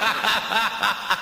[0.00, 1.19] ha ha ha ha ha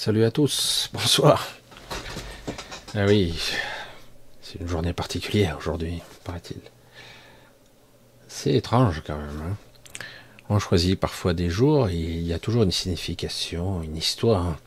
[0.00, 1.48] Salut à tous, bonsoir.
[2.94, 3.36] Ah oui,
[4.40, 6.60] c'est une journée particulière aujourd'hui, paraît-il.
[8.28, 9.42] C'est étrange quand même.
[9.42, 9.56] Hein.
[10.50, 14.58] On choisit parfois des jours il y a toujours une signification, une histoire.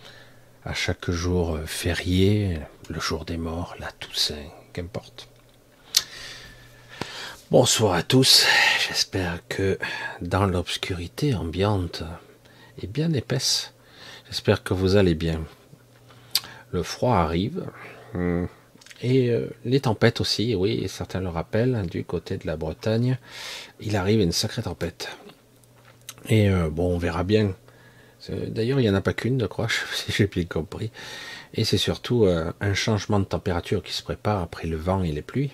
[0.66, 2.60] À chaque jour férié,
[2.90, 5.30] le jour des morts, la Toussaint, qu'importe.
[7.52, 8.46] Bonsoir à tous,
[8.86, 9.80] j'espère que
[10.20, 12.04] dans l'obscurité ambiante
[12.84, 13.74] et bien épaisse,
[14.32, 15.42] J'espère que vous allez bien.
[16.72, 17.66] Le froid arrive.
[18.14, 18.46] Hmm.
[19.02, 23.18] Et euh, les tempêtes aussi, oui, certains le rappellent, du côté de la Bretagne,
[23.82, 25.10] il arrive une sacrée tempête.
[26.30, 27.54] Et euh, bon, on verra bien.
[28.30, 30.92] D'ailleurs, il n'y en a pas qu'une, je crois, si j'ai bien compris.
[31.54, 35.12] Et c'est surtout euh, un changement de température qui se prépare après le vent et
[35.12, 35.52] les pluies.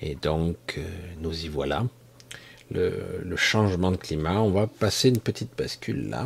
[0.00, 0.80] Et donc,
[1.20, 1.84] nous y voilà.
[2.70, 6.24] le, changement de climat, on va passer une petite bascule là.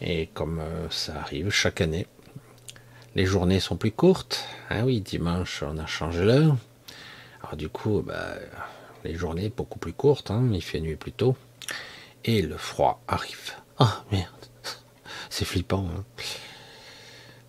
[0.00, 2.06] Et comme euh, ça arrive chaque année,
[3.14, 4.44] les journées sont plus courtes.
[4.68, 6.56] Ah oui, dimanche, on a changé l'heure.
[7.42, 8.34] Alors du coup, bah,
[9.04, 11.36] les journées beaucoup plus courtes, hein, il fait nuit plus tôt.
[12.24, 13.52] Et le froid arrive.
[13.78, 14.30] Ah merde,
[15.30, 15.86] c'est flippant.
[15.94, 16.04] Hein.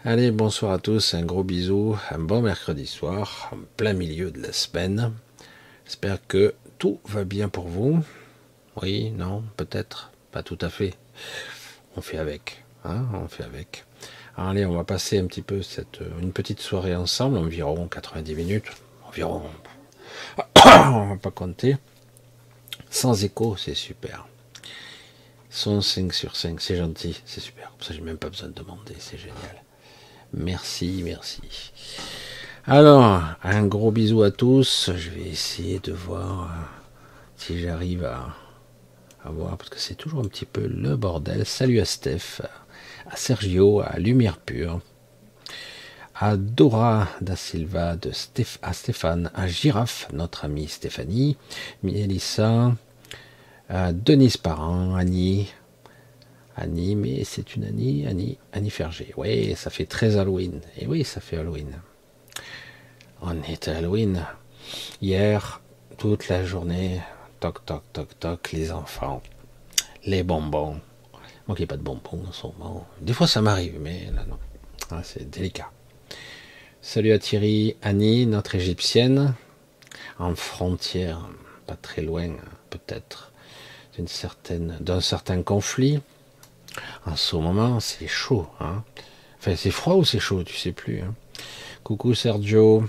[0.03, 4.41] Allez, bonsoir à tous, un gros bisou, un bon mercredi soir, en plein milieu de
[4.41, 5.13] la semaine.
[5.85, 8.03] J'espère que tout va bien pour vous.
[8.81, 10.95] Oui, non, peut-être, pas tout à fait
[11.95, 12.63] on fait avec.
[12.83, 13.85] Hein, on fait avec.
[14.37, 18.71] allez, on va passer un petit peu cette, une petite soirée ensemble, environ 90 minutes.
[19.07, 19.43] Environ.
[20.65, 21.77] on va pas compter.
[22.89, 24.27] Sans écho, c'est super.
[25.49, 27.73] Son 5 sur 5, c'est gentil, c'est super.
[27.81, 29.63] ça, j'ai même pas besoin de demander, c'est génial.
[30.33, 31.41] Merci, merci.
[32.65, 34.91] Alors, un gros bisou à tous.
[34.95, 36.63] Je vais essayer de voir euh,
[37.35, 38.33] si j'arrive à,
[39.23, 41.45] à voir, parce que c'est toujours un petit peu le bordel.
[41.45, 42.41] Salut à Steph,
[43.09, 44.81] à Sergio, à Lumière Pure,
[46.15, 48.11] à Dora da Silva, de
[48.61, 51.37] à Stéphane, à Girafe, notre amie Stéphanie,
[51.83, 52.75] Mélissa,
[53.69, 55.51] à Denise Parent, Annie,
[56.55, 59.13] Annie, mais c'est une Annie, Annie, Annie Ferger.
[59.17, 60.61] Oui, ça fait très Halloween.
[60.77, 61.79] Et oui, ça fait Halloween.
[63.21, 64.25] On est Halloween.
[65.01, 65.61] Hier,
[65.97, 67.01] toute la journée,
[67.41, 69.21] toc, toc, toc, toc, les enfants,
[70.05, 70.79] les bonbons.
[71.47, 72.87] Moi qui n'ai pas de bonbons ce moment.
[73.01, 74.37] Des fois ça m'arrive, mais là non.
[74.91, 75.71] Ah, c'est délicat.
[76.83, 79.33] Salut à Thierry, Annie, notre égyptienne,
[80.19, 81.29] en frontière,
[81.65, 82.29] pas très loin,
[82.69, 83.31] peut-être,
[84.79, 85.99] d'un certain conflit.
[87.07, 88.47] En ce moment, c'est chaud.
[88.59, 88.83] Hein
[89.39, 91.01] enfin, c'est froid ou c'est chaud, tu sais plus.
[91.01, 91.15] Hein
[91.83, 92.87] Coucou Sergio.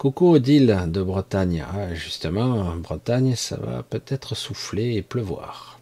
[0.00, 1.62] Coucou Odile de Bretagne.
[1.74, 5.78] Ah, justement, en Bretagne, ça va peut-être souffler et pleuvoir.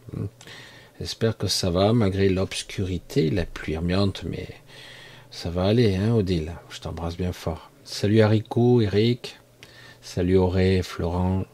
[0.98, 4.48] J'espère que ça va, malgré l'obscurité, la pluie ambiante, mais
[5.30, 6.54] ça va aller, hein, Odile.
[6.68, 7.70] Je t'embrasse bien fort.
[7.84, 9.38] Salut Haricot, Eric.
[10.02, 11.44] Salut Auré, Florent.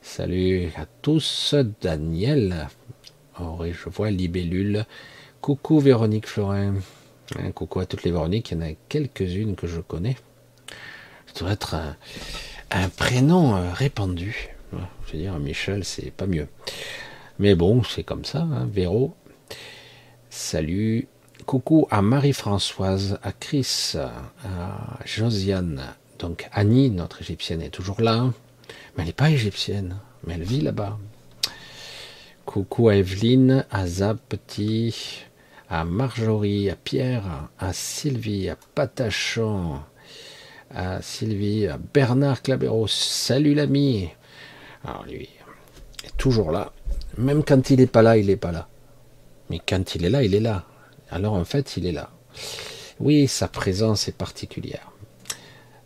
[0.00, 2.68] Salut à tous, Daniel.
[3.40, 4.86] Auré, je vois, Libellule.
[5.40, 6.74] Coucou Véronique Florin.
[7.36, 10.14] Hein, coucou à toutes les Véroniques, il y en a quelques-unes que je connais.
[11.34, 11.76] Ça doit être
[12.70, 14.50] un, prénom euh, répandu.
[14.72, 16.48] Je veux dire, Michel, c'est pas mieux.
[17.38, 19.14] Mais bon, c'est comme ça, hein, Véro.
[20.28, 21.08] Salut.
[21.46, 25.82] Coucou à Marie-Françoise, à Chris, à Josiane.
[26.18, 28.30] Donc Annie, notre égyptienne, est toujours là.
[28.94, 29.96] Mais elle n'est pas égyptienne,
[30.26, 30.98] mais elle vit là-bas.
[32.44, 35.24] Coucou à Evelyne, à Zab Petit,
[35.68, 39.80] à Marjorie, à Pierre, à Sylvie, à Patachon,
[40.74, 42.88] à Sylvie, à Bernard Clabéros.
[42.88, 44.08] Salut l'ami.
[44.84, 45.28] Alors lui
[46.04, 46.72] est toujours là.
[47.18, 48.68] Même quand il n'est pas là, il n'est pas là.
[49.48, 50.64] Mais quand il est là, il est là.
[51.10, 52.10] Alors en fait, il est là.
[53.00, 54.92] Oui, sa présence est particulière.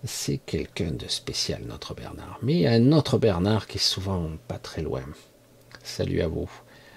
[0.05, 2.39] C'est quelqu'un de spécial, notre Bernard.
[2.43, 5.05] Mais il y a un autre Bernard qui est souvent pas très loin.
[5.83, 6.51] Salut à vous.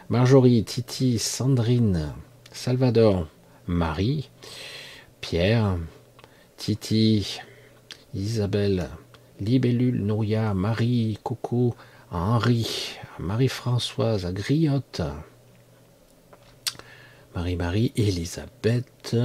[0.10, 2.14] Marjorie, Titi, Sandrine,
[2.52, 3.28] Salvador,
[3.66, 4.30] Marie,
[5.22, 5.78] Pierre,
[6.58, 7.40] Titi,
[8.14, 8.90] Isabelle,
[9.40, 11.76] Libellule, Nouria, Marie, Coco,
[12.12, 15.02] Henri, Marie-Françoise, Griotte,
[17.36, 19.16] Marie-Marie, Elisabeth,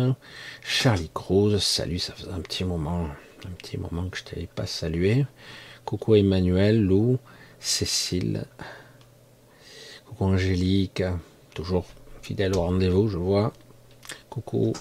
[0.63, 3.07] Charlie Cruz, salut, ça faisait un petit moment,
[3.47, 5.27] un petit moment que je t'avais pas salué.
[5.85, 7.19] Coucou Emmanuel, Lou,
[7.59, 8.45] Cécile,
[10.07, 11.03] coucou Angélique,
[11.55, 11.87] toujours
[12.21, 13.53] fidèle au rendez-vous, je vois.
[14.29, 14.73] Coucou,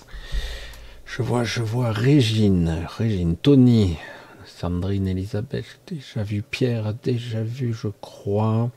[1.13, 3.98] je vois, je vois Régine, Régine, Tony,
[4.46, 8.72] Sandrine, Elisabeth, déjà vu Pierre, déjà vu, je crois.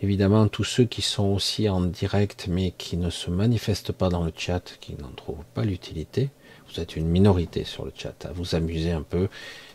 [0.00, 4.22] Évidemment, tous ceux qui sont aussi en direct mais qui ne se manifestent pas dans
[4.22, 6.30] le chat, qui n'en trouvent pas l'utilité,
[6.68, 9.28] vous êtes une minorité sur le chat, à vous amuser un peu,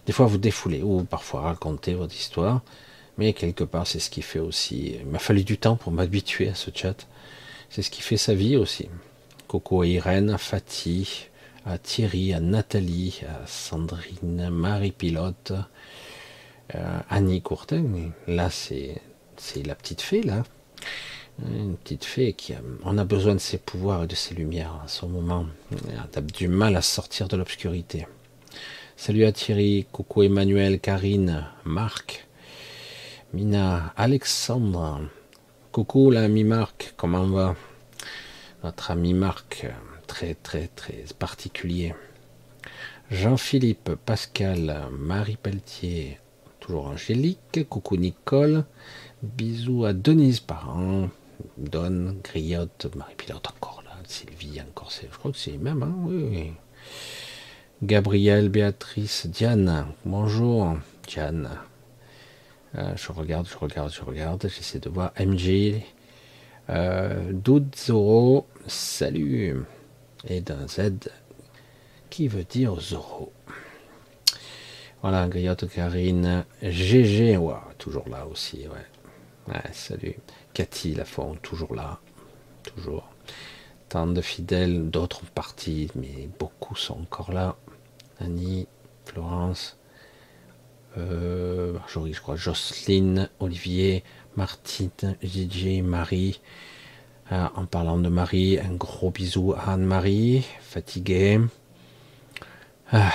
[0.06, 2.62] des fois vous défouler ou parfois raconter votre histoire,
[3.18, 6.48] mais quelque part c'est ce qui fait aussi, il m'a fallu du temps pour m'habituer
[6.48, 7.06] à ce chat,
[7.70, 8.88] c'est ce qui fait sa vie aussi.
[9.50, 11.31] Coco à Irène, Fatih,
[11.66, 15.54] à Thierry, à Nathalie, à Sandrine, Marie Pilote,
[16.76, 19.02] euh, Annie Courtin, là c'est
[19.66, 20.44] la petite fée là.
[21.44, 24.80] Une petite fée qui a, on a besoin de ses pouvoirs et de ses lumières
[24.84, 25.46] à ce moment.
[25.72, 28.06] Elle a du mal à sortir de l'obscurité.
[28.96, 32.28] Salut à Thierry, coucou Emmanuel, Karine, Marc,
[33.34, 35.02] Mina, Alexandre.
[35.72, 37.56] Coucou l'ami Marc, comment va?
[38.64, 39.66] Notre ami Marc,
[40.12, 41.96] très très très particulier.
[43.10, 46.20] Jean-Philippe, Pascal, Marie Pelletier,
[46.60, 48.66] toujours Angélique, coucou Nicole,
[49.24, 51.10] Bisous à Denise Parent,
[51.58, 56.52] Don, Griotte, Marie-Pilote encore là, Sylvie encore, je crois que c'est même, hein, oui,
[57.82, 60.76] Gabrielle, Béatrice, Diane, bonjour,
[61.08, 61.50] Diane.
[62.76, 65.82] Euh, je regarde, je regarde, je regarde, j'essaie de voir MJ,
[66.70, 67.32] euh,
[68.68, 69.64] salut,
[70.28, 71.10] et d'un Z
[72.10, 73.32] qui veut dire Zoro.
[75.02, 77.40] Voilà, Griotte, Karine, GG,
[77.78, 78.86] toujours là aussi, ouais
[79.74, 80.16] salut.
[80.54, 82.00] Cathy Lafont, toujours là.
[82.64, 83.10] Toujours.
[83.90, 87.58] Tant de fidèles, d'autres partis, mais beaucoup sont encore là.
[88.20, 88.68] Annie,
[89.06, 89.78] Florence,
[90.98, 94.04] euh, je crois, Jocelyne, Olivier,
[94.36, 96.40] Martine, Gigi, Marie.
[97.34, 101.40] Ah, en parlant de Marie, un gros bisou à Anne-Marie, fatiguée.
[102.92, 103.14] Ah.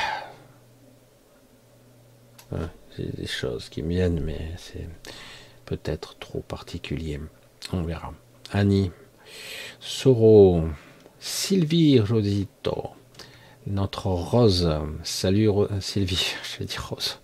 [2.50, 4.88] Ah, c'est des choses qui viennent, mais c'est
[5.66, 7.20] peut-être trop particulier.
[7.74, 8.14] On verra.
[8.52, 8.90] Annie,
[9.80, 10.62] Soro,
[11.20, 12.92] Sylvie Rosito,
[13.66, 14.66] notre Rose.
[15.02, 17.18] Salut Sylvie, je dis Rose.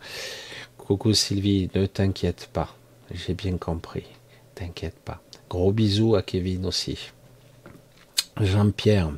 [0.76, 2.76] Coucou Sylvie, ne t'inquiète pas,
[3.10, 4.04] j'ai bien compris.
[4.54, 5.22] T'inquiète pas.
[5.52, 7.12] Gros bisous à Kevin aussi.
[8.40, 9.12] Jean-Pierre,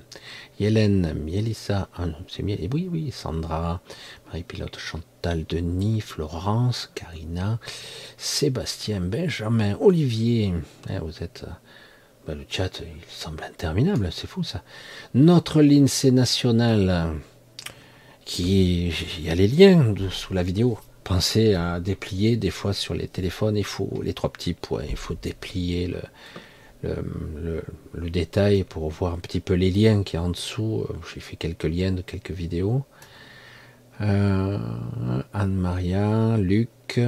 [0.58, 3.80] Hélène, Mielissa, ah c'est oui, oui, Sandra,
[4.26, 7.60] Marie-Pilote, Chantal, Denis, Florence, Karina,
[8.16, 10.54] Sébastien, Benjamin, Olivier.
[10.90, 11.46] Eh, vous êtes.
[12.26, 14.64] Ben, le chat, il semble interminable, c'est fou ça.
[15.14, 17.12] Notre l'INSEE national,
[18.24, 18.88] qui.
[19.18, 20.80] Il y a les liens sous la vidéo.
[21.04, 24.96] Pensez à déplier des fois sur les téléphones, il faut les trois petits points, il
[24.96, 26.00] faut déplier le,
[27.92, 30.87] le, détail pour voir un petit peu les liens qui en dessous.
[30.88, 32.84] Euh, j'ai fait quelques liens de quelques vidéos.
[34.00, 34.58] Euh,
[35.32, 37.00] Anne-Maria, Luc,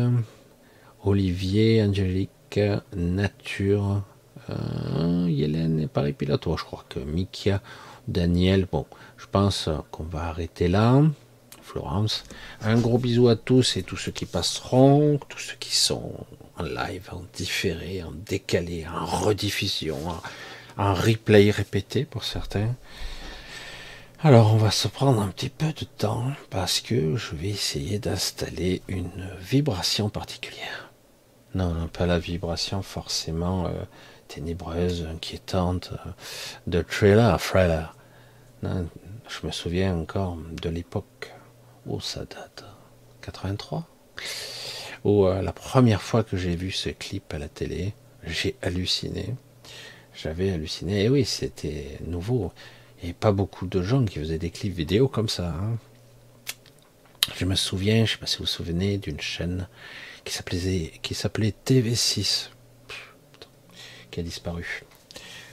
[1.05, 2.61] Olivier, Angélique,
[2.95, 4.03] Nature,
[4.51, 6.47] euh, Hélène et Paris Pilote.
[6.57, 7.61] je crois que Mikia,
[8.09, 8.67] Daniel.
[8.71, 8.87] Bon,
[9.17, 11.03] je pense qu'on va arrêter là.
[12.63, 16.13] Un gros bisou à tous et tous ceux qui passeront, tous ceux qui sont
[16.59, 19.99] en live, en différé, en décalé, en rediffusion,
[20.77, 22.75] en, replay répété pour certains.
[24.23, 27.99] Alors on va se prendre un petit peu de temps parce que je vais essayer
[27.99, 30.91] d'installer une vibration particulière.
[31.55, 33.71] Non, non, pas la vibration forcément euh,
[34.29, 36.11] ténébreuse, inquiétante euh,
[36.67, 37.95] de trailer, thriller.
[38.63, 41.36] je me souviens encore de l'époque
[41.87, 42.65] où ça date.
[43.23, 43.89] 83
[45.07, 49.35] euh, la première fois que j'ai vu ce clip à la télé, j'ai halluciné.
[50.15, 51.05] J'avais halluciné.
[51.05, 52.53] Et oui, c'était nouveau.
[53.03, 55.49] Avait pas beaucoup de gens qui faisaient des clips vidéo comme ça.
[55.49, 55.77] Hein.
[57.37, 59.69] Je me souviens, je sais pas si vous vous souvenez, d'une chaîne
[60.25, 62.51] qui s'appelait, qui s'appelait TV6,
[64.11, 64.85] qui a disparu.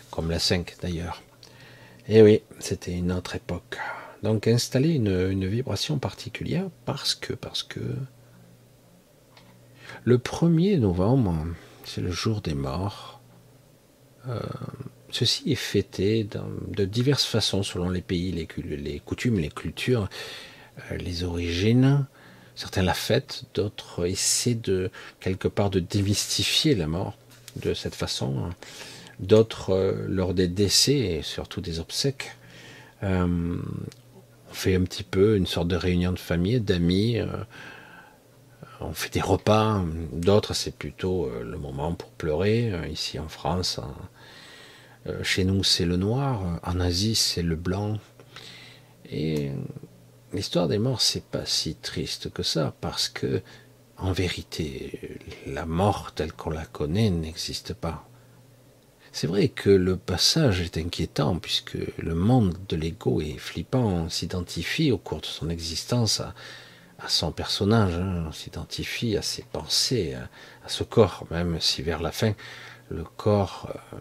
[0.10, 1.22] Comme la 5 d'ailleurs.
[2.08, 3.78] Et oui, c'était une autre époque.
[4.24, 7.82] Donc installer une, vibration particulière parce que, parce que
[10.06, 11.46] le 1er novembre,
[11.84, 13.20] c'est le jour des morts.
[14.30, 14.40] Euh,
[15.12, 16.26] ceci est fêté
[16.68, 20.08] de diverses façons selon les pays, les, coutumes, les cultures,
[20.90, 22.06] euh, les origines.
[22.56, 24.90] Certains la fêtent, d'autres essaient de
[25.20, 27.18] quelque part de démystifier la mort
[27.58, 28.52] de cette façon.
[29.20, 32.32] D'autres, euh, lors des décès et surtout des obsèques,
[34.54, 37.20] on fait un petit peu une sorte de réunion de famille, d'amis
[38.84, 39.82] on fait des repas,
[40.12, 42.72] d'autres c'est plutôt euh, le moment pour pleurer.
[42.72, 43.80] Euh, ici en France,
[45.08, 47.98] euh, chez nous c'est le noir, en Asie c'est le blanc.
[49.10, 49.52] Et
[50.34, 53.42] l'histoire des morts c'est pas si triste que ça parce que
[53.98, 58.08] en vérité la mort telle qu'on la connaît n'existe pas.
[59.16, 63.84] C'est vrai que le passage est inquiétant puisque le monde de l'ego est flippant.
[63.84, 66.34] On s'identifie au cours de son existence à,
[67.08, 68.26] son personnage, hein.
[68.28, 72.34] on s'identifie à ses pensées, à, ce corps, même si vers la fin,
[72.90, 73.98] le corps, euh,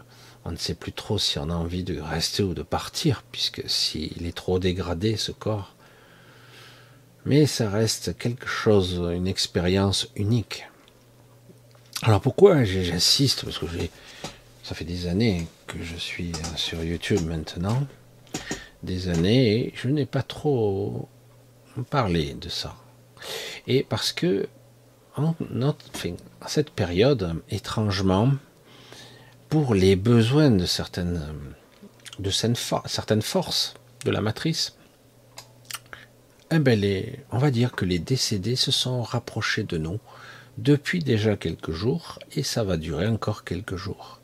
[0.47, 3.69] on ne sait plus trop si on a envie de rester ou de partir, puisque
[3.69, 5.75] s'il est trop dégradé, ce corps.
[7.27, 10.65] Mais ça reste quelque chose, une expérience unique.
[12.03, 13.91] Alors pourquoi j'insiste Parce que j'ai,
[14.63, 17.87] ça fait des années que je suis sur YouTube maintenant,
[18.83, 21.09] des années, et je n'ai pas trop
[21.91, 22.77] parlé de ça.
[23.67, 24.49] Et parce que
[25.17, 25.35] en,
[26.47, 28.33] cette période, étrangement,
[29.49, 31.21] pour les besoins de certaines,
[32.19, 34.77] de certaines forces de la matrice,
[36.51, 36.83] eh ben
[37.31, 39.99] on va dire que les décédés se sont rapprochés de nous
[40.59, 44.22] depuis déjà quelques jours et ça va durer encore quelques jours.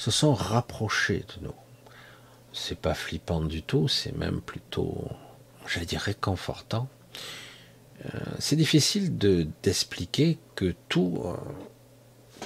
[0.00, 1.54] Se sont rapprochés de nous.
[2.54, 5.08] C'est pas flippant du tout, c'est même plutôt,
[5.66, 6.88] j'allais dire, réconfortant
[8.06, 11.34] euh, c'est difficile de d'expliquer que tout, euh,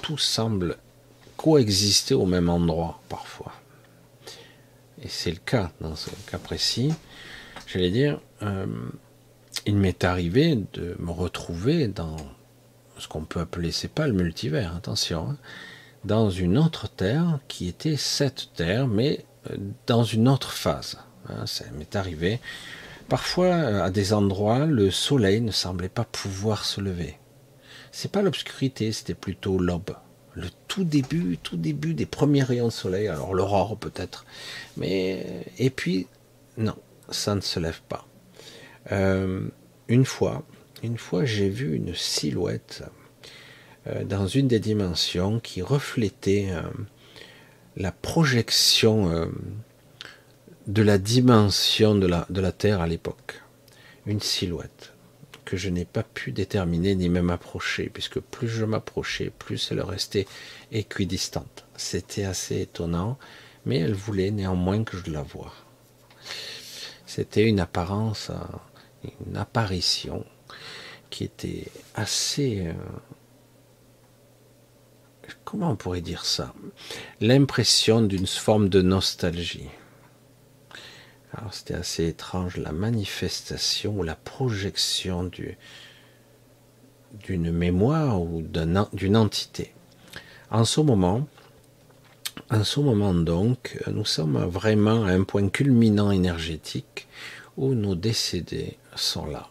[0.02, 0.76] tout semble
[1.36, 3.52] coexister au même endroit parfois.
[5.02, 6.92] Et c'est le cas dans ce cas précis.
[7.66, 8.66] J'allais dire, euh,
[9.64, 12.16] il m'est arrivé de me retrouver dans
[12.98, 15.36] ce qu'on peut appeler, c'est pas le multivers, attention, hein,
[16.04, 19.24] dans une autre terre qui était cette terre, mais
[19.86, 20.98] dans une autre phase.
[21.28, 22.40] Hein, ça m'est arrivé
[23.08, 27.18] Parfois, à des endroits, le soleil ne semblait pas pouvoir se lever.
[27.92, 29.94] C'est pas l'obscurité, c'était plutôt l'aube.
[30.32, 34.24] Le tout début, tout début des premiers rayons de soleil, alors l'aurore peut-être.
[34.76, 36.08] Mais, et puis,
[36.56, 36.76] non,
[37.10, 38.06] ça ne se lève pas.
[38.90, 39.48] Euh,
[39.88, 40.42] une fois,
[40.82, 43.03] une fois, j'ai vu une silhouette euh,
[43.86, 46.62] dans une des dimensions qui reflétait euh,
[47.76, 49.30] la projection
[50.66, 53.42] de la dimension de la, de la Terre à l'époque.
[54.06, 54.92] Une silhouette
[55.44, 59.82] que je n'ai pas pu déterminer ni même approcher, puisque plus je m'approchais, plus elle
[59.82, 60.26] restait
[60.72, 61.66] équidistante.
[61.76, 63.18] C'était assez étonnant,
[63.66, 65.52] mais elle voulait néanmoins que je la voie.
[67.06, 68.30] C'était une apparence,
[69.26, 70.24] une apparition
[71.10, 72.72] qui était assez...
[75.44, 76.54] Comment on pourrait dire ça?
[77.20, 79.68] L'impression d'une forme de nostalgie.
[81.36, 85.30] Alors c'était assez étrange, la manifestation ou la projection
[87.24, 89.74] d'une mémoire ou d'une entité.
[90.50, 91.26] En ce moment,
[92.50, 97.08] en ce moment donc, nous sommes vraiment à un point culminant énergétique
[97.56, 99.48] où nos décédés sont là,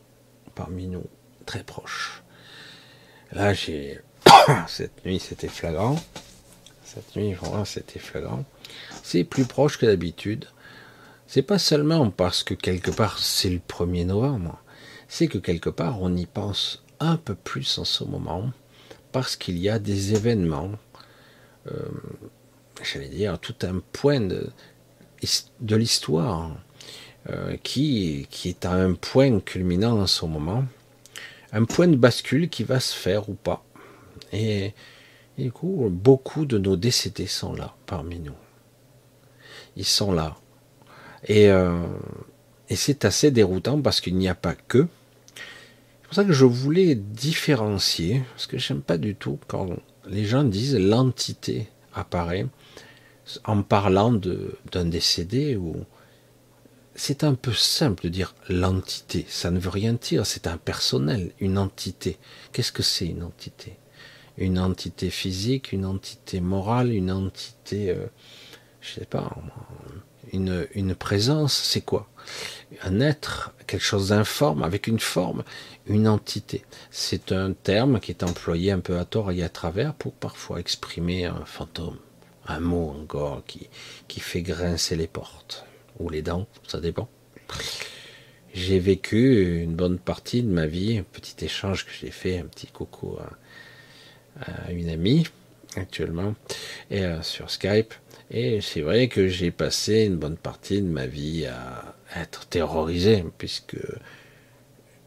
[0.55, 1.05] parmi nous,
[1.45, 2.23] très proches.
[3.31, 3.99] Là, j'ai
[4.67, 5.99] cette nuit, c'était flagrant.
[6.83, 8.45] Cette nuit, vraiment, c'était flagrant.
[9.03, 10.45] C'est plus proche que d'habitude.
[11.27, 14.61] C'est pas seulement parce que quelque part c'est le 1er novembre,
[15.07, 18.51] c'est que quelque part on y pense un peu plus en ce moment
[19.11, 20.71] parce qu'il y a des événements,
[21.71, 21.89] euh,
[22.83, 24.49] j'allais dire tout un point de,
[25.61, 26.51] l'histoire
[27.29, 30.65] euh, qui, qui est à un point culminant en ce moment,
[31.51, 33.63] un point de bascule qui va se faire ou pas.
[34.33, 34.73] Et,
[35.37, 38.35] et du coup, beaucoup de nos décédés sont là parmi nous.
[39.75, 40.35] Ils sont là.
[41.29, 41.87] Euh,
[42.69, 44.87] et, c'est assez déroutant parce qu'il n'y a pas que.
[45.35, 49.69] C'est pour ça que je voulais différencier, parce que j'aime pas du tout quand
[50.07, 52.45] les gens disent l'entité apparaît
[53.45, 55.85] en parlant d'un décédé ou
[56.95, 59.25] c'est un peu simple de dire l'entité.
[59.27, 60.25] Ça ne veut rien dire.
[60.25, 62.17] C'est un personnel, une entité.
[62.51, 63.77] Qu'est-ce que c'est une entité?
[64.37, 68.07] Une entité physique, une entité morale, une entité, euh,
[68.81, 69.35] je sais pas,
[70.31, 72.09] une, présence, c'est quoi?
[72.81, 75.43] Un être, quelque chose d'informe, avec une forme,
[75.85, 76.63] une entité.
[76.89, 80.59] C'est un terme qui est employé un peu à tort et à travers pour parfois
[80.59, 81.97] exprimer un fantôme,
[82.47, 83.69] un mot encore qui,
[84.07, 85.65] qui fait grincer les portes,
[85.99, 87.07] ou les dents, ça dépend.
[88.53, 92.45] J'ai vécu une bonne partie de ma vie, un petit échange que j'ai fait, un
[92.45, 93.17] petit coucou
[94.69, 95.25] une amie
[95.77, 96.35] actuellement,
[96.91, 97.93] et euh, sur Skype.
[98.31, 103.23] Et c'est vrai que j'ai passé une bonne partie de ma vie à être terrorisé,
[103.37, 103.77] puisque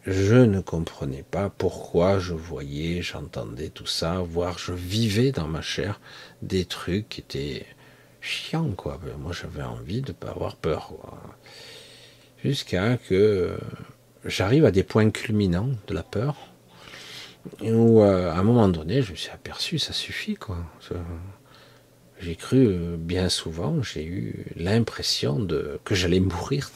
[0.07, 5.63] je ne comprenais pas pourquoi je voyais, j'entendais tout ça, voire je vivais dans ma
[5.63, 6.01] chair
[6.43, 7.67] des trucs qui étaient
[8.21, 9.01] chiants, quoi.
[9.19, 10.93] Moi, j'avais envie de pas avoir peur,
[12.45, 13.59] Jusqu'à que
[14.25, 16.37] j'arrive à des points culminants de la peur,
[17.63, 20.59] où euh, à un moment donné, je me suis aperçu, ça suffit, quoi.
[22.19, 26.71] J'ai cru euh, bien souvent, j'ai eu l'impression de que j'allais mourir.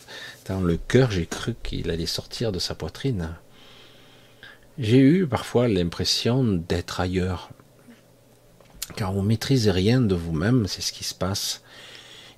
[0.46, 3.36] Dans le cœur, j'ai cru qu'il allait sortir de sa poitrine.
[4.78, 7.50] J'ai eu parfois l'impression d'être ailleurs.
[8.96, 11.62] Car vous maîtrisez rien de vous-même, c'est ce qui se passe.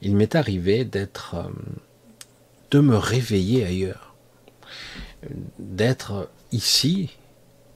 [0.01, 1.49] Il m'est arrivé d'être, euh,
[2.71, 4.15] de me réveiller ailleurs,
[5.59, 7.11] d'être ici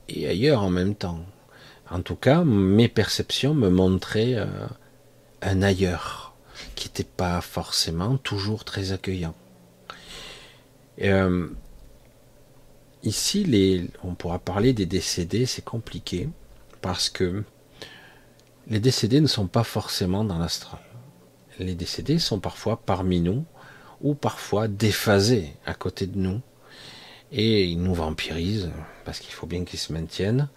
[0.09, 1.21] et ailleurs en même temps.
[1.90, 4.47] En tout cas, mes perceptions me montraient euh,
[5.42, 6.35] un ailleurs
[6.75, 9.35] qui n'était pas forcément toujours très accueillant.
[11.03, 11.49] Euh,
[13.03, 16.29] ici, on pourra parler des décédés, c'est compliqué
[16.81, 17.45] parce que
[18.69, 20.81] les décédés ne sont pas forcément dans l'astral.
[21.59, 23.45] Les décédés sont parfois parmi nous
[24.01, 26.40] ou parfois déphasés à côté de nous
[27.32, 28.70] et ils nous vampirisent
[29.04, 30.48] parce qu'il faut bien qu'ils se maintiennent.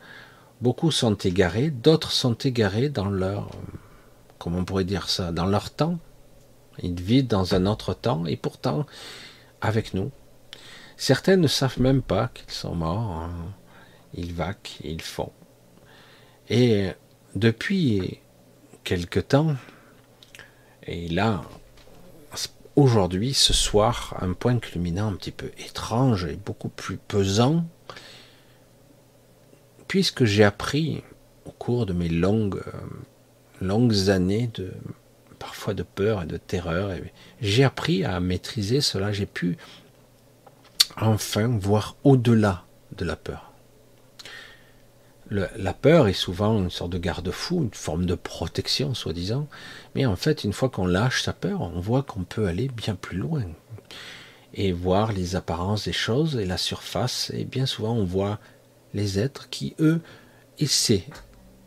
[0.62, 3.50] Beaucoup sont égarés, d'autres sont égarés dans leur
[4.40, 6.00] comment pourrait dire ça, dans leur temps.
[6.82, 8.86] Ils vivent dans un autre temps et pourtant
[9.62, 10.12] avec nous.
[10.98, 13.12] Certains ne savent même pas qu'ils sont morts.
[13.12, 13.54] Hein.
[14.14, 15.32] Ils vaquent, ils font.
[16.50, 16.90] Et
[17.36, 18.20] depuis
[18.84, 19.56] quelque temps,
[20.88, 21.44] et là,
[22.80, 27.66] aujourd'hui, ce soir, un point culminant un petit peu étrange et beaucoup plus pesant,
[29.88, 31.04] puisque j'ai appris
[31.46, 32.72] au cours de mes longues euh,
[33.62, 34.72] longues années de
[35.38, 36.92] parfois de peur et de terreur.
[37.42, 39.12] J'ai appris à maîtriser cela.
[39.12, 39.58] J'ai pu
[41.00, 42.66] enfin voir au-delà
[42.98, 43.49] de la peur.
[45.30, 49.48] La peur est souvent une sorte de garde-fou, une forme de protection, soi-disant.
[49.96, 52.96] Mais en fait, une fois qu'on lâche sa peur, on voit qu'on peut aller bien
[52.96, 53.44] plus loin
[54.54, 57.32] et voir les apparences des choses et la surface.
[57.36, 58.40] Et bien souvent, on voit
[58.94, 60.02] les êtres qui, eux,
[60.58, 61.06] essaient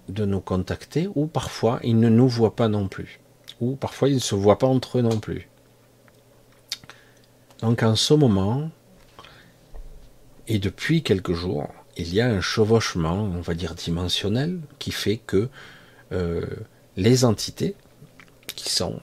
[0.09, 3.21] de nous contacter, ou parfois ils ne nous voient pas non plus,
[3.61, 5.49] ou parfois ils ne se voient pas entre eux non plus.
[7.61, 8.71] Donc en ce moment,
[10.49, 15.19] et depuis quelques jours, il y a un chevauchement, on va dire dimensionnel, qui fait
[15.19, 15.49] que
[16.13, 16.47] euh,
[16.97, 17.75] les entités
[18.47, 19.01] qui sont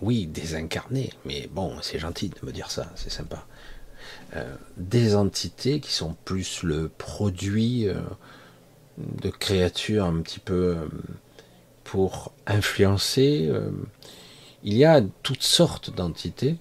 [0.00, 3.46] oui, désincarnées, mais bon, c'est gentil de me dire ça, c'est sympa.
[4.34, 8.00] Euh, des entités qui sont plus le produit euh,
[8.96, 10.76] de créatures un petit peu
[11.84, 13.50] pour influencer.
[14.62, 16.56] il y a toutes sortes d'entités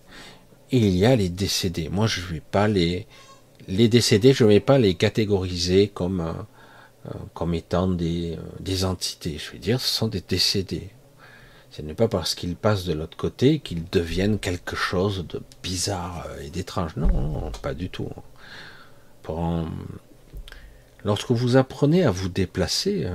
[0.71, 1.89] et il y a les décédés.
[1.89, 3.07] Moi, je ne vais pas les
[3.69, 6.33] les décédés, je ne vais pas les catégoriser comme
[7.33, 9.37] comme étant des, des entités.
[9.37, 10.89] Je vais dire, ce sont des décédés.
[11.71, 16.27] Ce n'est pas parce qu'ils passent de l'autre côté qu'ils deviennent quelque chose de bizarre
[16.43, 16.97] et d'étrange.
[16.97, 18.09] Non, pas du tout.
[21.05, 23.11] Lorsque vous apprenez à vous déplacer, euh,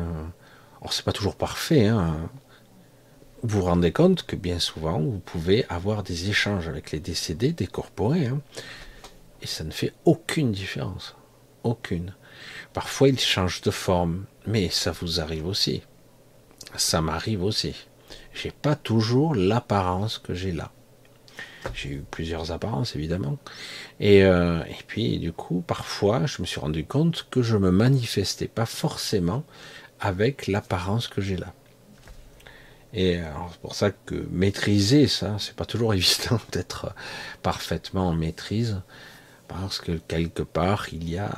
[0.81, 2.17] alors c'est pas toujours parfait, hein,
[3.43, 7.53] vous vous rendez compte que bien souvent vous pouvez avoir des échanges avec les décédés
[7.53, 8.41] décorporés, hein,
[9.45, 11.15] et ça ne fait aucune différence.
[11.63, 12.15] Aucune.
[12.73, 15.83] Parfois ils changent de forme, mais ça vous arrive aussi.
[16.77, 17.77] Ça m'arrive aussi
[18.35, 20.71] j'ai pas toujours l'apparence que j'ai là.
[21.73, 23.39] J'ai eu plusieurs apparences évidemment.
[24.01, 28.49] Et, euh, puis du coup, parfois, je me suis rendu compte que je me manifestais
[28.49, 29.45] pas forcément
[30.01, 31.55] avec l'apparence que j'ai là.
[32.93, 33.19] Et
[33.51, 36.95] c'est pour ça que maîtriser ça, c'est pas toujours évident d'être
[37.43, 38.83] parfaitement en maîtrise,
[39.49, 41.31] parce que quelque part il y a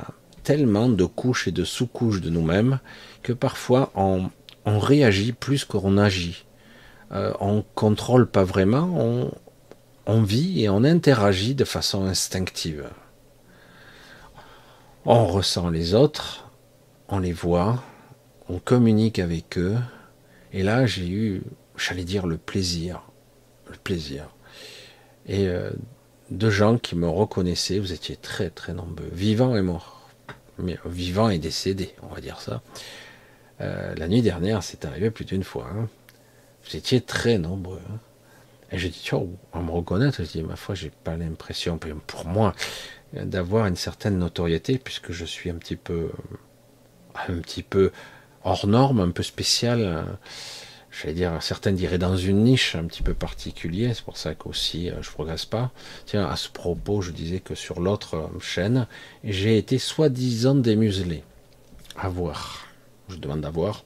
[0.43, 2.79] tellement de couches et de sous-couches de nous-mêmes
[3.21, 4.29] que parfois on,
[4.65, 6.45] réagit plus qu'on agit
[7.11, 9.31] euh, on contrôle pas vraiment,
[10.05, 12.89] on, vit et on interagit de façon instinctive.
[15.05, 16.49] On ressent les autres,
[17.07, 17.81] on les voit,
[18.49, 19.77] on communique avec eux,
[20.51, 21.43] et là j'ai eu,
[21.77, 23.03] j'allais dire, le plaisir,
[23.69, 24.27] le plaisir.
[25.27, 25.71] Et euh,
[26.29, 30.09] de gens qui me reconnaissaient, vous étiez très très nombreux, vivants et morts,
[30.57, 32.61] mais vivants et décédés, on va dire ça.
[33.61, 35.67] Euh, la nuit dernière, c'est arrivé plus d'une fois.
[35.73, 35.87] Hein.
[36.65, 37.81] Vous étiez très nombreux.
[37.89, 37.97] Hein.
[38.71, 40.17] Et j'ai dit, oh, on me reconnaître.
[40.23, 42.53] Je dis, ma foi, j'ai pas l'impression, pour moi,
[43.13, 46.11] d'avoir une certaine notoriété, puisque je suis un petit peu,
[47.27, 47.91] un petit peu
[48.43, 49.85] hors norme, un peu spécial.
[49.85, 50.19] Hein.
[50.99, 53.95] J'allais dire, certains diraient dans une niche un petit peu particulière.
[53.95, 55.71] C'est pour ça qu'aussi euh, je progresse pas.
[56.05, 58.87] Tiens, à ce propos, je disais que sur l'autre euh, chaîne,
[59.23, 61.23] j'ai été soi-disant démuselé.
[61.95, 62.67] À voir.
[63.09, 63.83] Je demande à voir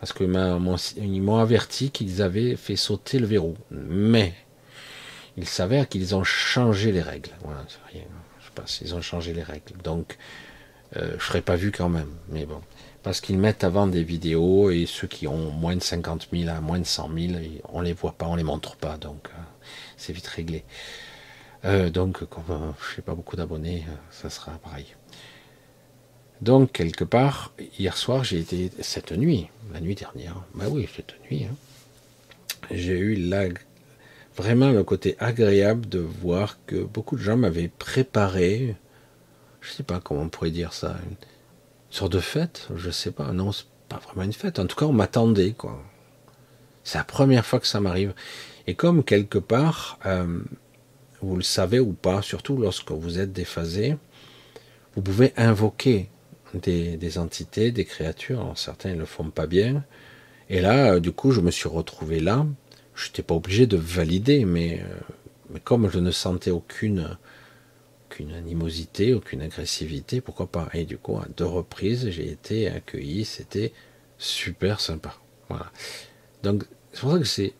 [0.00, 3.56] parce que ils m'ont averti qu'ils avaient fait sauter le verrou.
[3.70, 4.34] Mais
[5.36, 7.30] il s'avère qu'ils ont changé les règles.
[7.44, 7.64] Voilà.
[7.92, 9.80] Je sais pas s'ils ont changé les règles.
[9.84, 10.18] Donc,
[10.96, 12.10] euh, je serais pas vu quand même.
[12.30, 12.60] Mais bon,
[13.02, 16.60] parce qu'ils mettent avant des vidéos et ceux qui ont moins de 50 000 à
[16.60, 17.32] moins de 100 000,
[17.68, 18.96] on les voit pas, on les montre pas.
[18.96, 19.42] Donc, euh,
[19.96, 20.64] c'est vite réglé.
[21.64, 24.86] Euh, donc, comme je n'ai pas beaucoup d'abonnés, ça sera pareil.
[26.40, 31.14] Donc, quelque part, hier soir, j'ai été, cette nuit, la nuit dernière, bah oui, cette
[31.30, 31.54] nuit, hein,
[32.70, 33.30] j'ai eu
[34.36, 38.74] vraiment le côté agréable de voir que beaucoup de gens m'avaient préparé,
[39.60, 40.96] je ne sais pas comment on pourrait dire ça,
[41.94, 44.76] sorte de fête, je ne sais pas, non, c'est pas vraiment une fête, en tout
[44.76, 45.82] cas, on m'attendait, quoi.
[46.84, 48.12] C'est la première fois que ça m'arrive.
[48.66, 50.40] Et comme quelque part, euh,
[51.20, 53.96] vous le savez ou pas, surtout lorsque vous êtes déphasé,
[54.94, 56.08] vous pouvez invoquer
[56.54, 58.52] des, entités, des créatures.
[58.56, 59.84] certains ne le font pas bien.
[60.50, 62.46] Et là, euh, du coup, je me suis retrouvé là.
[62.94, 64.82] Je n'étais pas obligé de valider, euh, mais,
[65.64, 67.16] comme je ne sentais aucune,
[68.12, 73.24] aucune animosité, aucune agressivité, pourquoi pas Et du coup, à deux reprises, j'ai été accueilli.
[73.24, 73.72] C'était
[74.18, 75.14] super sympa.
[75.48, 75.72] Voilà.
[76.42, 77.54] Donc, c'est pour ça que c'est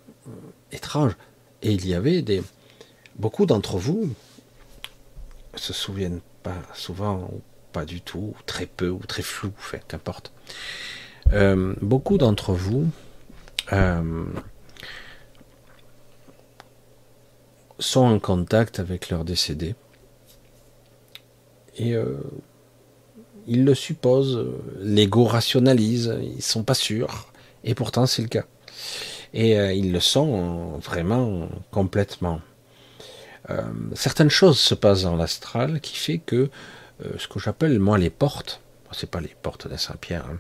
[0.71, 1.13] étrange.
[1.63, 2.43] Et il y avait des
[3.17, 4.13] beaucoup d'entre vous
[5.55, 7.31] se souviennent pas souvent
[7.73, 10.33] pas du tout, ou très peu, ou très flou, fait, qu'importe.
[11.33, 12.91] Euh, beaucoup d'entre vous
[13.73, 14.25] euh,
[17.79, 19.75] sont en contact avec leurs décédés
[21.77, 22.17] et euh,
[23.47, 24.47] ils le supposent,
[24.81, 27.33] l'ego rationalise, ils sont pas sûrs,
[27.65, 28.45] et pourtant c'est le cas.
[29.35, 32.43] Et ils le sont vraiment complètement.
[33.95, 36.51] certaines choses se passent dans l'astral qui fait que
[37.05, 38.61] euh, ce que j'appelle moi les portes,
[38.93, 40.39] c'est pas les portes de Saint-Pierre, hein.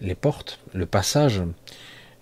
[0.00, 1.42] les portes, le passage,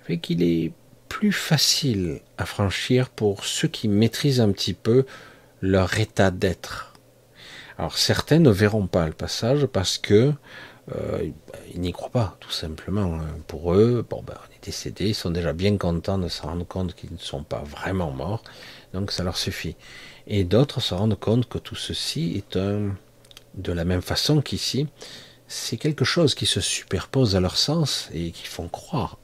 [0.05, 0.73] fait qu'il est
[1.09, 5.07] plus facile à franchir pour ceux qui maîtrisent un petit peu
[5.63, 6.86] leur état d'être.
[7.79, 10.33] Alors certains ne verront pas le passage parce que
[10.95, 11.31] euh,
[11.75, 13.15] n'y croient pas, tout simplement.
[13.15, 13.27] Hein.
[13.49, 16.67] Pour eux, bon ben on est décédé, ils sont déjà bien contents de se rendre
[16.67, 18.43] compte qu'ils ne sont pas vraiment morts,
[18.93, 19.77] donc ça leur suffit.
[20.27, 22.95] Et d'autres se rendent compte que tout ceci est un,
[23.55, 24.87] de la même façon qu'ici,
[25.49, 29.19] c'est quelque chose qui se superpose à leur sens et qui font croire.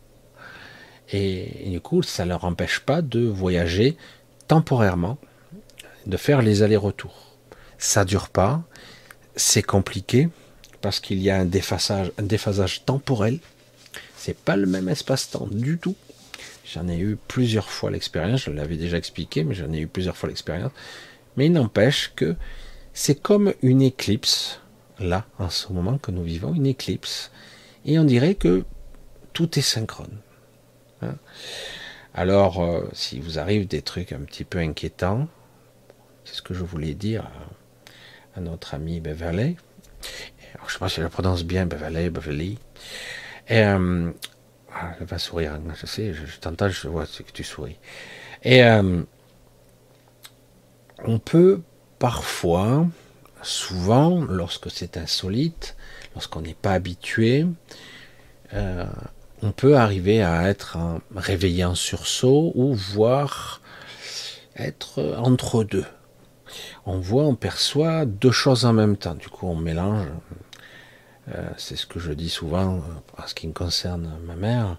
[1.12, 3.97] Et, du coup, ça ne leur empêche pas de voyager
[4.49, 5.19] temporairement,
[6.07, 7.32] de faire les allers-retours.
[7.83, 8.62] Ça dure pas,
[9.35, 10.29] c'est compliqué
[10.83, 13.40] parce qu'il y a un déphasage, un déphasage temporel.
[14.16, 15.97] C'est pas le même espace-temps du tout.
[16.64, 20.16] J'en ai eu plusieurs fois l'expérience, je l'avais déjà expliqué, mais j'en ai eu plusieurs
[20.16, 20.71] fois l'expérience.
[21.37, 22.37] Mais il n'empêche que
[22.95, 24.61] c'est comme une éclipse,
[25.01, 27.33] là, en ce moment que nous vivons, une éclipse.
[27.85, 28.62] Et on dirait que
[29.33, 30.18] tout est synchrone.
[31.03, 31.16] Hein.
[32.14, 35.27] Alors, euh, si vous arrive des trucs un petit peu inquiétants,
[36.25, 37.29] c'est ce que je voulais dire
[38.35, 39.57] à, notre ami Beverley.
[40.03, 42.59] je ne sais pas si je la prononce bien, Beverley, Beverly.
[43.49, 44.11] Et, euh,
[44.75, 47.77] ah, sourire, hein, je sais, je, t'entends, je vois que tu souris.
[48.42, 49.03] Et euh,
[51.05, 51.61] on peut
[51.99, 52.87] parfois,
[53.42, 55.77] souvent, lorsque c'est insolite,
[56.14, 57.47] lorsqu'on n'est pas habitué,
[58.55, 58.87] euh,
[59.42, 60.79] on peut arriver à être
[61.14, 63.61] réveillé en sursaut ou voir
[64.57, 65.87] être entre deux.
[66.87, 69.14] On voit, on perçoit deux choses en même temps.
[69.14, 70.09] Du coup, on mélange.
[71.29, 74.79] Euh, c'est ce que je dis souvent euh, en ce qui me concerne ma mère,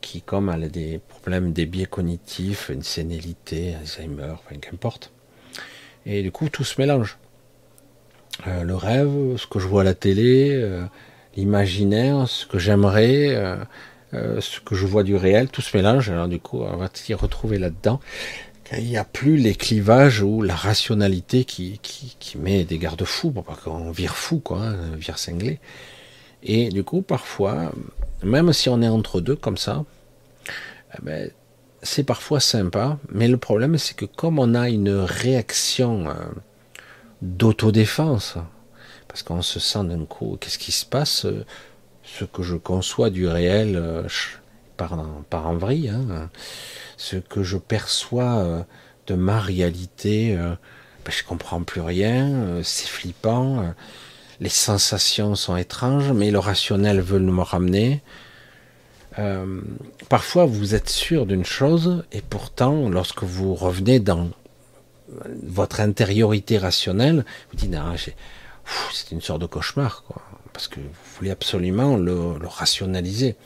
[0.00, 5.12] qui, comme elle a des problèmes des biais cognitifs, une sénilité, Alzheimer, enfin, qu'importe.
[6.06, 7.18] Et du coup, tout se mélange.
[8.46, 10.88] le rêve, ce que je vois à la télé,
[11.36, 13.56] l'imaginaire, ce que j'aimerais, euh,
[14.14, 16.10] euh, ce que je vois du réel, tout se mélange.
[16.10, 18.00] Alors du coup, on va s'y retrouver là-dedans.
[18.78, 21.80] Il n'y a plus les clivages ou la rationalité qui,
[22.38, 25.58] met des garde-fous qu'on vire fou, quoi, hein, vire cinglé.
[26.42, 27.72] Et du coup, parfois,
[28.22, 29.84] même si on est entre deux comme ça,
[30.94, 31.30] eh ben,
[31.82, 36.14] c'est parfois sympa, mais le problème c'est que comme on a une réaction euh,
[37.22, 38.36] d'autodéfense,
[39.08, 41.44] parce qu'on se sent d'un coup, qu'est-ce qui se passe euh,
[42.04, 44.04] Ce que je conçois du réel euh,
[44.88, 46.30] par, en vrille, hein,
[46.96, 48.62] ce que je perçois euh,
[49.06, 50.56] de ma réalité, ben,
[51.10, 53.74] je comprends plus rien, c'est flippant,
[54.40, 58.02] les sensations sont étranges, mais le rationnel veut me ramener.
[60.08, 64.30] parfois, vous êtes sûr d'une chose, et pourtant, lorsque vous revenez dans
[65.42, 67.74] votre intériorité rationnelle, vous dites,
[68.92, 70.04] c'est une sorte de cauchemar.
[70.52, 73.36] Parce que vous voulez absolument le, rationaliser.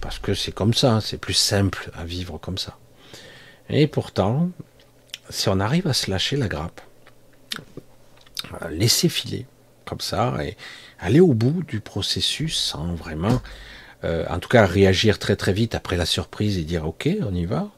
[0.00, 2.76] Parce que c'est comme ça, c'est plus simple à vivre comme ça.
[3.68, 4.50] Et pourtant,
[5.30, 6.80] si on arrive à se lâcher la grappe,
[8.70, 9.46] laisser filer,
[9.84, 10.56] comme ça, et
[10.98, 13.42] aller au bout du processus sans vraiment,
[14.04, 17.34] euh, en tout cas, réagir très très vite après la surprise et dire ok, on
[17.34, 17.70] y va.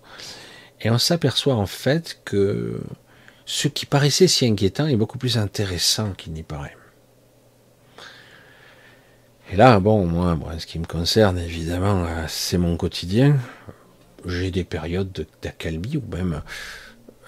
[0.81, 2.81] Et on s'aperçoit en fait que
[3.47, 6.77] ce qui paraissait si inquiétant est beaucoup plus intéressant qu'il n'y paraît.
[9.51, 13.37] Et là, bon, moi, ce qui me concerne, évidemment, c'est mon quotidien.
[14.27, 16.43] J'ai des périodes d'accalmie, ou même,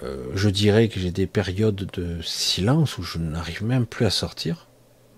[0.03, 4.11] euh, je dirais que j'ai des périodes de silence où je n'arrive même plus à
[4.11, 4.67] sortir.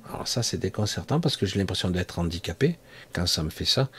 [0.07, 2.77] Alors ça, c'est déconcertant parce que j'ai l'impression d'être handicapé
[3.11, 3.89] quand ça me fait ça.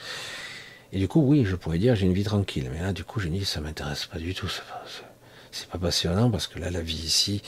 [0.93, 2.71] Et du coup, oui, je pourrais dire j'ai une vie tranquille.
[2.73, 4.51] Mais là, du coup, je dis, ça m'intéresse pas du tout.
[5.51, 7.43] C'est pas passionnant parce que là, la vie ici,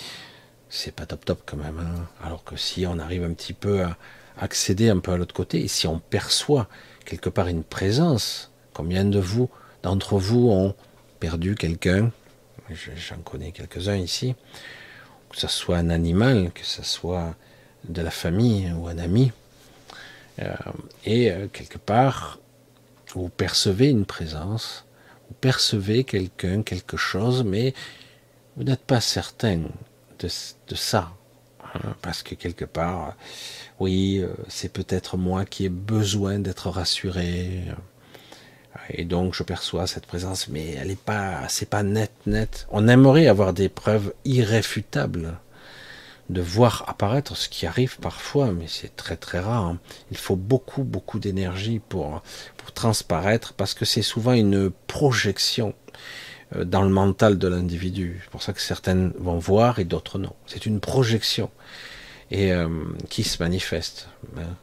[0.69, 1.79] c'est pas top top quand même.
[1.79, 2.07] Hein.
[2.23, 3.97] Alors que si on arrive un petit peu à,
[4.39, 6.69] accéder un peu à l'autre côté, et si on perçoit
[7.05, 9.49] quelque part une présence, combien de vous,
[9.83, 10.75] d'entre vous ont
[11.21, 12.11] perdu quelqu'un,
[12.71, 14.35] j'en connais quelques-uns ici,
[15.31, 17.35] que ce soit un animal, que ce soit
[17.89, 19.33] de la famille ou un ami,
[20.41, 20.55] euh,
[21.05, 22.39] et euh, quelque part,
[23.15, 24.85] vous percevez une présence,
[25.29, 27.73] vous percevez quelqu'un, quelque chose, mais
[28.57, 29.63] vous n'êtes pas certain
[30.19, 30.29] de,
[30.75, 31.13] ça,
[32.03, 33.15] parce que quelque part,
[33.81, 37.63] oui, euh, c'est peut-être moi qui ai besoin d'être rassuré.
[38.91, 42.67] Et donc je perçois cette présence, mais elle n'est pas, c'est pas net, net.
[42.71, 45.39] On aimerait avoir des preuves irréfutables
[46.29, 49.77] de voir apparaître ce qui arrive parfois, mais c'est très très rare.
[50.11, 52.23] Il faut beaucoup beaucoup d'énergie pour
[52.57, 56.26] pour transparaître parce que c'est souvent une projection euh,
[56.65, 58.21] dans le mental de l'individu.
[58.23, 60.33] C'est pour ça que certaines vont voir et d'autres non.
[60.47, 61.51] C'est une projection
[62.31, 62.69] et euh,
[63.09, 64.09] qui se manifeste.
[64.37, 64.57] Hein.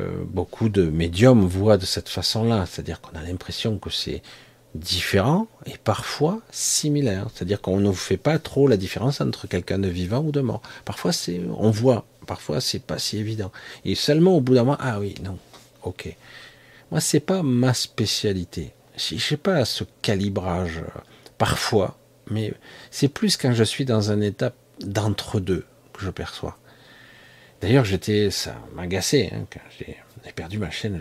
[0.00, 4.22] Euh, beaucoup de médiums voient de cette façon-là, c'est-à-dire qu'on a l'impression que c'est
[4.74, 9.88] différent et parfois similaire, c'est-à-dire qu'on ne fait pas trop la différence entre quelqu'un de
[9.88, 10.62] vivant ou de mort.
[10.84, 11.10] Parfois
[11.56, 13.50] on voit, parfois c'est pas si évident.
[13.84, 15.38] Et seulement au bout d'un moment, ah oui, non,
[15.82, 16.14] ok.
[16.90, 18.72] Moi c'est pas ma spécialité.
[18.98, 20.82] Je sais pas ce calibrage
[21.38, 21.98] parfois,
[22.30, 22.52] mais
[22.90, 25.64] c'est plus quand je suis dans un état d'entre deux
[26.00, 26.56] je perçois.
[27.60, 29.96] D'ailleurs, j'étais, ça m'agaçait hein, quand j'ai
[30.32, 31.00] perdu ma chaîne.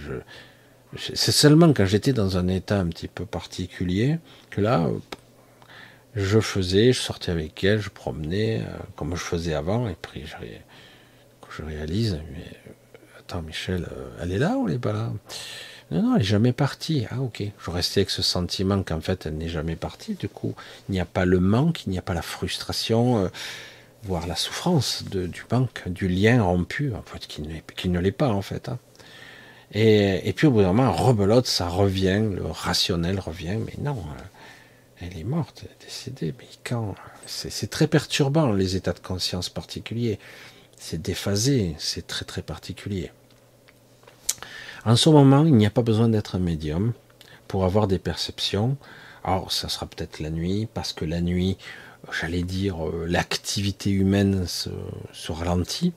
[0.98, 4.18] C'est seulement quand j'étais dans un état un petit peu particulier
[4.50, 4.90] que là,
[6.16, 10.26] je faisais, je sortais avec elle, je promenais, euh, comme je faisais avant, et puis
[10.26, 10.36] je,
[11.56, 12.46] je réalise, mais
[13.20, 15.12] attends Michel, euh, elle est là ou elle n'est pas là?
[15.92, 17.06] Non, non, elle n'est jamais partie.
[17.10, 20.54] Ah ok, je restais avec ce sentiment qu'en fait elle n'est jamais partie, du coup
[20.90, 23.30] il n'y a pas le manque, il n'y a pas la frustration, euh,
[24.04, 27.42] voire la souffrance du manque, du lien rompu, en fait, qui,
[27.90, 28.70] ne l'est pas en fait.
[28.70, 28.80] Hein.
[29.74, 34.02] Et, puis au bout d'un moment, rebelote, ça revient, le rationnel revient, mais non,
[35.02, 36.34] elle est morte, elle est décédée.
[36.38, 36.96] Mais quand
[37.26, 40.20] C'est très perturbant, les états de conscience particuliers.
[40.80, 43.12] C'est déphasé, c'est très très particulier.
[44.86, 46.94] En ce moment, il n'y a pas besoin d'être un médium
[47.48, 48.78] pour avoir des perceptions.
[49.24, 51.58] Alors, ça sera peut-être la nuit, parce que la nuit,
[52.20, 54.70] j'allais dire, euh, l'activité humaine se,
[55.30, 55.94] ralentit.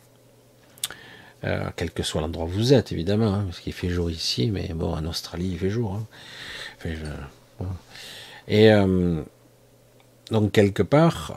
[1.44, 4.50] Euh, quel que soit l'endroit où vous êtes, évidemment, hein, parce qu'il fait jour ici,
[4.50, 5.98] mais bon, en Australie, il fait jour.
[6.84, 6.86] Hein.
[8.48, 9.22] Et euh,
[10.30, 11.32] donc quelque part,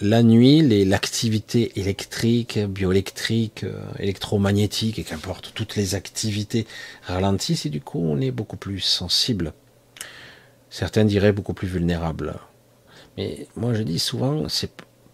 [0.00, 6.66] la nuit, l'activité électrique, bioélectrique, euh, électromagnétique, et qu'importe, toutes les activités
[7.02, 9.52] ralentissent et du coup on est beaucoup plus sensible.
[10.70, 12.34] Certains diraient beaucoup plus vulnérable.
[13.16, 14.46] Mais moi je dis souvent,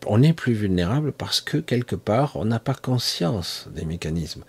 [0.07, 4.45] on est plus vulnérable parce que quelque part on n'a pas conscience des mécanismes.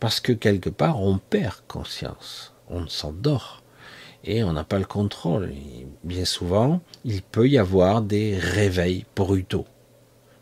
[0.00, 3.62] Parce que quelque part on perd conscience, on s'endort
[4.26, 5.52] et on n'a pas le contrôle.
[6.04, 9.66] bien souvent, il peut y avoir des réveils brutaux.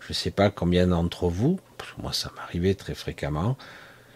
[0.01, 1.61] Je ne sais pas combien d'entre vous,
[1.99, 3.57] moi ça m'arrivait très fréquemment,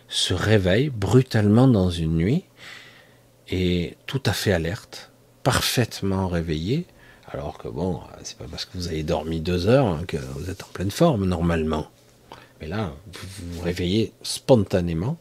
[0.08, 2.44] se réveillent brutalement dans une nuit
[3.48, 5.10] et tout à fait alerte,
[5.42, 6.86] parfaitement réveillé,
[7.30, 10.50] alors que bon, c'est pas parce que vous avez dormi deux heures hein, que vous
[10.50, 11.88] êtes en pleine forme normalement.
[12.60, 15.18] Mais là, vous vous réveillez spontanément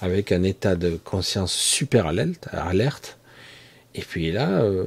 [0.00, 3.15] avec un état de conscience super alerte, alerte
[3.96, 4.86] et puis là, euh,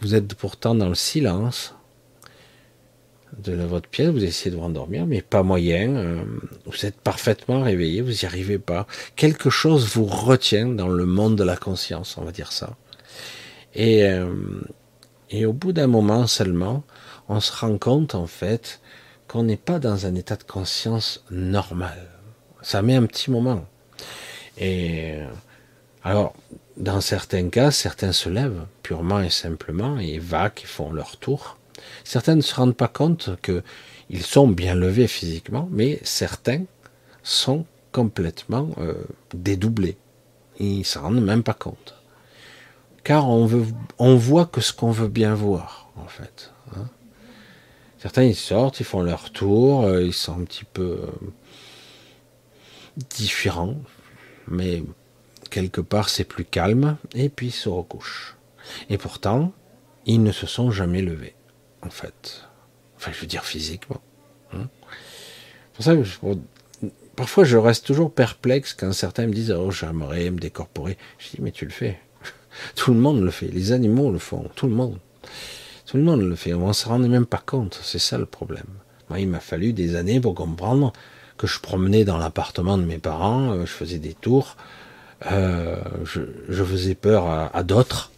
[0.00, 1.74] vous êtes pourtant dans le silence
[3.38, 5.94] de votre pièce, vous essayez de vous endormir, mais pas moyen.
[5.94, 6.24] Euh,
[6.66, 8.86] vous êtes parfaitement réveillé, vous n'y arrivez pas.
[9.16, 12.76] Quelque chose vous retient dans le monde de la conscience, on va dire ça.
[13.74, 14.34] Et, euh,
[15.30, 16.82] et au bout d'un moment seulement,
[17.28, 18.80] on se rend compte en fait
[19.28, 22.08] qu'on n'est pas dans un état de conscience normal.
[22.62, 23.64] Ça met un petit moment.
[24.58, 25.18] Et
[26.02, 26.34] alors,
[26.76, 31.56] dans certains cas, certains se lèvent purement et simplement et vaquent font leur tour.
[32.02, 36.64] Certains ne se rendent pas compte qu'ils sont bien levés physiquement, mais certains
[37.22, 38.94] sont complètement euh,
[39.32, 39.96] dédoublés.
[40.58, 41.94] Ils ne s'en rendent même pas compte.
[43.04, 43.66] Car on, veut,
[43.98, 46.52] voit que ce qu'on veut bien voir, en fait.
[46.74, 46.88] Hein.
[47.98, 51.06] Certains, ils sortent, ils font leur tour, euh, ils sont un petit peu euh,
[53.10, 53.76] différents,
[54.48, 54.82] mais
[55.54, 58.36] quelque part c'est plus calme, et puis se recouchent.
[58.90, 59.52] Et pourtant,
[60.04, 61.36] ils ne se sont jamais levés,
[61.82, 62.42] en fait.
[62.96, 64.00] Enfin, je veux dire physiquement.
[64.52, 64.68] Hein.
[65.72, 65.94] Pour ça,
[67.14, 70.98] parfois je reste toujours perplexe quand certains me disent Oh, j'aimerais me décorporer.
[71.18, 72.00] Je dis Mais tu le fais.
[72.74, 73.46] tout le monde le fait.
[73.46, 74.50] Les animaux le font.
[74.56, 74.98] Tout le monde.
[75.86, 76.54] Tout le monde le fait.
[76.54, 77.78] On ne se rendait même pas compte.
[77.82, 78.66] C'est ça le problème.
[79.08, 80.92] Moi, il m'a fallu des années pour comprendre
[81.36, 84.56] que je promenais dans l'appartement de mes parents, euh, je faisais des tours,
[85.32, 88.12] euh, je, faisais peur à, d'autres,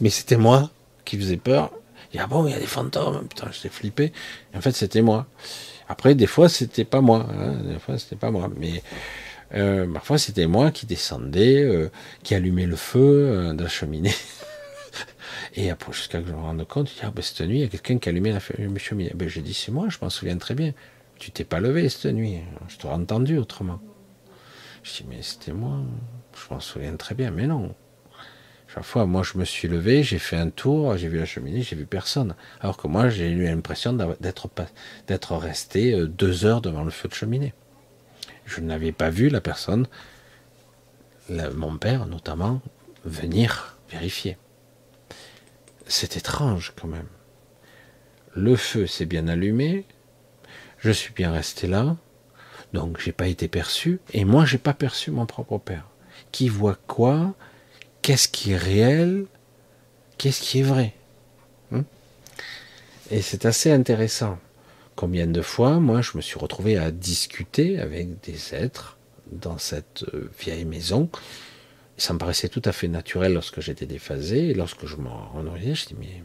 [0.00, 0.70] mais c'était moi
[1.04, 1.70] qui faisais peur.
[2.12, 4.12] Et ah bon, il y a des fantômes, putain, j'étais flippé.
[4.54, 5.26] en fait, c'était moi.
[5.88, 7.26] Après, des fois, c'était pas moi.
[7.30, 8.48] Hein, des fois, c'était pas moi.
[8.56, 8.82] Mais
[9.54, 11.90] euh, parfois, c'était moi qui descendais, euh,
[12.22, 14.14] qui allumais le feu de la cheminée.
[15.56, 17.62] Et après, jusqu'à que je me rende compte, je dis, ah, ben, cette nuit, il
[17.62, 18.40] y a quelqu'un qui allumait la
[18.78, 19.12] cheminée.
[19.14, 20.72] Ben, j'ai dit, c'est moi, je m'en souviens très bien.
[21.18, 22.40] Tu t'es pas levé cette nuit.
[22.68, 23.80] Je t'aurais entendu autrement.
[24.86, 25.80] Je dis, mais c'était moi.
[26.32, 27.74] Je m'en souviens très bien, mais non.
[28.68, 31.62] Chaque fois, moi, je me suis levé, j'ai fait un tour, j'ai vu la cheminée,
[31.62, 32.36] j'ai vu personne.
[32.60, 37.14] Alors que moi, j'ai eu l'impression d'être, resté euh, deux heures devant le feu de
[37.14, 37.52] cheminée.
[38.44, 39.88] Je n'avais pas vu la personne,
[41.28, 42.60] mon père notamment,
[43.04, 44.36] venir vérifier.
[45.88, 47.08] C'est étrange quand même.
[48.36, 49.84] Le feu s'est bien allumé,
[50.78, 51.96] je suis bien resté là,
[52.72, 55.86] donc j'ai pas été perçu, et moi j'ai pas perçu mon propre père
[56.32, 57.34] qui voit quoi,
[58.02, 59.26] qu'est-ce qui est réel,
[60.18, 60.94] qu'est-ce qui est vrai?
[61.70, 61.82] Hmm?
[63.10, 64.38] Et c'est assez intéressant.
[64.96, 68.96] Combien de fois, moi, je me suis retrouvé à discuter avec des êtres
[69.30, 71.10] dans cette euh, vieille maison.
[71.98, 74.48] ça me paraissait tout à fait naturel lorsque j'étais déphasé.
[74.48, 76.22] Et lorsque je m'en rendais, je dis, mais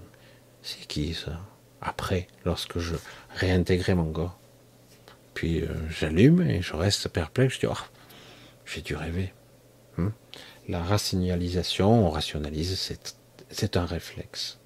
[0.62, 1.40] c'est qui ça?
[1.82, 2.96] Après, lorsque je
[3.36, 4.38] réintégrais mon corps.
[5.34, 7.56] Puis euh, j'allume et je reste perplexe.
[7.56, 7.86] Je dis, oh,
[8.66, 9.34] j'ai dû rêver.
[9.98, 10.10] Hmm?
[10.68, 12.98] La rationalisation, on rationalise,
[13.50, 14.60] c'est un réflexe.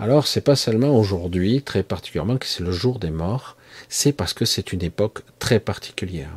[0.00, 3.56] Alors, c'est pas seulement aujourd'hui, très particulièrement, que c'est le jour des morts,
[3.88, 6.30] c'est parce que c'est une époque très particulière.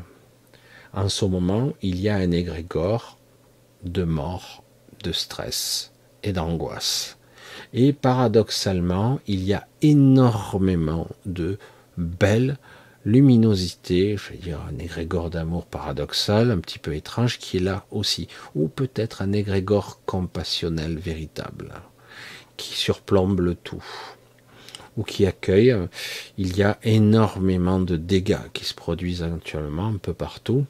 [0.94, 3.20] En ce moment, il y a un égrégore
[3.84, 4.64] de mort,
[5.04, 5.92] de stress
[6.24, 7.18] et d'angoisse.
[7.74, 11.60] Et paradoxalement, il y a énormément de
[11.98, 12.58] belles
[13.06, 17.86] luminosité, je vais dire un égrégore d'amour paradoxal, un petit peu étrange, qui est là
[17.92, 18.28] aussi.
[18.56, 21.74] Ou peut-être un égrégore compassionnel véritable,
[22.58, 23.84] qui surplombe le tout.
[24.98, 25.76] Ou qui accueille.
[26.38, 30.66] Il y a énormément de dégâts qui se produisent actuellement un peu partout.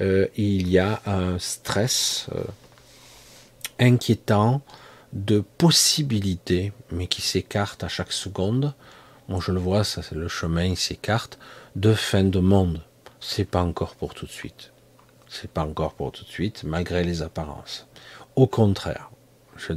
[0.00, 2.42] Euh, il y a un stress euh,
[3.78, 4.62] inquiétant
[5.12, 8.74] de possibilités, mais qui s'écarte à chaque seconde.
[9.28, 11.38] Moi, je le vois, ça, c'est le chemin s'écarte
[11.74, 12.80] de fin de monde.
[13.20, 14.72] C'est pas encore pour tout de suite.
[15.28, 17.88] C'est pas encore pour tout de suite, malgré les apparences.
[18.36, 19.10] Au contraire,
[19.56, 19.72] je,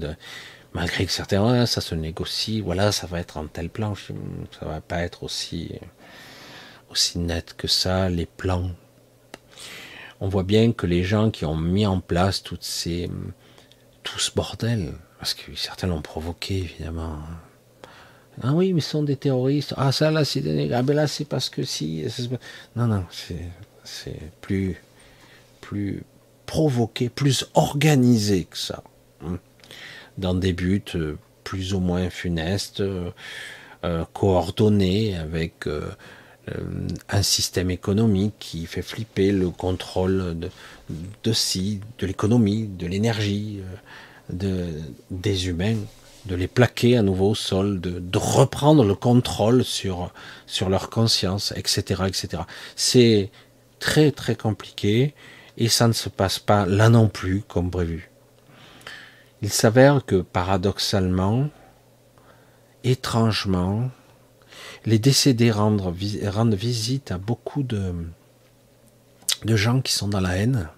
[0.73, 4.81] malgré que certains, ça se négocie, voilà, ça va être en tel plan, ça va
[4.81, 5.71] pas être aussi,
[6.89, 8.69] aussi net que ça, les plans
[10.21, 13.09] on voit bien que les gens qui ont mis en place toutes ces,
[14.03, 17.19] tout ce bordel, parce que certains l'ont provoqué évidemment.
[18.41, 19.73] Ah oui, mais ce sont des terroristes.
[19.77, 22.05] Ah ça là c'est ah ben là c'est parce que si.
[22.75, 24.81] Non non, c'est plus
[25.61, 26.03] plus
[26.45, 28.81] provoqué, plus organisé que ça,
[29.23, 29.37] hein.
[30.17, 33.11] dans des buts euh, plus ou moins funestes, euh,
[33.83, 35.67] euh, coordonnés avec
[37.09, 40.49] un système économique qui fait flipper le contrôle de,
[41.23, 43.59] de si, de l'économie, de l'énergie,
[44.31, 44.65] de,
[45.11, 45.77] des humains,
[46.29, 50.13] de les plaquer à nouveau au sol, de, reprendre le contrôle sur,
[50.45, 52.03] sur leur conscience, etc.
[52.07, 52.43] etc.
[52.75, 53.31] C'est
[53.79, 55.15] très très compliqué
[55.57, 58.11] et ça ne se passe pas là non plus comme prévu.
[59.41, 61.49] Il s'avère que paradoxalement,
[62.83, 63.89] étrangement,
[64.85, 67.93] les décédés rendent, visite à beaucoup de,
[69.45, 70.69] de gens qui sont dans la haine,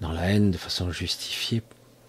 [0.00, 1.62] dans la haine de façon justifiée,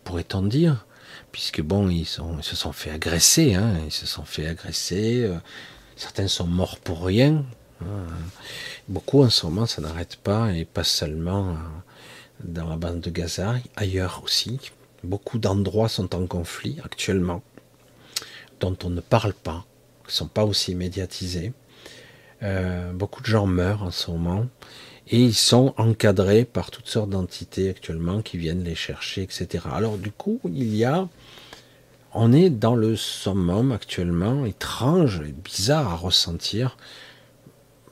[0.03, 0.86] pourrait-on dire,
[1.31, 5.37] puisque bon, ils, se sont fait agresser, hein, ils se sont fait agresser, euh,
[5.95, 7.45] certains sont morts pour rien.
[7.81, 8.05] Hein.
[8.87, 11.53] Beaucoup en ce moment, ça n'arrête pas, et pas seulement euh,
[12.43, 14.59] dans la bande de Gaza, ailleurs aussi.
[15.03, 17.43] Beaucoup d'endroits sont en conflit actuellement,
[18.59, 19.65] dont on ne parle pas,
[20.05, 21.53] ne sont pas aussi médiatisés.
[22.43, 24.45] Euh, beaucoup de gens meurent en ce moment
[25.09, 29.65] et ils sont encadrés par toutes sortes d'entités actuellement qui viennent les chercher, etc.
[29.71, 31.07] Alors du coup, il y a,
[32.13, 36.77] on est dans le summum actuellement étrange et bizarre à ressentir,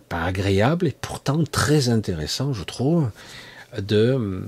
[0.10, 3.10] pas agréable et pourtant très intéressant, je trouve,
[3.78, 4.44] de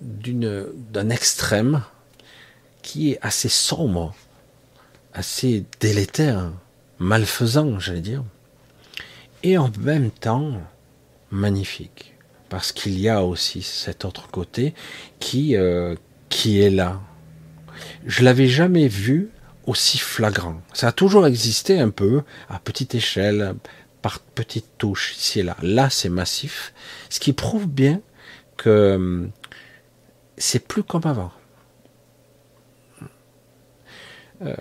[0.00, 1.82] d'une d'un extrême
[2.82, 4.14] qui est assez sombre
[5.14, 6.50] assez délétère,
[6.98, 8.24] malfaisant, j'allais dire,
[9.42, 10.60] et en même temps
[11.34, 12.14] magnifique,
[12.48, 14.74] parce qu'il y a aussi cet autre côté
[15.18, 15.94] qui, euh,
[16.28, 17.00] qui est là.
[18.06, 19.30] Je l'avais jamais vu
[19.66, 20.60] aussi flagrant.
[20.72, 23.54] Ça a toujours existé un peu à petite échelle,
[24.02, 25.56] par petites touches ici et là.
[25.62, 26.74] Là, c'est massif,
[27.08, 28.00] ce qui prouve bien
[28.56, 29.30] que hum,
[30.36, 31.32] c'est plus comme avant.
[34.42, 34.54] Euh,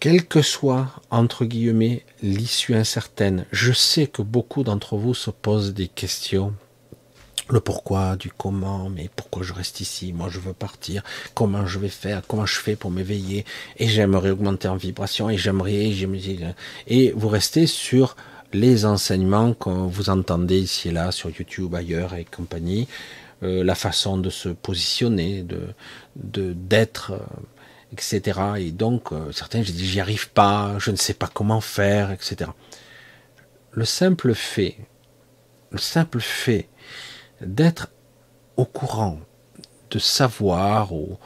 [0.00, 5.74] quelle que soit, entre guillemets, l'issue incertaine, je sais que beaucoup d'entre vous se posent
[5.74, 6.54] des questions.
[7.50, 11.02] Le pourquoi, du comment, mais pourquoi je reste ici, moi je veux partir,
[11.34, 13.46] comment je vais faire, comment je fais pour m'éveiller,
[13.78, 15.90] et j'aimerais augmenter en vibration, et j'aimerais,
[16.86, 18.16] et vous restez sur
[18.52, 22.86] les enseignements que vous entendez ici et là, sur YouTube, ailleurs et compagnie,
[23.42, 25.74] euh, la façon de se positionner, de
[26.16, 27.18] d'être, euh,
[27.92, 28.40] etc.
[28.58, 32.10] Et donc, euh, certains, j'ai dit, j'y arrive pas, je ne sais pas comment faire,
[32.10, 32.50] etc.
[33.72, 34.76] Le simple fait,
[35.70, 36.68] le simple fait
[37.40, 37.88] d'être
[38.56, 39.20] au courant,
[39.90, 41.18] de savoir, ou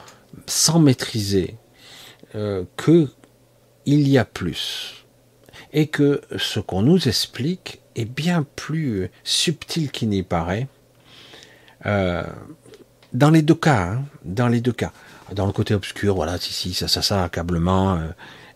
[0.45, 1.57] sans maîtriser,
[2.35, 3.09] euh, que
[3.85, 5.05] il y a plus,
[5.73, 10.67] et que ce qu'on nous explique est bien plus subtil qu'il n'y paraît,
[11.85, 12.23] euh,
[13.11, 14.93] dans les deux cas, hein, dans les deux cas
[15.31, 18.07] dans le côté obscur, voilà, si, si, ça, ça, ça, accablement, euh,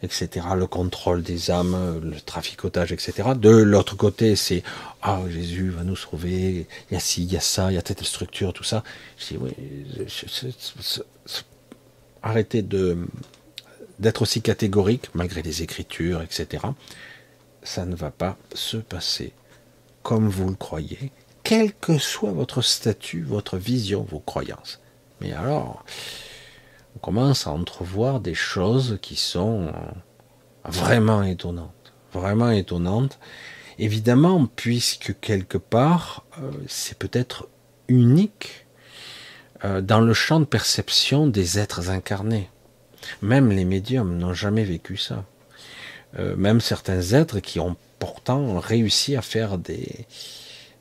[0.03, 3.30] etc., le contrôle des âmes, le traficotage, etc.
[3.36, 4.63] De l'autre côté, c'est
[5.01, 7.78] ah Jésus va nous sauver, il y a ci, il y a ça, il y
[7.78, 8.84] a telle structure, tout ça.
[9.18, 9.51] Je dis oui,
[12.22, 12.97] arrêtez de
[13.99, 16.65] d'être aussi catégorique malgré les écritures, etc.
[17.63, 19.34] Ça ne va pas se passer
[20.03, 21.11] comme vous le croyez,
[21.43, 24.80] quel que soit votre statut, votre vision, vos croyances.
[25.20, 25.84] Mais alors,
[26.98, 29.72] on commence à entrevoir des choses qui sont
[30.66, 33.20] vraiment étonnantes, vraiment étonnantes.
[33.78, 37.50] Évidemment, puisque quelque part, euh, c'est peut-être
[37.88, 38.66] unique
[39.64, 42.50] euh, dans le champ de perception des êtres incarnés.
[43.22, 45.24] Même les médiums n'ont jamais vécu ça.
[46.18, 50.08] Euh, même certains êtres qui ont pourtant réussi à faire des,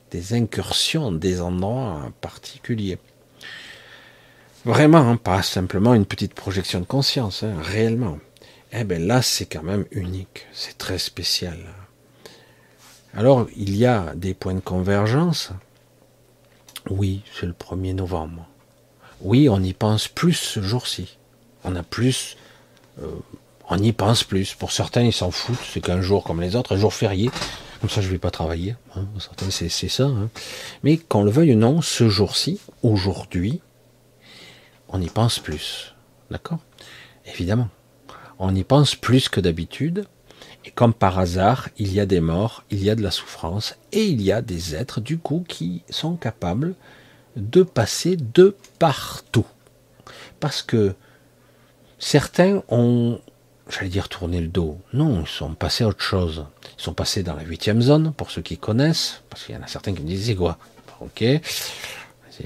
[0.09, 2.97] des incursions, des endroits particuliers.
[4.67, 8.19] Vraiment, hein, pas simplement une petite projection de conscience, hein, réellement.
[8.73, 11.57] Eh bien là, c'est quand même unique, c'est très spécial.
[13.13, 15.51] Alors, il y a des points de convergence.
[16.89, 18.45] Oui, c'est le 1er novembre.
[19.21, 21.17] Oui, on y pense plus ce jour-ci.
[21.63, 22.35] On a plus
[23.01, 23.05] euh,
[23.69, 24.53] on y pense plus.
[24.53, 27.29] Pour certains, ils s'en foutent, c'est qu'un jour comme les autres, un jour férié.
[27.79, 28.75] Comme ça, je ne vais pas travailler.
[28.97, 29.05] Hein.
[29.17, 30.07] certains, c'est, ça.
[30.07, 30.29] Hein.
[30.83, 33.61] Mais qu'on le veuille ou non, ce jour-ci, aujourd'hui,
[34.89, 35.95] on y pense plus.
[36.31, 36.59] D'accord?
[37.25, 37.69] Évidemment.
[38.39, 40.05] On y pense plus que d'habitude.
[40.65, 43.75] Et comme par hasard, il y a des morts, il y a de la souffrance,
[43.91, 46.75] et il y a des êtres, du coup, qui sont capables
[47.35, 49.45] de passer de partout.
[50.39, 50.93] Parce que
[51.99, 53.19] certains ont
[53.69, 54.79] j'allais dire tourner le dos.
[54.93, 56.45] Non, ils sont passés à autre chose.
[56.77, 59.61] Ils sont passés dans la huitième zone, pour ceux qui connaissent, parce qu'il y en
[59.61, 60.57] a certains qui me disent, quoi?
[60.99, 61.23] Ok,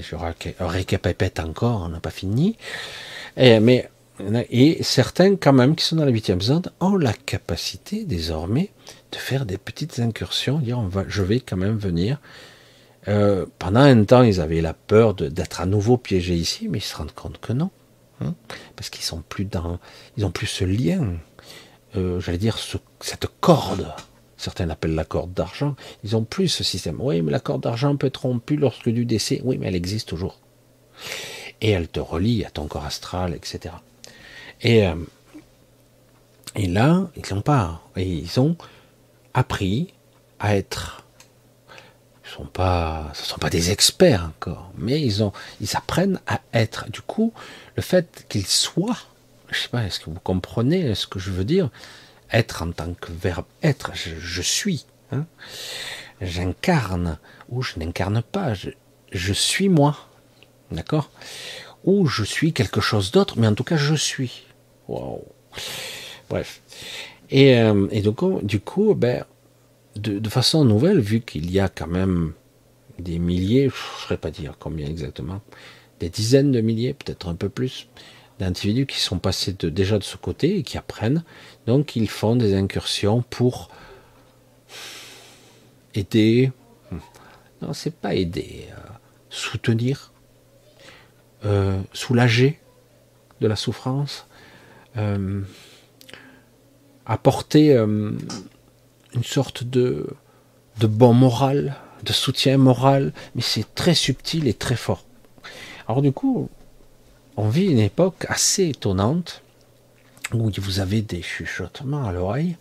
[0.00, 0.16] je
[0.60, 2.56] récapépète encore, on n'a pas fini.
[3.36, 8.70] Et, certains, quand même, qui sont dans la huitième zone, ont la capacité, désormais,
[9.10, 12.20] de faire des petites incursions, dire, je vais quand même venir.
[13.08, 16.82] Euh, pendant un temps, ils avaient la peur d'être à nouveau piégés ici, mais ils
[16.82, 17.70] se rendent compte que non.
[18.20, 18.34] Hein,
[18.76, 19.48] parce qu'ils sont plus
[20.16, 21.14] ils ont plus ce lien,
[21.96, 22.58] euh, j'allais dire
[23.00, 23.92] cette corde.
[24.42, 25.76] Certains l'appellent la corde d'argent.
[26.04, 27.00] Ils ont plus ce système.
[27.00, 29.40] Oui, mais la corde d'argent peut être rompue lorsque du décès.
[29.44, 30.38] Oui, mais elle existe toujours.
[31.60, 33.74] Et elle te relie à ton corps astral, etc.
[34.62, 34.96] Et, euh,
[36.56, 37.82] et là, ils n'ont pas.
[37.96, 38.56] Et ils ont
[39.34, 39.94] appris
[40.40, 41.02] à être
[42.32, 46.90] sont pas, ce sont pas des experts encore, mais ils ont, ils apprennent à être.
[46.90, 47.32] Du coup,
[47.76, 48.98] le fait qu'ils soient,
[49.50, 51.70] je sais pas, est-ce que vous comprenez ce que je veux dire?
[52.32, 55.26] Être en tant que verbe être, je, suis, hein
[56.20, 57.18] j'incarne
[57.50, 59.96] ou je n'incarne pas, je, suis moi,
[60.70, 61.10] d'accord?
[61.84, 64.44] Ou je suis quelque chose d'autre, mais en tout cas je suis.
[64.88, 65.24] Wow.
[66.30, 66.62] Bref.
[67.30, 69.24] Et, euh, donc, du coup, ben,
[69.96, 72.32] de, façon nouvelle, vu qu'il y a quand même
[72.98, 75.40] des milliers, je ne saurais pas dire combien exactement,
[76.00, 77.88] des dizaines de milliers, peut-être un peu plus,
[78.38, 81.24] d'individus qui sont passés déjà de ce côté et qui apprennent.
[81.66, 83.68] Donc ils font des incursions pour
[85.94, 86.50] aider,
[87.60, 88.80] non c'est pas aider, euh,
[89.30, 90.12] soutenir,
[91.44, 92.58] euh, soulager
[93.40, 94.26] de la souffrance,
[94.96, 95.42] euh,
[97.06, 100.08] apporter une sorte de,
[100.80, 105.04] de bon moral, de soutien moral, mais c'est très subtil et très fort.
[105.88, 106.48] Alors du coup,
[107.36, 109.42] on vit une époque assez étonnante
[110.34, 112.56] où vous avez des chuchotements à l'oreille,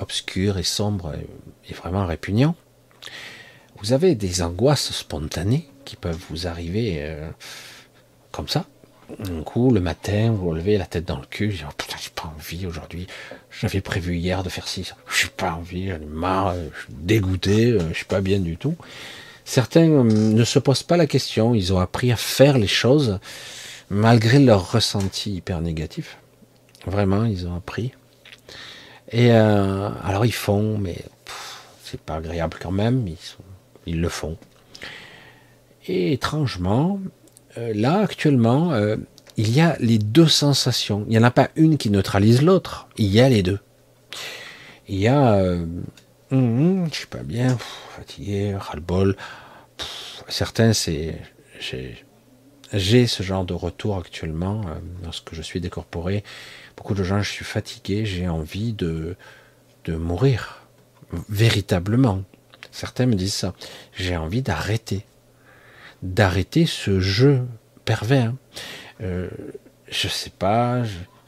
[0.00, 1.12] obscurs et sombres
[1.68, 2.56] et vraiment répugnants.
[3.78, 7.30] Vous avez des angoisses spontanées qui peuvent vous arriver euh,
[8.30, 8.66] comme ça,
[9.18, 11.96] un coup, le matin, vous vous levez la tête dans le cul, je oh, putain,
[12.02, 13.06] j'ai pas envie aujourd'hui.
[13.50, 17.72] J'avais prévu hier de faire ci, j'ai pas envie, j'en ai marre, je suis dégoûté,
[17.72, 18.76] euh, je suis pas bien du tout.
[19.44, 23.18] Certains euh, ne se posent pas la question, ils ont appris à faire les choses
[23.90, 26.16] malgré leur ressenti hyper négatif.
[26.86, 27.92] Vraiment, ils ont appris.
[29.10, 30.96] Et euh, alors ils font, mais
[31.84, 33.06] c'est pas agréable quand même,
[33.86, 34.38] ils, le font.
[35.86, 36.98] Et étrangement,
[37.58, 38.96] euh, là, actuellement, euh,
[39.36, 41.04] il y a les deux sensations.
[41.06, 42.88] Il n'y en a pas une qui neutralise l'autre.
[42.96, 43.58] Il y a les deux.
[44.88, 45.84] Il y a, hum,
[46.30, 47.56] hum, je suis pas bien,
[47.96, 49.16] fatigué, ras-le-bol.
[50.28, 51.20] Certains, c'est,
[52.72, 54.62] j'ai ce genre de retour actuellement
[55.02, 56.24] lorsque je suis décorporé.
[56.76, 59.16] Beaucoup de gens, je suis fatigué, j'ai envie de,
[59.84, 60.66] de mourir,
[61.28, 62.22] véritablement.
[62.70, 63.54] Certains me disent ça.
[63.92, 65.04] J'ai envie d'arrêter
[66.02, 67.42] d'arrêter ce jeu
[67.84, 68.32] pervers.
[69.00, 69.28] Euh,
[69.88, 70.82] je sais pas,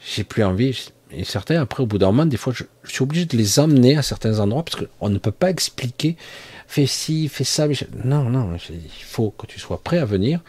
[0.05, 0.89] j'ai plus envie.
[1.11, 3.97] Et certains, après, au bout d'un moment, des fois, je, suis obligé de les emmener
[3.97, 6.17] à certains endroits parce qu'on ne peut pas expliquer.
[6.67, 7.67] Fais ci, fais ça.
[8.03, 10.41] non, non, il faut que tu sois prêt à venir.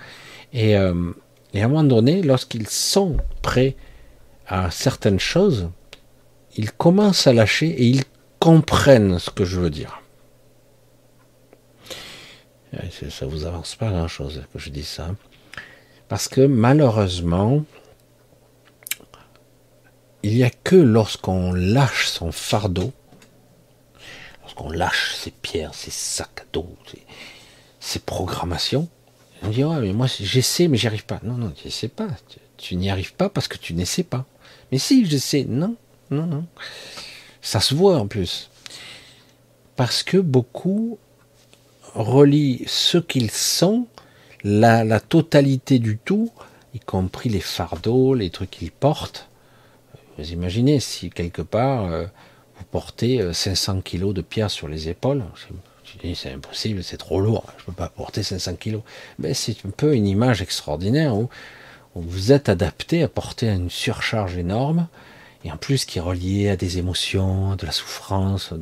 [0.53, 1.13] Et, euh,
[1.53, 3.77] et à un moment donné, lorsqu'ils sont prêts
[4.47, 5.71] à certaines choses,
[6.57, 8.05] ils commencent à lâcher et ils
[8.39, 10.01] comprennent ce que je veux dire.
[13.11, 15.15] Ça vous avance pas grand chose que je dis ça.
[16.09, 17.65] Parce que malheureusement,
[20.23, 22.93] il n'y a que lorsqu'on lâche son fardeau,
[24.43, 26.69] lorsqu'on lâche ses pierres, ses sacs à dos,
[27.81, 28.89] ses, programmations,
[29.43, 31.21] on dit mais moi j'essaie mais j'y arrive pas.
[31.23, 32.09] Non, non, tu sais pas.
[32.57, 34.25] Tu, n'y arrives pas parce que tu n'essaies pas.
[34.73, 35.47] Mais si, j'essaie.
[35.49, 35.77] Non,
[36.11, 36.45] non, non.
[37.41, 38.51] Ça se voit en plus.
[39.77, 40.99] Parce que beaucoup
[41.95, 43.87] relient ce qu'ils sont,
[44.43, 46.31] la, totalité du tout,
[46.75, 49.29] y compris les fardeaux, les trucs qu'ils portent.
[50.19, 52.07] Vous imaginez si quelque part euh,
[52.59, 55.23] vous portez 500 euh, kilos de pierre sur les épaules,
[56.15, 58.83] c'est impossible, c'est trop lourd, je ne peux pas porter 500 kilos.
[59.19, 61.29] Mais c'est un peu une image extraordinaire où,
[62.03, 64.89] vous êtes adapté à porter une surcharge énorme,
[65.45, 68.53] et en plus qui est reliée à des émotions, de la souffrance,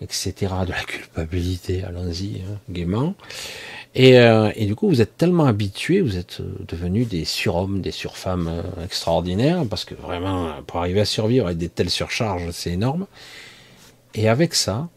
[0.00, 3.14] etc., de la culpabilité, allons-y, hein, gaiement.
[3.98, 7.90] Euh, et, du coup, vous êtes tellement habitué, vous êtes euh, devenus des surhommes, des
[7.90, 12.72] surfemmes euh, extraordinaires, parce que vraiment, pour arriver à survivre avec des telles surcharges, c'est
[12.72, 13.06] énorme.
[14.14, 14.88] Et avec ça,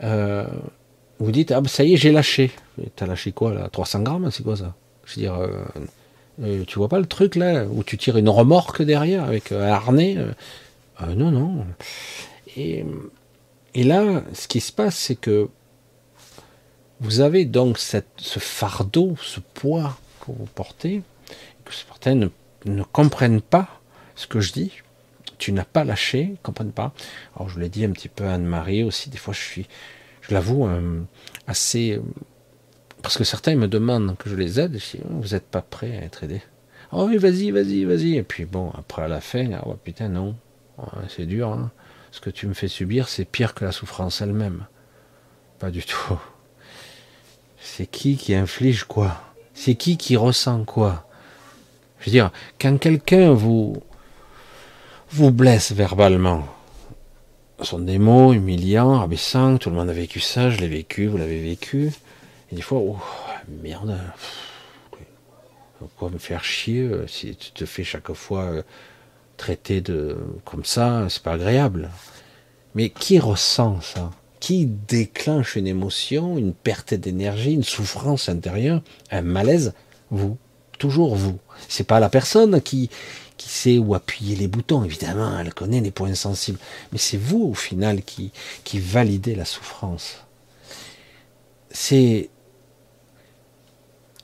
[0.00, 2.50] vous dites, ah ben ça y est, j'ai lâché.
[2.96, 3.68] T'as lâché quoi là?
[3.70, 4.74] 300 grammes C'est quoi ça?
[5.04, 5.48] Je veux dire,
[6.66, 10.16] tu vois pas le truc là, où tu tires une remorque derrière avec un harnais
[11.00, 11.66] Non, non.
[12.56, 12.84] Et,
[13.74, 15.48] et là, ce qui se passe, c'est que
[17.00, 21.02] vous avez donc ce fardeau, ce poids que vous portez,
[21.64, 22.28] que certains ne,
[22.64, 23.80] ne comprennent pas
[24.14, 24.72] ce que je dis.
[25.38, 26.92] Tu n'as pas lâché, ne comprennent pas.
[27.34, 29.68] Alors je l'ai dit un petit peu à Anne-Marie aussi, des fois je suis,
[30.20, 31.00] je l'avoue, euh,
[31.46, 32.00] assez...
[33.02, 35.98] Parce que certains me demandent que je les aide, dis, oh, vous n'êtes pas prêt
[35.98, 36.40] à être aidé.
[36.92, 38.16] Oh oui, vas-y, vas-y, vas-y.
[38.16, 40.36] Et puis bon, après à la fin, ah ouais, putain, non,
[41.08, 41.48] c'est dur.
[41.48, 41.70] Hein.
[42.10, 44.66] Ce que tu me fais subir, c'est pire que la souffrance elle-même.
[45.58, 46.18] Pas du tout.
[47.58, 49.22] C'est qui qui inflige quoi?
[49.54, 51.08] C'est qui qui ressent quoi?
[52.00, 52.30] Je veux dire,
[52.60, 53.82] quand quelqu'un vous
[55.10, 56.46] vous blesse verbalement,
[57.60, 61.06] ce sont des mots humiliants, abaissants, tout le monde a vécu ça, je l'ai vécu,
[61.06, 61.92] vous l'avez vécu,
[62.52, 62.98] et des fois, oh,
[63.62, 63.98] merde,
[65.78, 68.62] pourquoi me faire chier euh, si tu te fais chaque fois euh,
[69.36, 71.90] traiter de comme ça, c'est pas agréable.
[72.74, 74.10] Mais qui ressent ça?
[74.38, 79.72] Qui déclenche une émotion, une perte d'énergie, une souffrance intérieure, un malaise?
[80.10, 80.36] Vous,
[80.78, 81.38] toujours vous.
[81.68, 82.90] C'est pas la personne qui
[83.38, 86.58] qui sait où appuyer les boutons, évidemment, elle connaît les points sensibles,
[86.92, 88.30] mais c'est vous au final qui
[88.62, 90.18] qui validez la souffrance.
[91.70, 92.28] C'est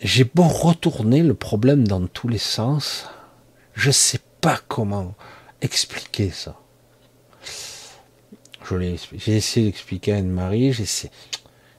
[0.00, 3.06] j'ai beau retourner le problème dans tous les sens,
[3.74, 5.14] je sais pas comment
[5.60, 6.56] expliquer ça.
[8.70, 11.10] J'ai essayé d'expliquer à Anne-Marie, j'essaie.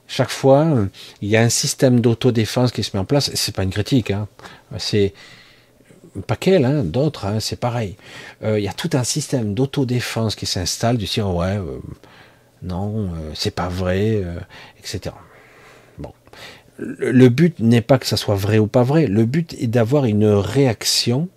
[0.08, 0.88] Chaque fois,
[1.22, 3.30] il y a un système d'autodéfense qui se met en place.
[3.34, 4.26] C'est pas une critique, hein.
[4.76, 5.14] c'est
[6.26, 7.96] pas qu'elle, hein, d'autres, hein, c'est pareil.
[8.42, 11.78] Euh, il y a tout un système d'autodéfense qui s'installe, du dire ouais, euh,
[12.62, 14.24] non, euh, c'est pas vrai,
[14.78, 15.14] etc.
[16.80, 19.06] Le but n'est pas que ça soit vrai ou pas vrai.
[19.06, 21.28] Le but est d'avoir une réaction,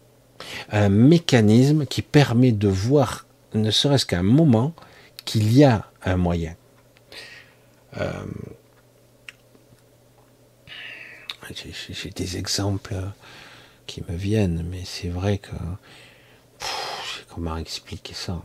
[0.72, 4.74] un mécanisme qui permet de voir, ne serait-ce qu'un moment,
[5.26, 6.56] qu'il y a un moyen.
[7.98, 8.12] Euh,
[11.52, 12.96] j'ai des exemples
[13.86, 15.52] qui me viennent, mais c'est vrai que
[17.28, 18.42] comment expliquer ça?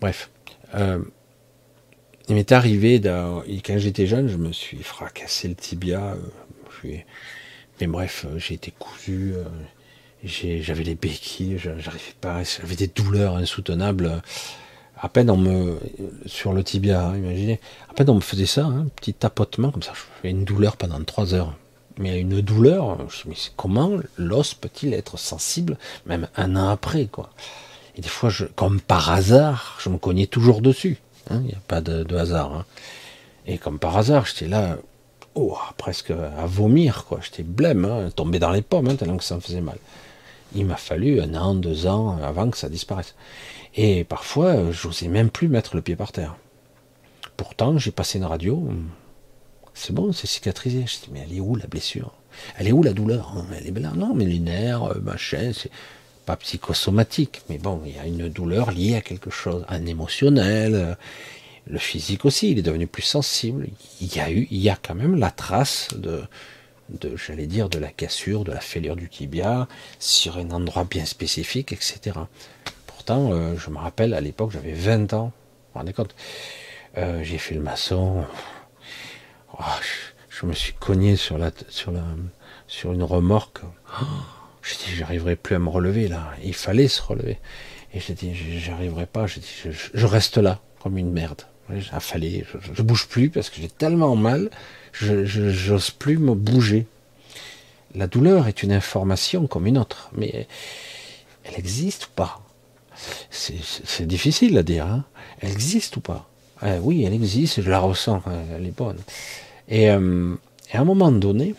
[0.00, 0.30] Bref,
[0.74, 1.02] euh,
[2.32, 6.16] il m'est arrivé, quand j'étais jeune, je me suis fracassé le tibia.
[6.84, 6.96] Euh,
[7.80, 9.34] mais bref, j'ai été cousu,
[10.24, 14.22] j'avais des béquilles, j'arrivais pas, j'avais des douleurs insoutenables
[15.02, 15.78] à peine on me
[16.26, 17.60] sur le tibia, hein, imaginez,
[17.90, 20.44] à peine on me faisait ça, un hein, petit tapotement comme ça, je fais une
[20.44, 21.54] douleur pendant trois heures.
[21.98, 25.76] Mais une douleur, je me comment l'os peut-il être sensible,
[26.06, 27.08] même un an après,
[27.96, 30.98] Et des fois, comme par hasard, je me cognais toujours dessus.
[31.30, 32.64] Hein, il n'y a pas de, hasard.
[33.46, 34.78] Et comme par hasard, j'étais là,
[35.34, 37.20] oh, presque à vomir, quoi.
[37.22, 39.78] J'étais blême, tombé dans les pommes, tellement que ça me faisait mal.
[40.54, 43.14] Il m'a fallu un an, deux ans avant que ça disparaisse.
[43.74, 46.36] Et parfois, j'osais même plus mettre le pied par terre.
[47.36, 48.68] Pourtant, j'ai passé une radio.
[49.74, 50.84] C'est bon, c'est cicatrisé.
[50.86, 52.12] Je dis, mais elle est où la blessure?
[52.58, 53.34] Elle est où la douleur?
[53.56, 53.92] Elle est là.
[53.96, 55.70] Non, mais les nerfs, machin, c'est
[56.24, 57.42] pas psychosomatique.
[57.48, 60.74] Mais bon, il y a une douleur liée à quelque chose, un émotionnel.
[60.74, 60.94] Euh,
[61.66, 63.68] le physique aussi, il est devenu plus sensible.
[64.00, 66.22] Il y a eu, il y a quand même la trace de,
[66.90, 69.68] de j'allais dire, de la cassure, de la fêlure du tibia
[69.98, 72.18] sur un endroit bien spécifique, etc.
[73.10, 75.26] Euh, je me rappelle, à l'époque, j'avais 20 ans.
[75.26, 76.14] Vous vous rendez compte?
[76.96, 78.24] Euh, J'ai fait le maçon.
[79.58, 79.62] Oh,
[80.28, 83.60] je me suis cogné sur la, sur une remorque.
[84.00, 84.04] Oh,
[84.62, 86.32] j'ai dit, j'arriverai plus à me relever là.
[86.44, 87.38] Il fallait se relever.
[87.94, 89.26] Et j'ai dit, j'arriverai pas.
[89.26, 89.52] J'ai dit,
[89.94, 91.42] je, reste là comme une merde.
[92.00, 94.50] Fallait, je, je, bouge plus parce que j'ai tellement mal,
[94.92, 96.86] je j'ose plus me bouger.
[97.94, 100.46] La douleur est une information comme une autre, mais
[101.44, 102.40] elle existe ou pas?
[103.30, 104.86] C'est difficile à dire.
[104.86, 105.04] Hein
[105.40, 106.28] elle existe ou pas?
[106.64, 108.22] Eh Oui, elle existe, je la ressens,
[108.54, 108.98] elle est bonne.
[109.72, 110.36] Euh,
[110.72, 111.54] et à un moment donné,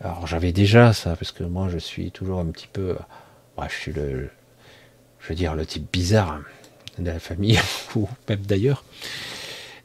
[0.00, 2.96] alors j'avais déjà ça, parce que moi je suis toujours un petit peu,
[3.68, 4.30] je suis le,
[5.20, 6.40] je veux dire le type bizarre
[6.98, 7.58] de la famille,
[7.96, 8.84] ou même d'ailleurs.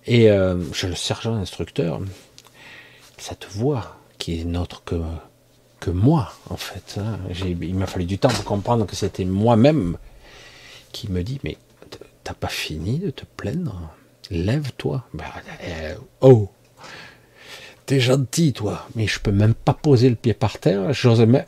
[0.05, 2.01] Et euh, j'ai le sergent instructeur,
[3.17, 6.97] cette voix qui est notre que, moi, en fait.
[6.97, 7.19] Hein.
[7.43, 9.97] Il m'a fallu du temps pour comprendre que c'était moi-même
[10.93, 11.57] qui me dit, mais
[12.23, 13.91] t'as pas fini de te plaindre?
[14.29, 15.03] Lève-toi.
[15.13, 15.25] Ben,
[15.63, 16.49] euh, oh
[17.99, 20.91] Gentil, toi, mais je peux même pas poser le pied par terre.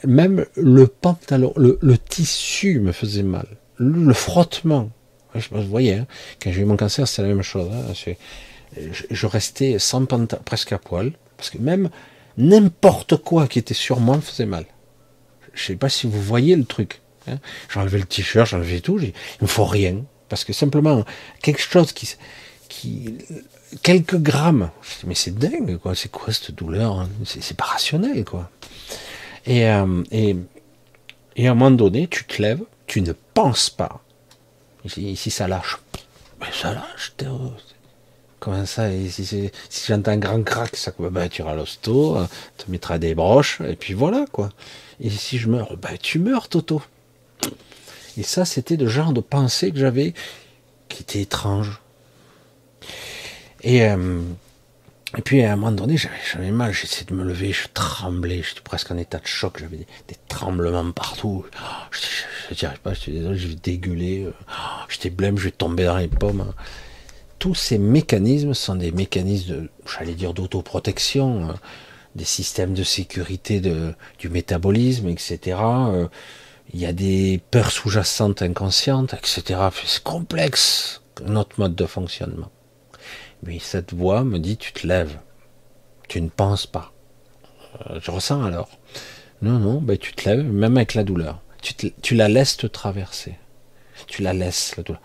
[0.05, 3.47] même le pantalon, le, tissu me faisait mal.
[3.77, 4.89] Le, frottement.
[5.51, 6.07] Vous voyez, hein,
[6.41, 7.69] quand j'ai eu mon cancer, c'est la même chose.
[7.73, 8.13] Hein.
[9.09, 11.89] je, restais sans pantalon, presque à poil, parce que même
[12.37, 14.65] n'importe quoi qui était sur moi me faisait mal.
[15.53, 17.01] Je sais pas si vous voyez le truc.
[17.27, 17.39] Hein.
[17.69, 18.99] J'enlevais le t-shirt, j'enlevais tout.
[18.99, 21.05] Il me faut rien, parce que simplement
[21.41, 22.15] quelque chose qui
[23.81, 24.69] quelques grammes.
[25.05, 25.95] mais c'est dingue, quoi.
[25.95, 27.09] C'est quoi cette douleur hein?
[27.25, 28.49] C'est pas rationnel, quoi.
[29.45, 30.35] Et, euh, et,
[31.47, 34.01] à un moment donné, tu te lèves, tu ne penses pas.
[34.97, 35.77] Ici, ça lâche.
[36.39, 37.13] Mais ça lâche.
[38.39, 39.51] Comment ça Si, si
[39.87, 41.55] j'entends un grand crack, ça bah, tu iras
[41.85, 44.49] tu mettras des broches, et puis voilà, quoi.
[44.99, 46.81] Et si je meurs, bah, tu meurs, Toto.
[48.17, 50.13] Et ça, c'était le genre de pensée que j'avais
[50.87, 51.81] qui était étrange.
[53.65, 54.21] Et, euh,
[55.17, 58.61] et puis à un moment donné, j'avais mal, j'essayais de me lever, je tremblais, j'étais
[58.61, 59.87] presque en état de choc, j'avais des,
[60.27, 61.45] tremblements partout.
[61.91, 64.27] je n'y arrive pas, je suis désolé, je vais dégueuler,
[64.87, 66.53] j'étais blême, je vais tomber dans les pommes.
[67.39, 71.55] Tous ces mécanismes sont des mécanismes, de, j'allais dire, d'autoprotection, hein,
[72.13, 75.57] des systèmes de sécurité de, du métabolisme, etc.
[75.61, 76.07] Euh,
[76.71, 79.59] il y a des peurs sous-jacentes inconscientes, etc.
[79.85, 82.51] C'est complexe, notre mode de fonctionnement.
[83.45, 85.19] Mais cette voix me dit tu te lèves,
[86.07, 86.91] tu ne penses pas.
[87.89, 88.69] Euh, je ressens alors.
[89.41, 91.41] Non, non, ben tu te lèves, même avec la douleur.
[92.01, 93.35] Tu, la laisses te traverser.
[94.07, 95.01] Tu la laisses, la douleur.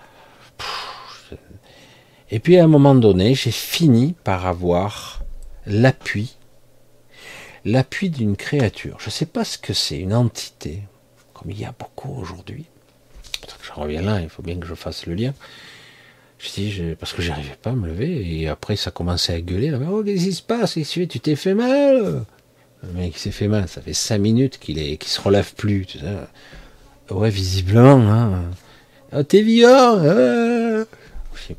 [2.30, 5.22] Et puis à un moment donné, j'ai fini par avoir
[5.66, 6.36] l'appui,
[7.64, 8.98] l'appui d'une créature.
[9.00, 10.82] Je ne sais pas ce que c'est, une entité,
[11.34, 12.66] comme il y a beaucoup aujourd'hui.
[13.62, 15.34] Je reviens là, il faut bien que je fasse le lien.
[16.40, 19.72] Je dis, parce que j'arrivais pas à me lever, et après ça commençait à gueuler,
[19.74, 22.24] oh, qu'est-ce qui se passe, tu t'es fait mal?
[22.82, 25.84] Le mec s'est fait mal, ça fait cinq minutes qu'il est, qu'il se relève plus,
[25.84, 27.14] tu sais.
[27.14, 28.44] Ouais, visiblement, hein.
[29.12, 30.86] Oh, t'es vivant hein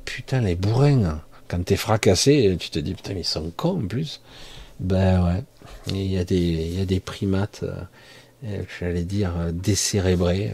[0.06, 1.22] putain, les bourrins, hein.
[1.48, 4.22] quand t'es fracassé, tu te dis, putain, ils sont cons en plus.
[4.80, 5.44] Ben ouais,
[5.88, 10.54] il y a des, y a des primates, euh, j'allais dire, décérébrés.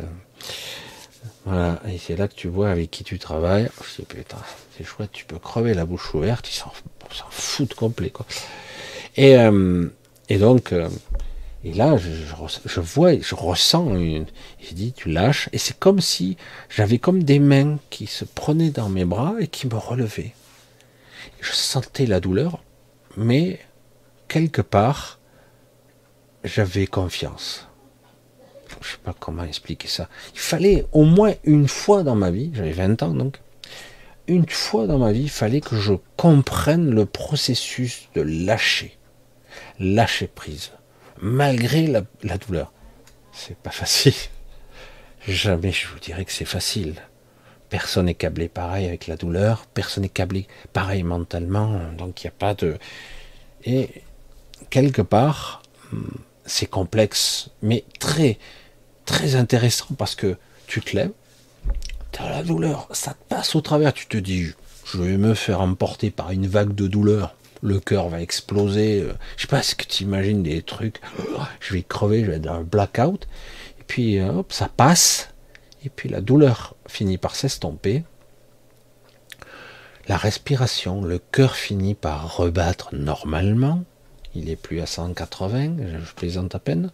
[1.47, 3.69] Voilà, et c'est là que tu vois avec qui tu travailles.
[3.81, 4.35] Je dis, putain,
[4.75, 6.73] c'est chouette, tu peux crever la bouche ouverte, ils s'en
[7.29, 8.11] foutent complet,
[9.17, 9.87] euh,
[10.27, 10.89] et donc, euh,
[11.63, 12.09] et là, je,
[12.65, 14.25] je, vois, je ressens une.
[14.59, 16.35] Je dis, tu lâches, et c'est comme si
[16.69, 20.33] j'avais comme des mains qui se prenaient dans mes bras et qui me relevaient.
[21.39, 22.61] Je sentais la douleur,
[23.15, 23.61] mais
[24.27, 25.19] quelque part,
[26.43, 27.66] j'avais confiance
[28.81, 30.09] je sais pas comment expliquer ça.
[30.33, 33.39] Il fallait au moins une fois dans ma vie, j'avais 20 ans donc,
[34.27, 38.97] une fois dans ma vie, il fallait que je comprenne le processus de lâcher,
[39.79, 40.71] lâcher prise,
[41.21, 42.73] malgré la, la douleur.
[43.31, 44.13] C'est pas facile.
[45.27, 46.95] Jamais je vous dirais que c'est facile.
[47.69, 52.29] Personne n'est câblé pareil avec la douleur, personne n'est câblé pareil mentalement, donc il n'y
[52.29, 52.77] a pas de.
[53.65, 53.89] Et
[54.69, 55.61] quelque part,
[55.91, 56.05] hmm,
[56.45, 58.37] c'est complexe, mais très,
[59.07, 60.37] très intéressant parce que
[60.67, 61.13] tu te lèves,
[62.11, 64.51] tu as la douleur, ça te passe au travers, tu te dis,
[64.85, 69.13] je vais me faire emporter par une vague de douleur, le cœur va exploser, euh,
[69.37, 71.01] je sais pas ce que tu imagines des trucs,
[71.59, 73.27] je vais crever, je vais être dans un blackout,
[73.79, 75.29] et puis euh, hop, ça passe,
[75.83, 78.03] et puis la douleur finit par s'estomper,
[80.09, 83.83] la respiration, le cœur finit par rebattre normalement,
[84.35, 86.91] il est plus à 180, je plaisante à peine,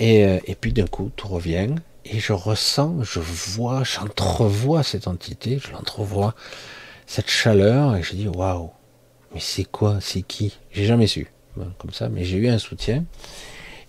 [0.00, 1.74] euh, et, puis d'un coup, tout revient,
[2.04, 6.34] et je ressens, je vois, j'entrevois cette entité, je l'entrevois,
[7.06, 8.70] cette chaleur, et je dis waouh,
[9.32, 10.58] Mais c'est quoi C'est qui?
[10.72, 11.28] J'ai jamais su.
[11.78, 13.04] Comme ça, mais j'ai eu un soutien.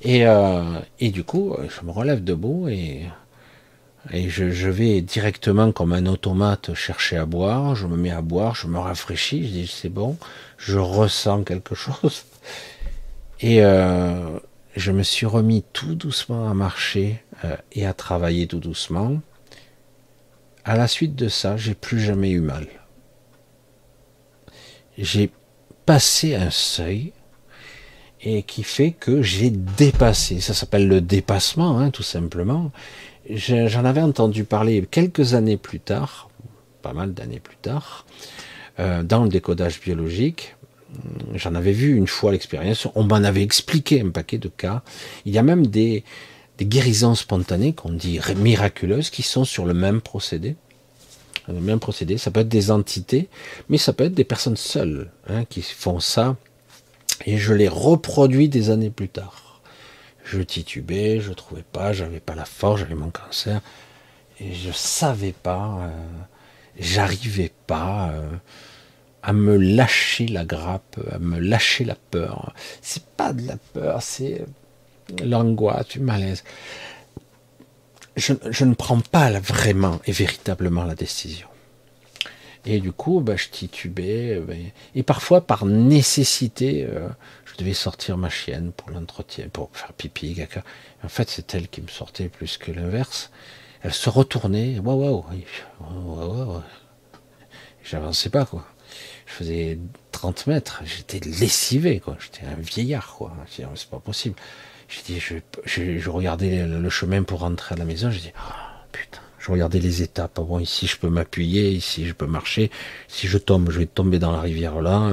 [0.02, 3.06] Et, euh, et du coup, je me relève debout et,
[4.14, 7.76] et je, je, vais directement comme un automate chercher à boire.
[7.76, 10.18] Je me mets à boire, je me rafraîchis, je dis c'est bon,
[10.58, 12.26] je ressens quelque chose.
[13.42, 14.40] Et euh,
[14.76, 19.22] je me suis remis tout doucement à marcher euh, et à travailler tout doucement.
[20.64, 22.68] À la suite de ça, j'ai plus jamais eu mal.
[24.98, 25.30] J'ai
[25.86, 27.14] passé un seuil
[28.22, 30.42] et qui fait que j'ai dépassé.
[30.42, 32.72] Ça s'appelle le dépassement, hein, tout simplement.
[33.30, 36.30] J'en avais entendu parler quelques années plus tard,
[36.82, 38.06] pas mal d'années plus tard,
[38.80, 40.56] euh, dans le décodage biologique.
[41.34, 42.88] J'en avais vu une fois l'expérience.
[42.96, 44.84] On m'en avait expliqué un paquet de cas.
[45.26, 46.04] Il y a même des,
[46.60, 50.56] guérisons spontanées qu'on dit miraculeuses qui sont sur le même procédé.
[51.48, 52.18] Le même procédé.
[52.18, 53.30] Ça peut être des entités,
[53.70, 56.38] mais ça peut être des personnes seules hein, qui font ça
[57.26, 59.62] et je l'ai reproduit des années plus tard.
[60.24, 63.62] Je titubais, je trouvais pas, j'avais pas la force, j'avais mon cancer.
[64.40, 65.90] Et je savais pas, euh,
[66.78, 68.30] j'arrivais pas euh,
[69.26, 72.54] à me lâcher la grappe, à me lâcher la peur.
[72.82, 74.46] C'est pas de la peur, c'est
[75.24, 76.44] l'angoisse, du malaise.
[78.16, 81.48] Je, ne prends pas vraiment et véritablement la décision.
[82.66, 84.42] Et du coup, bah, je titubais.
[84.94, 87.10] Et parfois, par nécessité, euh,
[87.46, 90.64] je devais sortir ma chienne pour l'entretien, pour faire pipi, caca.
[91.04, 93.32] En fait, c'est elle qui me sortait plus que l'inverse.
[93.82, 94.80] Elle se retournait.
[94.80, 95.26] Waouh,
[95.82, 96.62] waouh.
[97.84, 98.66] J'avançais pas, quoi.
[99.26, 99.80] Je faisais
[100.12, 100.82] 30 mètres.
[100.86, 102.18] J'étais lessivé, quoi.
[102.20, 103.36] J'étais un vieillard, quoi.
[103.50, 104.36] C'est pas possible.
[104.88, 108.12] J'ai dit, je, je, regardais le, chemin pour rentrer à la maison.
[108.12, 108.54] J'ai dit, oh,
[108.92, 110.40] putain je regardais les étapes.
[110.40, 112.72] Bon, ici je peux m'appuyer, ici je peux marcher.
[113.08, 115.12] Si je tombe, je vais tomber dans la rivière là.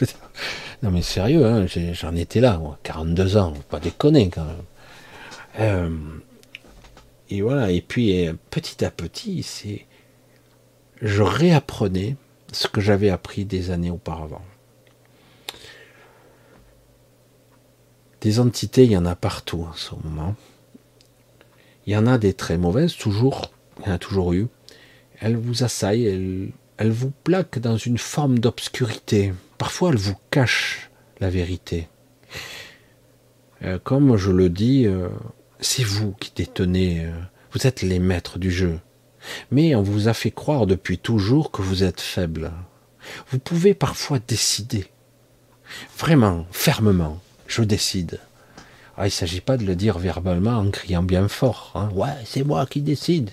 [0.82, 4.56] non mais sérieux, hein, j'en étais là, 42 ans, pas déconner quand même.
[5.60, 5.96] Euh,
[7.30, 9.86] et voilà, et puis euh, petit à petit, c'est,
[11.00, 12.16] je réapprenais
[12.54, 14.42] ce que j'avais appris des années auparavant.
[18.20, 20.34] Des entités, il y en a partout en ce moment.
[21.86, 24.46] Il y en a des très mauvaises, toujours, il y en a toujours eu.
[25.20, 29.34] Elles vous assaillent, elles, vous plaquent dans une forme d'obscurité.
[29.58, 30.90] Parfois, elles vous cachent
[31.20, 31.88] la vérité.
[33.62, 35.08] Euh, comme je le dis, euh,
[35.60, 37.12] c'est vous qui détenez, euh,
[37.52, 38.80] vous êtes les maîtres du jeu.
[39.50, 42.52] Mais on vous a fait croire depuis toujours que vous êtes faible.
[43.30, 44.86] Vous pouvez parfois décider.
[45.98, 48.20] Vraiment, fermement, je décide.
[48.96, 51.72] Ah, il ne s'agit pas de le dire verbalement en criant bien fort.
[51.74, 51.90] Hein.
[51.94, 53.30] Ouais, c'est moi qui décide.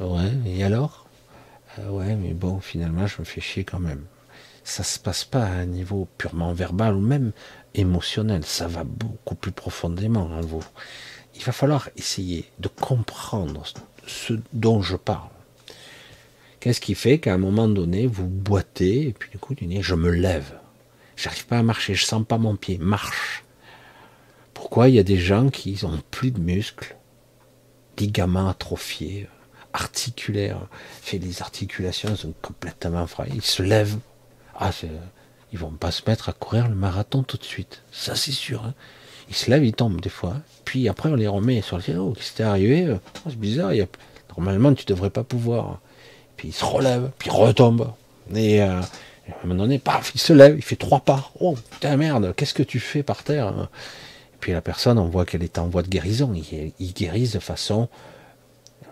[0.00, 1.06] Ouais, et alors?
[1.78, 4.04] Ah Ouais, mais bon, finalement, je me fais chier quand même.
[4.64, 7.32] Ça se passe pas à un niveau purement verbal ou même
[7.74, 8.44] émotionnel.
[8.44, 10.64] Ça va beaucoup plus profondément en vous.
[11.34, 13.64] Il va falloir essayer de comprendre
[14.06, 15.28] ce dont je parle.
[16.60, 20.10] Qu'est-ce qui fait qu'à un moment donné, vous boitez et puis du coup, je me
[20.10, 20.58] lève.
[21.16, 22.78] J'arrive pas à marcher, je sens pas mon pied.
[22.78, 23.44] Marche.
[24.54, 26.96] Pourquoi il y a des gens qui ont plus de muscles,
[27.98, 29.28] ligaments atrophiés,
[29.72, 30.68] articulaires,
[31.00, 33.98] fait les articulations sont complètement fraies, ils se lèvent.
[34.58, 34.70] Ah,
[35.52, 38.64] ils vont pas se mettre à courir le marathon tout de suite, ça c'est sûr.
[38.64, 38.74] Hein.
[39.32, 40.34] Ils se lèvent, ils tombent des fois.
[40.64, 43.72] Puis après on les remet sur le oh, qu'est-ce qui est arrivé oh, C'est bizarre,
[44.36, 45.80] normalement tu devrais pas pouvoir.
[46.36, 47.90] Puis ils se relèvent, puis ils retombent.
[48.34, 51.32] Et euh, à un moment donné, paf, il se lève, il fait trois pas.
[51.40, 53.52] Oh putain merde, qu'est-ce que tu fais par terre
[54.42, 56.34] puis la personne, on voit qu'elle est en voie de guérison.
[56.34, 57.88] Ils, guérissent de façon,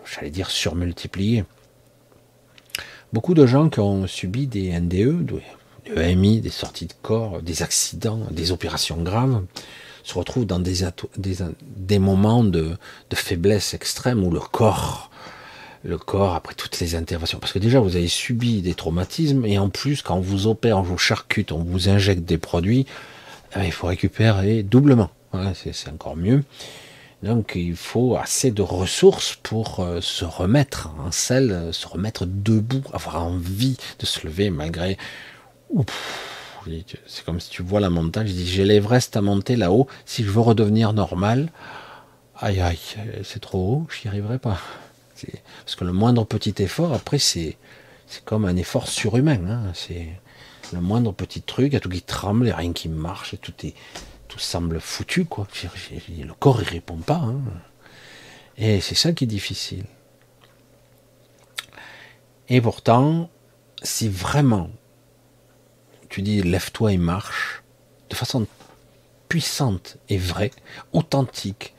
[0.05, 1.43] j'allais dire, surmultipliée.
[3.11, 7.63] Beaucoup de gens qui ont subi des NDE, des EMI, des sorties de corps, des
[7.63, 9.43] accidents, des opérations graves,
[10.03, 10.85] se retrouvent dans des,
[11.17, 12.77] des, moments de,
[13.09, 15.11] de, faiblesse extrême où le corps,
[15.83, 19.57] le corps, après toutes les interventions, parce que déjà vous avez subi des traumatismes, et
[19.57, 22.85] en plus, quand on vous opère, on vous charcute, on vous injecte des produits,
[23.55, 25.09] eh il faut récupérer doublement
[25.53, 26.43] c'est encore mieux.
[27.23, 32.81] Donc il faut assez de ressources pour euh, se remettre en selle, se remettre debout,
[32.93, 34.97] avoir envie de se lever malgré...
[37.07, 40.23] C'est comme si tu vois la montagne, je dis j'ai l'Everest à monter là-haut, si
[40.23, 41.51] je veux redevenir normal,
[42.37, 42.79] aïe aïe,
[43.23, 44.59] c'est trop haut, j'y arriverai pas.
[45.65, 47.57] Parce que le moindre petit effort, après, c'est
[48.25, 49.39] comme un effort surhumain.
[49.47, 49.71] Hein.
[49.73, 50.07] C'est
[50.73, 52.89] le moindre petit truc, il y a tout qui tremble, il n'y a rien qui
[52.89, 53.75] marche, tout est,
[54.27, 55.47] tout semble foutu, quoi.
[56.09, 57.15] Le corps, il répond pas.
[57.15, 57.41] Hein.
[58.57, 59.85] Et c'est ça qui est difficile.
[62.49, 63.29] Et pourtant,
[63.81, 64.69] si vraiment
[66.11, 67.63] tu dis lève-toi et marche,
[68.09, 68.45] de façon
[69.29, 70.51] puissante et vraie,
[70.91, 71.73] authentique,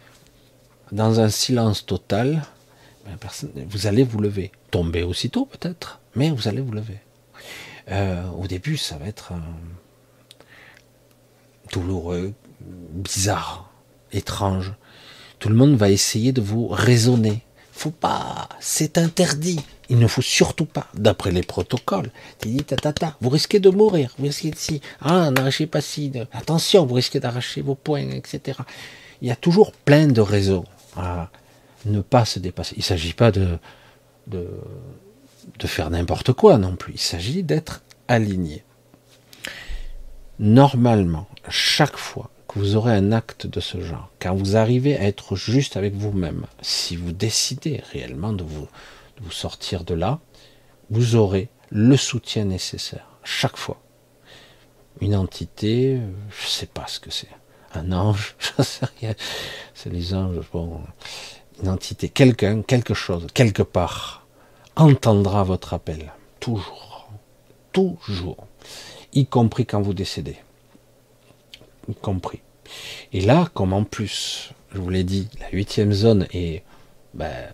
[0.90, 2.42] dans un silence total,
[3.04, 3.18] ben,
[3.68, 4.50] vous allez vous lever.
[4.70, 6.98] Tomber aussitôt peut-être, mais vous allez vous lever.
[7.90, 9.34] Euh, au début, ça va être
[11.70, 13.70] douloureux, bizarre,
[14.12, 14.72] étrange.
[15.40, 17.42] Tout le monde va essayer de vous raisonner.
[17.70, 19.60] Faut pas, c'est interdit.
[19.92, 22.10] Il ne faut surtout pas, d'après les protocoles.
[23.20, 27.20] vous risquez de mourir, vous risquez de si, ah, n'arrachez pas si, attention, vous risquez
[27.20, 28.60] d'arracher vos poings, etc.
[29.20, 30.64] Il y a toujours plein de raisons
[30.96, 31.28] à
[31.84, 32.74] ne pas se dépasser.
[32.76, 33.58] Il ne s'agit pas de
[35.62, 36.94] faire n'importe quoi non plus.
[36.94, 38.64] Il s'agit d'être aligné.
[40.38, 45.02] Normalement, chaque fois que vous aurez un acte de ce genre, quand vous arrivez à
[45.02, 48.68] être juste avec vous-même, si vous décidez réellement de vous,
[49.16, 50.20] de vous sortir de là,
[50.90, 53.80] vous aurez le soutien nécessaire, chaque fois.
[55.00, 55.98] Une entité,
[56.30, 57.30] je ne sais pas ce que c'est.
[57.74, 59.14] Un ange, je sais rien.
[59.74, 60.80] C'est les anges, bon.
[61.62, 64.26] Une entité, quelqu'un, quelque chose, quelque part,
[64.76, 66.12] entendra votre appel.
[66.40, 67.10] Toujours.
[67.72, 68.46] Toujours.
[69.14, 70.36] Y compris quand vous décédez
[72.00, 72.40] compris.
[73.12, 76.62] Et là, comme en plus, je vous l'ai dit, la huitième zone est,
[77.14, 77.48] ben,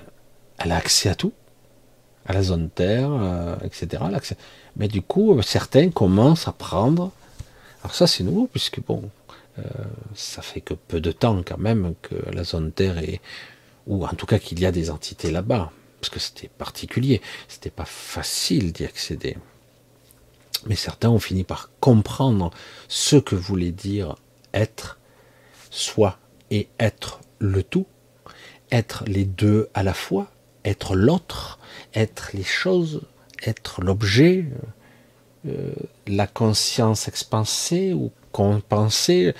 [0.59, 1.33] elle a accès à tout,
[2.29, 4.05] à la zone Terre, euh, etc.
[4.77, 7.11] Mais du coup, certains commencent à prendre.
[7.83, 9.11] Alors ça, c'est nouveau puisque bon,
[9.59, 9.63] euh,
[10.15, 13.21] ça fait que peu de temps quand même que la zone Terre est,
[13.87, 17.71] ou en tout cas qu'il y a des entités là-bas, parce que c'était particulier, c'était
[17.71, 19.39] pas facile d'y accéder.
[20.67, 22.51] Mais certains ont fini par comprendre
[22.89, 24.17] ce que voulait dire
[24.53, 24.99] être,
[25.71, 26.19] soi
[26.51, 27.87] et être le tout,
[28.71, 30.31] être les deux à la fois,
[30.65, 31.58] être l'autre,
[31.99, 33.03] être les choses,
[33.45, 34.47] être l'objet,
[35.47, 35.73] euh,
[36.07, 39.35] la conscience expansée ou compensée.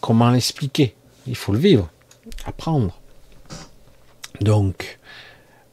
[0.00, 0.94] Comment l'expliquer?
[1.26, 1.90] Il faut le vivre,
[2.44, 2.98] apprendre.
[4.40, 4.98] Donc,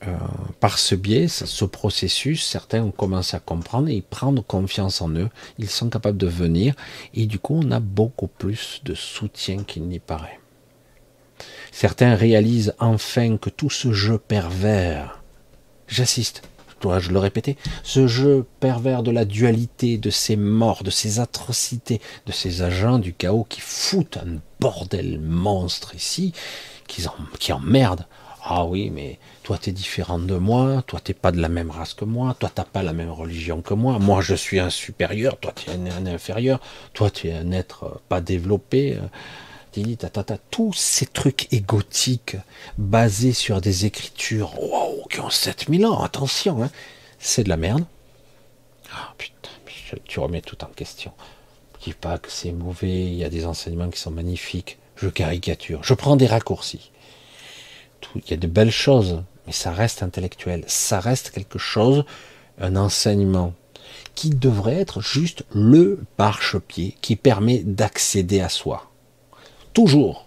[0.06, 0.16] euh,
[0.60, 5.30] par ce biais, ce processus, certains ont commencé à comprendre et prendre confiance en eux.
[5.58, 6.76] Ils sont capables de venir
[7.14, 10.40] et du coup, on a beaucoup plus de soutien qu'il n'y paraît.
[11.72, 15.22] Certains réalisent enfin que tout ce jeu pervers,
[15.88, 16.44] j'assiste,
[16.82, 22.02] dois-je le répéter, ce jeu pervers de la dualité, de ces morts, de ces atrocités,
[22.26, 26.34] de ces agents du chaos qui foutent un bordel monstre ici,
[26.88, 28.08] qui, en, emmerdent.
[28.50, 31.70] Ah oui, mais toi tu es différent de moi, toi t'es pas de la même
[31.70, 34.70] race que moi, toi t'as pas la même religion que moi, moi je suis un
[34.70, 36.62] supérieur, toi tu es un, inférieur,
[36.94, 38.96] toi tu es un être pas développé.
[38.96, 39.08] Euh,
[39.98, 42.38] tata, tous ces trucs égotiques
[42.78, 44.54] basés sur des écritures
[45.10, 46.72] qui ont 7000 ans, attention, hein,
[47.20, 47.86] c'est de la merde.
[48.94, 49.50] Ah putain,
[50.06, 51.12] tu remets tout en question.
[51.80, 55.10] Je dis pas que c'est mauvais, il y a des enseignements qui sont magnifiques, je
[55.10, 56.92] caricature, je prends des raccourcis.
[58.16, 62.04] il y a de belles choses, mais ça reste intellectuel, ça reste quelque chose,
[62.60, 63.54] un enseignement
[64.16, 68.90] qui devrait être juste le marchepied qui permet d'accéder à soi.
[69.78, 70.26] Toujours.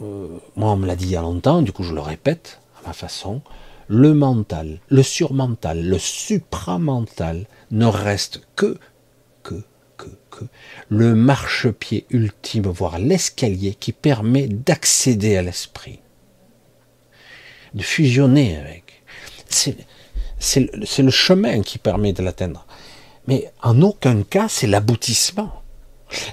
[0.00, 2.60] Euh, moi, on me l'a dit il y a longtemps, du coup je le répète
[2.80, 3.42] à ma façon,
[3.88, 8.78] le mental, le surmental, le supramental ne reste que,
[9.42, 9.64] que,
[9.96, 10.44] que, que
[10.88, 15.98] le marchepied ultime, voire l'escalier qui permet d'accéder à l'esprit
[17.74, 19.02] de fusionner avec.
[19.48, 22.66] C'est le, chemin qui permet de l'atteindre.
[23.26, 25.61] Mais en aucun cas, c'est l'aboutissement.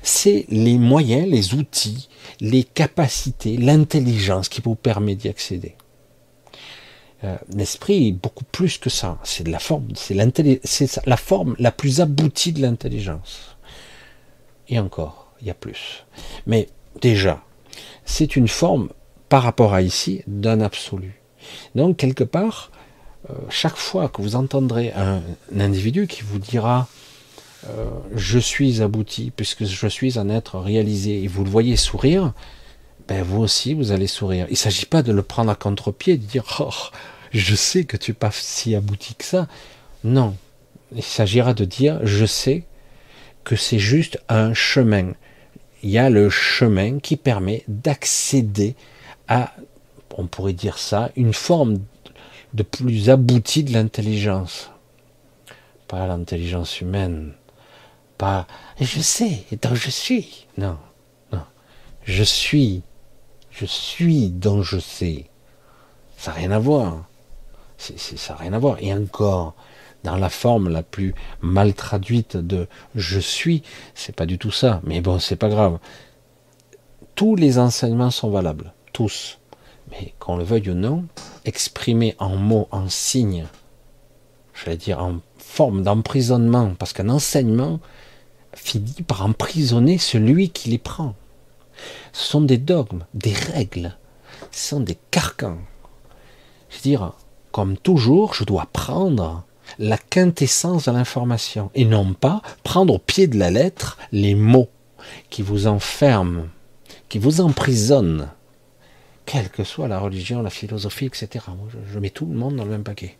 [0.03, 2.09] C'est les moyens, les outils,
[2.39, 5.75] les capacités, l'intelligence qui vous permet d'y accéder.
[7.23, 9.17] Euh, l'esprit est beaucoup plus que ça.
[9.23, 10.15] C'est la forme, c'est
[11.05, 13.57] la forme la plus aboutie de l'intelligence.
[14.69, 16.05] Et encore, il y a plus.
[16.45, 16.69] Mais
[17.01, 17.43] déjà,
[18.05, 18.89] c'est une forme,
[19.27, 21.21] par rapport à ici, d'un absolu.
[21.75, 22.71] Donc, quelque part,
[23.29, 25.21] euh, chaque fois que vous entendrez un,
[25.57, 26.87] individu qui vous dira
[27.67, 32.33] euh, je suis abouti puisque je suis un être réalisé et vous le voyez sourire,
[33.07, 34.45] ben vous aussi vous allez sourire.
[34.49, 36.73] Il ne s'agit pas de le prendre à contre-pied, de dire oh,
[37.31, 39.47] je sais que tu n'es pas si abouti que ça.
[40.03, 40.35] Non,
[40.95, 42.63] il s'agira de dire je sais
[43.43, 45.13] que c'est juste un chemin.
[45.83, 48.75] Il y a le chemin qui permet d'accéder
[49.27, 49.53] à
[50.19, 51.79] on pourrait dire ça, une forme
[52.53, 54.69] de plus aboutie de l'intelligence.
[55.87, 57.33] Pas l'intelligence humaine,
[58.19, 58.45] pas
[58.79, 60.45] je sais, donc je suis.
[60.57, 60.77] Non,
[61.31, 61.41] non.
[62.03, 62.83] Je suis,
[63.49, 65.25] je suis dont je sais.
[66.17, 67.05] Ça n'a rien à voir.
[67.77, 68.77] ça n'a rien à voir.
[68.81, 69.55] Et encore,
[70.03, 73.63] dans la forme la plus mal traduite de je suis,
[73.95, 75.79] c'est pas du tout ça, mais bon, c'est pas grave.
[77.15, 79.39] Tous les enseignements sont valables, tous.
[79.91, 81.05] Mais qu'on le veuille ou non,
[81.45, 83.47] exprimés en mots, en signes,
[84.53, 87.79] j'allais dire en forme d'emprisonnement, parce qu'un enseignement
[88.59, 91.15] finit par emprisonner celui qui les prend.
[92.11, 93.97] Ce sont des dogmes, des règles,
[94.51, 95.59] ce sont des carcans.
[96.69, 97.13] Je veux dire,
[97.51, 99.43] comme toujours, je dois prendre
[99.77, 104.69] la quintessence de l'information et non pas prendre au pied de la lettre les mots
[105.29, 106.47] qui vous enferment,
[107.07, 108.29] qui vous emprisonnent,
[109.25, 111.45] quelle que soit la religion, la philosophie, etc.
[111.91, 113.17] je, mets tout le monde dans le même paquet.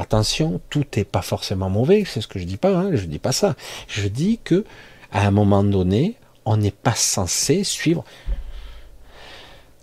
[0.00, 3.18] Attention, tout n'est pas forcément mauvais, c'est ce que je dis pas, hein, je dis
[3.18, 3.54] pas ça.
[3.86, 4.64] Je dis que
[5.12, 8.02] à un moment donné, on n'est pas censé suivre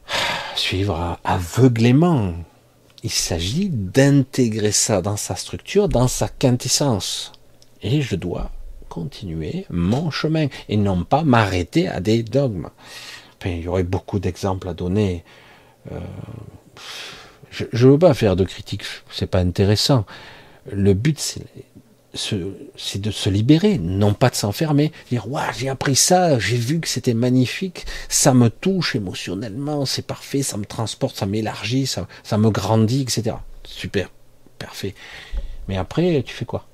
[0.55, 2.33] suivre aveuglément.
[3.03, 7.31] Il s'agit d'intégrer ça dans sa structure, dans sa quintessence.
[7.83, 8.49] Et je dois
[8.89, 12.69] continuer mon chemin et non pas m'arrêter à des dogmes.
[13.45, 15.23] il y aurait beaucoup d'exemples à donner.
[15.91, 15.99] Euh,
[17.51, 20.05] je ne veux pas faire de critiques, c'est pas intéressant.
[20.71, 26.39] Le but, c'est de se libérer, non pas de s'enfermer, dire waouh j'ai appris ça,
[26.39, 31.25] j'ai vu que c'était magnifique, ça me touche émotionnellement, c'est parfait, ça me transporte, ça
[31.25, 33.35] m'élargit, ça, ça me grandit, etc.
[33.63, 34.09] Super,
[34.57, 34.95] parfait.
[35.67, 36.65] Mais après, tu fais quoi?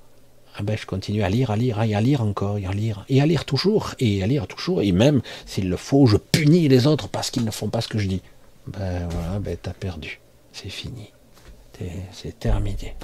[0.55, 3.05] Ah ben je continue à lire, à lire, et à lire encore, et à lire,
[3.09, 6.67] et à lire toujours, et à lire toujours, et même s'il le faut, je punis
[6.67, 8.21] les autres parce qu'ils ne font pas ce que je dis.
[8.67, 10.21] Ben voilà, ben t'as perdu,
[10.53, 11.11] c'est fini,
[12.11, 12.95] c'est terminé.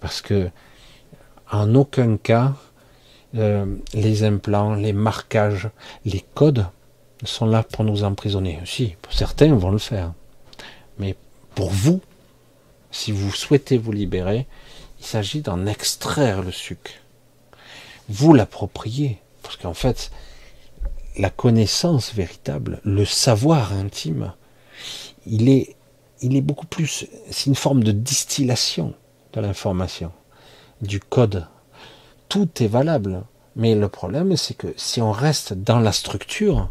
[0.00, 0.50] Parce que
[1.50, 2.54] en aucun cas,
[3.34, 5.68] euh, les implants, les marquages,
[6.04, 6.66] les codes
[7.24, 8.58] sont là pour nous emprisonner.
[8.64, 10.12] Si, certains vont le faire.
[10.98, 11.14] Mais
[11.54, 12.00] pour vous,
[12.90, 14.46] si vous souhaitez vous libérer,
[15.00, 16.92] il s'agit d'en extraire le sucre.
[18.08, 19.18] Vous l'appropriez.
[19.42, 20.10] Parce qu'en fait,
[21.18, 24.32] la connaissance véritable, le savoir intime,
[25.26, 25.76] il est,
[26.22, 28.94] il est beaucoup plus, c'est une forme de distillation
[29.32, 30.12] de l'information
[30.80, 31.46] du code.
[32.28, 33.24] Tout est valable.
[33.54, 36.70] Mais le problème, c'est que si on reste dans la structure,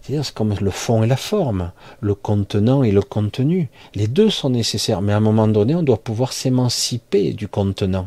[0.00, 3.68] c'est-à-dire c'est comme le fond et la forme, le contenant et le contenu.
[3.94, 8.06] Les deux sont nécessaires, mais à un moment donné, on doit pouvoir s'émanciper du contenant.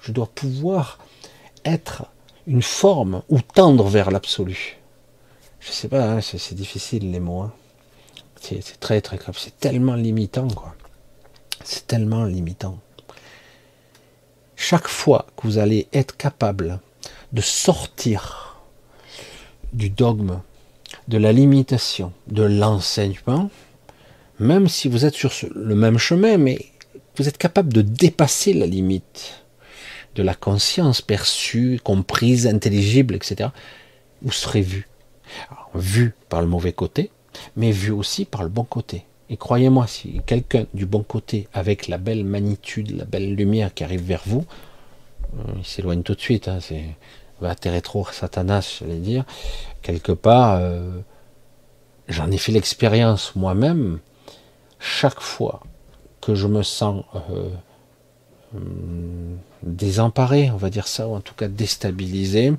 [0.00, 0.98] Je dois pouvoir
[1.64, 2.06] être
[2.46, 4.78] une forme ou tendre vers l'absolu.
[5.60, 7.42] Je sais pas, hein, c'est difficile les mots.
[7.42, 7.52] Hein.
[8.42, 9.36] C'est très très grave.
[9.38, 10.74] C'est tellement limitant, quoi.
[11.64, 12.78] C'est tellement limitant.
[14.56, 16.80] Chaque fois que vous allez être capable
[17.32, 18.60] de sortir
[19.72, 20.40] du dogme,
[21.08, 23.48] de la limitation, de l'enseignement,
[24.38, 26.66] même si vous êtes sur le même chemin, mais
[27.16, 29.42] vous êtes capable de dépasser la limite
[30.14, 33.50] de la conscience perçue, comprise, intelligible, etc.,
[34.20, 34.88] vous serez vu.
[35.74, 37.10] vu par le mauvais côté,
[37.56, 39.04] mais vu aussi par le bon côté.
[39.30, 43.82] Et croyez-moi, si quelqu'un du bon côté, avec la belle magnitude, la belle lumière qui
[43.82, 44.44] arrive vers vous,
[45.38, 46.48] euh, il s'éloigne tout de suite.
[46.48, 46.84] Hein, c'est
[47.42, 49.24] va rétro Satanas, j'allais dire.
[49.82, 51.00] Quelque part, euh,
[52.08, 53.98] j'en ai fait l'expérience moi-même.
[54.78, 55.60] Chaque fois
[56.20, 57.48] que je me sens euh,
[58.54, 62.52] hum, désemparé, on va dire ça, ou en tout cas déstabilisé,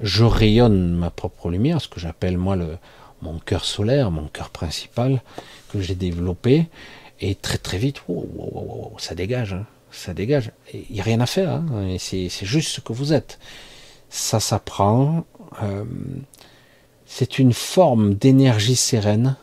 [0.00, 2.76] je rayonne ma propre lumière, ce que j'appelle moi le,
[3.22, 5.22] mon cœur solaire, mon cœur principal,
[5.70, 6.66] que j'ai développé,
[7.20, 8.02] et très très vite,
[8.98, 9.66] ça dégage, hein.
[9.90, 10.50] ça dégage.
[10.74, 11.96] Il n'y a rien à faire, hein.
[11.98, 13.38] c'est juste ce que vous êtes.
[14.10, 15.24] Ça s'apprend.
[15.62, 15.84] Euh,
[17.06, 19.36] c'est une forme d'énergie sereine.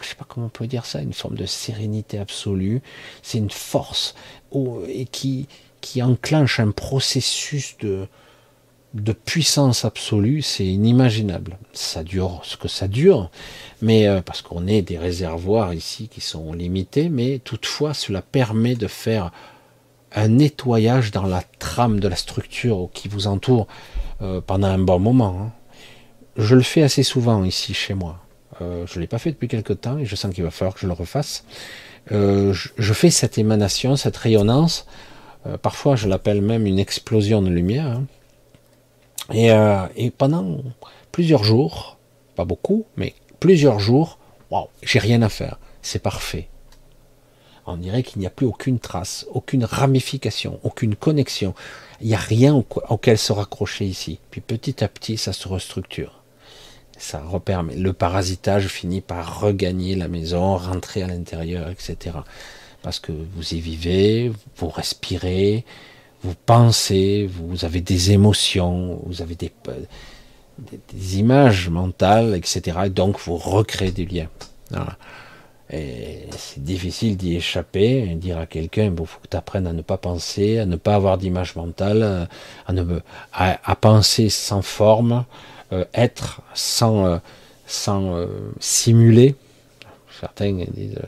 [0.00, 2.80] Je ne sais pas comment on peut dire ça, une forme de sérénité absolue.
[3.22, 4.14] C'est une force
[4.88, 5.48] et qui,
[5.80, 8.08] qui enclenche un processus de,
[8.94, 11.58] de puissance absolue, c'est inimaginable.
[11.72, 13.30] Ça dure ce que ça dure,
[13.82, 18.74] mais euh, parce qu'on est des réservoirs ici qui sont limités, mais toutefois cela permet
[18.74, 19.30] de faire
[20.14, 23.66] un nettoyage dans la trame de la structure qui vous entoure
[24.22, 25.38] euh, pendant un bon moment.
[25.38, 25.52] Hein.
[26.36, 28.20] Je le fais assez souvent ici chez moi.
[28.62, 30.74] Euh, je ne l'ai pas fait depuis quelque temps et je sens qu'il va falloir
[30.74, 31.44] que je le refasse.
[32.10, 34.86] Je, fais cette émanation, cette rayonnance.
[35.60, 37.86] parfois, je l'appelle même une explosion de lumière.
[37.86, 38.06] Hein.
[39.34, 40.58] Euh, et, pendant
[41.12, 41.98] plusieurs jours,
[42.34, 44.18] pas beaucoup, mais plusieurs jours,
[44.50, 45.58] waouh, j'ai rien à faire.
[45.82, 46.48] C'est parfait.
[47.66, 51.54] On dirait qu'il n'y a plus aucune trace, aucune ramification, aucune connexion.
[52.00, 52.54] Il n'y a rien
[52.88, 54.20] auquel se raccrocher ici.
[54.30, 56.22] Puis petit à petit, ça se restructure.
[56.96, 57.76] Ça repermet.
[57.76, 62.16] Le parasitage finit par regagner la maison, rentrer à l'intérieur, etc.
[62.82, 65.66] Parce que vous y vivez, vous respirez,
[66.22, 69.52] vous pensez, vous avez des émotions, vous avez des,
[70.92, 72.78] des, images mentales, etc.
[72.86, 74.28] Et donc vous recréez des liens.
[75.70, 79.72] Et c'est difficile d'y échapper et dire à quelqu'un, il faut que tu apprennes à
[79.72, 82.28] ne pas penser, à ne pas avoir d'image mentale,
[82.66, 83.00] à, ne,
[83.32, 85.24] à, penser sans forme,
[85.72, 87.18] euh, être sans, euh,
[87.66, 88.26] sans euh,
[88.60, 89.34] simuler.
[90.18, 90.98] Certains disent,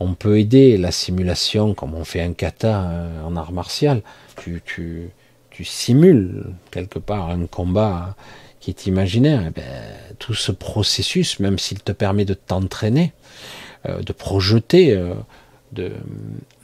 [0.00, 2.90] on peut aider la simulation comme on fait un kata
[3.24, 4.02] en art martial.
[4.36, 5.10] Tu, tu,
[5.50, 8.16] tu simules quelque part un combat
[8.60, 9.42] qui est imaginaire.
[9.46, 9.64] Eh ben,
[10.18, 13.12] tout ce processus, même s'il te permet de t'entraîner,
[13.86, 15.14] euh, de projeter, euh,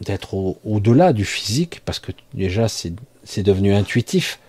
[0.01, 0.35] d'être
[0.65, 4.41] au-delà du physique, parce que déjà c'est devenu intuitif.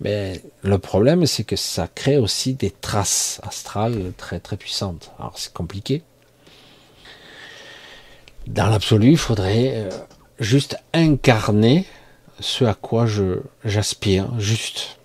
[0.00, 5.12] Mais le problème, c'est que ça crée aussi des traces astrales très très puissantes.
[5.18, 6.02] Alors c'est compliqué.
[8.46, 9.90] Dans l'absolu, il faudrait euh,
[10.38, 11.86] juste incarner
[12.40, 13.06] ce à quoi
[13.64, 14.98] j'aspire, juste,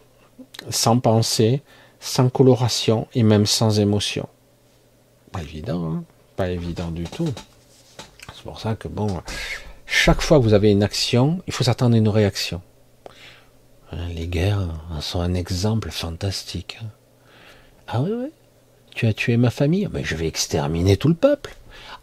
[0.69, 1.61] sans penser,
[1.99, 4.27] sans coloration et même sans émotion.
[5.31, 6.03] Pas évident, hein
[6.35, 7.33] pas évident du tout.
[8.33, 9.21] C'est pour ça que bon,
[9.85, 12.61] chaque fois que vous avez une action, il faut s'attendre à une réaction.
[13.91, 14.69] Hein, les guerres
[15.01, 16.77] sont un exemple fantastique.
[16.81, 16.87] Hein.
[17.89, 18.29] Ah oui, oui.
[18.95, 21.55] Tu as tué ma famille, mais je vais exterminer tout le peuple.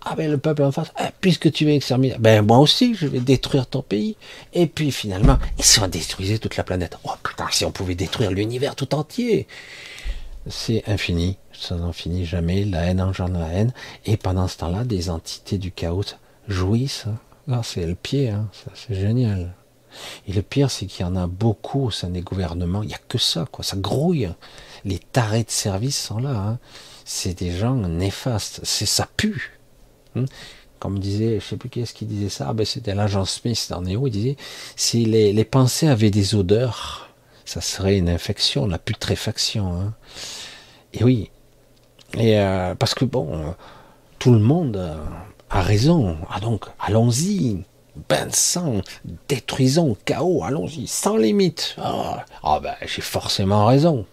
[0.09, 3.09] Ah ben le peuple en face, ah, puisque tu veux exterminer, ben moi aussi je
[3.09, 4.17] vais détruire ton pays.
[4.55, 6.97] Et puis finalement, ils sont détruisés toute la planète.
[7.05, 9.49] Oh putain, si on pouvait détruire l'univers tout entier
[10.49, 13.73] c'est infini, ça n'en finit jamais, la haine engendre la haine,
[14.05, 16.05] et pendant ce temps-là, des entités du chaos
[16.49, 17.07] jouissent.
[17.49, 17.63] Hein.
[17.63, 18.49] c'est le pied, hein.
[18.75, 19.55] c'est génial.
[20.29, 22.95] Et le pire, c'est qu'il y en a beaucoup au sein des gouvernements, il n'y
[22.95, 24.31] a que ça, quoi, ça grouille.
[24.85, 26.59] Les tarés de service sont là, hein.
[27.05, 29.56] c'est des gens néfastes, c'est ça pue.
[30.79, 33.81] Comme disait, je sais plus qui est-ce qui disait ça, ben, c'était l'agent Smith dans
[33.81, 34.37] Néo, il disait,
[34.77, 37.09] si les, les pensées avaient des odeurs,
[37.45, 39.73] ça serait une infection, la putréfaction.
[39.73, 39.95] Hein.
[40.93, 41.31] Et oui,
[42.15, 43.55] et euh, parce que bon,
[44.19, 44.77] tout le monde
[45.51, 46.17] a raison.
[46.31, 47.63] Ah donc, allons-y,
[48.09, 48.81] bain de sang,
[49.29, 51.77] détruisons, chaos, allons-y, sans limite.
[51.79, 54.07] Ah, ah ben, j'ai forcément raison.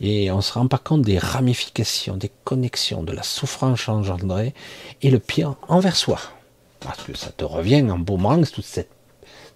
[0.00, 4.54] Et on se rend pas compte des ramifications, des connexions, de la souffrance engendrée
[5.02, 6.18] et le pire envers soi.
[6.80, 8.90] Parce que ça te revient en boomerang, toute cette,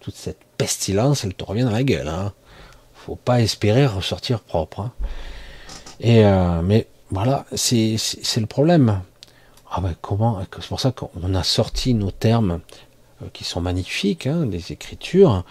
[0.01, 2.09] toute cette pestilence, elle te revient dans la gueule.
[2.09, 2.32] Hein
[3.03, 4.81] faut pas espérer ressortir propre.
[4.81, 4.93] Hein.
[6.01, 7.97] Et euh, mais voilà, c'est
[8.36, 9.01] le problème.
[9.70, 12.61] Ah ben comment C'est pour ça qu'on a sorti nos termes
[13.23, 15.44] euh, qui sont magnifiques, hein, des écritures.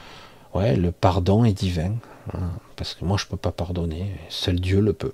[0.54, 1.94] Ouais, le pardon est divin,
[2.34, 2.50] hein,
[2.82, 5.14] parce que moi je peux pas pardonner, seul Dieu le peut.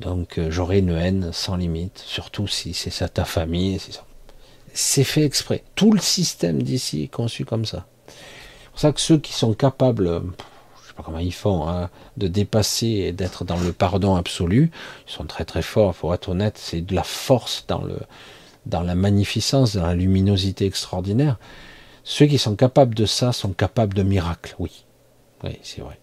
[0.00, 3.80] Donc euh, j'aurai une haine sans limite, surtout si c'est ça ta famille.
[4.74, 5.64] C'est fait exprès.
[5.76, 7.86] Tout le système d'ici est conçu comme ça.
[8.06, 10.22] C'est pour ça que ceux qui sont capables,
[11.02, 11.88] comment ils font, hein,
[12.18, 14.70] de dépasser et d'être dans le pardon absolu.
[15.08, 17.96] Ils sont très très forts, il faut être honnête, c'est de la force dans, le,
[18.66, 21.38] dans la magnificence, dans la luminosité extraordinaire.
[22.04, 24.84] Ceux qui sont capables de ça sont capables de miracles, oui.
[25.42, 25.98] Oui, c'est vrai.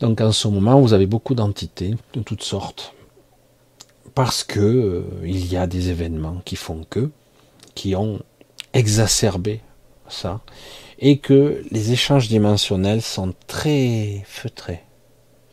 [0.00, 2.94] Donc en ce moment, vous avez beaucoup d'entités de toutes sortes.
[4.14, 7.10] Parce que euh, il y a des événements qui font que,
[7.74, 8.20] qui ont
[8.72, 9.60] exacerbé
[10.08, 10.40] ça
[10.98, 14.82] et que les échanges dimensionnels sont très feutrés,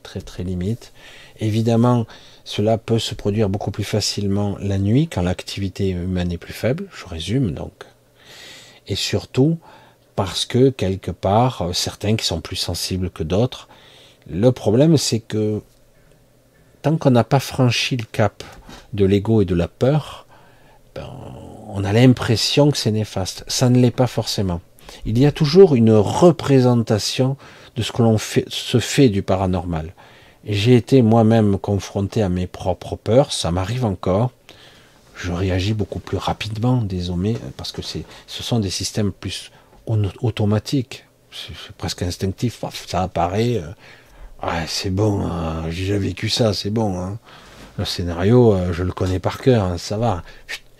[0.03, 0.93] très très limites.
[1.39, 2.07] Évidemment,
[2.43, 6.87] cela peut se produire beaucoup plus facilement la nuit quand l'activité humaine est plus faible,
[6.95, 7.85] je résume donc.
[8.87, 9.57] Et surtout
[10.15, 13.67] parce que quelque part, certains qui sont plus sensibles que d'autres,
[14.29, 15.61] le problème c'est que
[16.81, 18.43] tant qu'on n'a pas franchi le cap
[18.93, 20.25] de l'ego et de la peur,
[20.93, 21.09] ben,
[21.69, 23.43] on a l'impression que c'est néfaste.
[23.47, 24.61] Ça ne l'est pas forcément
[25.05, 27.37] il y a toujours une représentation
[27.75, 29.93] de ce que l'on se fait du paranormal.
[30.45, 34.31] J'ai été moi-même confronté à mes propres peurs, ça m'arrive encore.
[35.15, 39.51] Je réagis beaucoup plus rapidement, désormais, parce que ce sont des systèmes plus
[39.87, 41.05] automatiques.
[41.31, 42.63] C'est presque instinctif.
[42.87, 43.61] Ça apparaît.
[44.43, 46.99] Ouais, c'est bon, hein, j'ai déjà vécu ça, c'est bon.
[46.99, 47.17] Hein.
[47.77, 50.23] Le scénario, euh, je le connais par cœur, hein, ça va.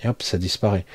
[0.04, 0.86] Et hop, ça disparaît.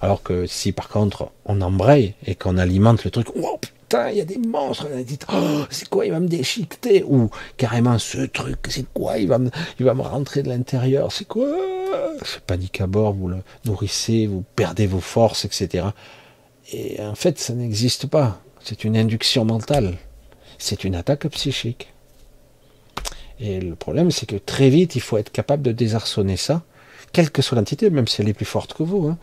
[0.00, 4.18] Alors que si par contre on embraye et qu'on alimente le truc, oh putain, il
[4.18, 7.98] y a des monstres, on dit, oh, c'est quoi, il va me déchiqueter, ou carrément
[7.98, 11.48] ce truc, c'est quoi, il va me, il va me rentrer de l'intérieur, c'est quoi?
[12.24, 15.86] C'est panique à bord, vous le nourrissez, vous perdez vos forces, etc.
[16.72, 18.40] Et en fait, ça n'existe pas.
[18.60, 19.98] C'est une induction mentale.
[20.58, 21.91] C'est une attaque psychique.
[23.40, 26.62] Et le problème, c'est que très vite, il faut être capable de désarçonner ça,
[27.12, 29.08] quelle que soit l'entité, même si elle est plus forte que vous.
[29.08, 29.18] Hein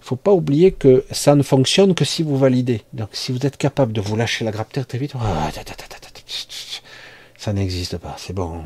[0.00, 2.82] Il faut pas oublier que ça ne fonctionne que si vous validez.
[2.92, 5.14] Donc si vous êtes capable de vous lâcher la grappe terre très vite,
[7.36, 8.14] ça n'existe pas.
[8.18, 8.62] C'est bon.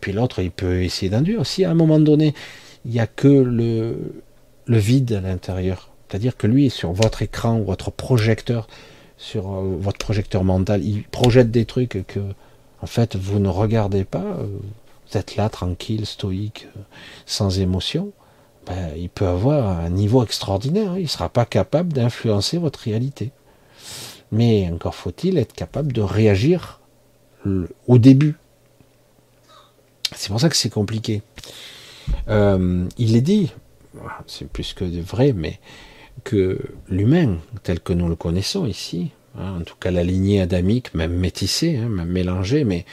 [0.00, 1.46] Puis l'autre, il peut essayer d'induire.
[1.46, 2.34] Si à un moment donné,
[2.84, 4.22] il n'y a que le,
[4.66, 8.68] le vide à l'intérieur, c'est-à-dire que lui, sur votre écran, votre projecteur,
[9.16, 12.20] sur euh, votre projecteur mental, il projette des trucs que,
[12.82, 14.22] en fait, vous ne regardez pas.
[14.22, 14.46] Euh,
[15.08, 16.80] vous êtes là, tranquille, stoïque, euh,
[17.24, 18.12] sans émotion.
[18.66, 20.92] Ben, il peut avoir un niveau extraordinaire.
[20.92, 20.98] Hein.
[20.98, 23.30] Il ne sera pas capable d'influencer votre réalité.
[24.32, 26.80] Mais encore faut-il être capable de réagir
[27.86, 28.34] au début.
[30.16, 31.22] C'est pour ça que c'est compliqué.
[32.28, 33.52] il est dit,
[34.26, 35.60] c'est plus que vrai, mais
[36.24, 36.58] que
[36.88, 41.76] l'humain, tel que nous le connaissons ici, en tout cas la lignée adamique, même métissée,
[41.76, 42.84] hein, même mélangée, mais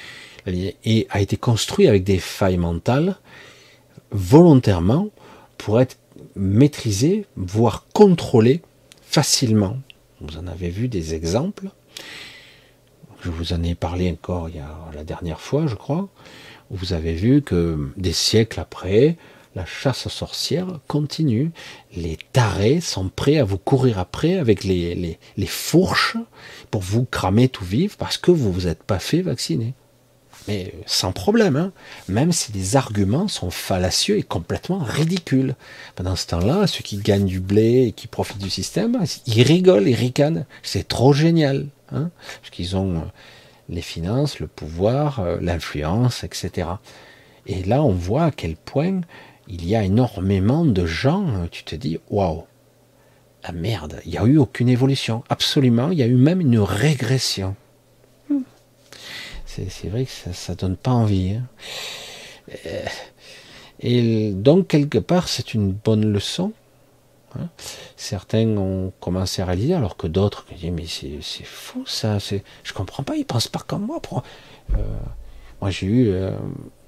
[0.45, 3.15] et a été construit avec des failles mentales
[4.11, 5.09] volontairement
[5.57, 5.97] pour être
[6.35, 8.61] maîtrisé, voire contrôlé
[9.01, 9.77] facilement.
[10.21, 11.69] Vous en avez vu des exemples.
[13.21, 16.09] Je vous en ai parlé encore il y a la dernière fois, je crois.
[16.69, 19.17] Vous avez vu que des siècles après,
[19.55, 21.51] la chasse aux sorcières continue.
[21.95, 26.17] Les tarés sont prêts à vous courir après avec les, les, fourches
[26.71, 29.73] pour vous cramer tout vif parce que vous vous êtes pas fait vacciner.
[30.47, 31.71] Mais sans problème, hein.
[32.09, 35.55] même si les arguments sont fallacieux et complètement ridicules.
[35.95, 39.87] Pendant ce temps-là, ceux qui gagnent du blé et qui profitent du système, ils rigolent,
[39.87, 40.45] ils ricanent.
[40.61, 41.67] C'est trop génial.
[41.91, 42.09] Hein,
[42.41, 43.05] parce qu'ils ont euh,
[43.69, 46.67] les finances, le pouvoir, euh, l'influence, etc.
[47.45, 49.01] Et là, on voit à quel point
[49.53, 52.43] il y a énormément de gens, tu te dis, waouh,
[53.43, 55.23] ah merde, il n'y a eu aucune évolution.
[55.29, 57.55] Absolument, il y a eu même une régression.
[59.45, 61.35] C'est vrai que ça ne donne pas envie.
[61.35, 61.47] Hein.
[62.65, 62.85] Euh,
[63.79, 66.53] et donc, quelque part, c'est une bonne leçon.
[67.35, 67.49] Hein.
[67.95, 73.03] Certains ont commencé à réaliser, alors que d'autres disent, mais c'est fou ça, je comprends
[73.03, 74.01] pas, ils pensent pas comme moi.
[74.73, 74.77] Euh,
[75.61, 76.31] moi, j'ai eu euh,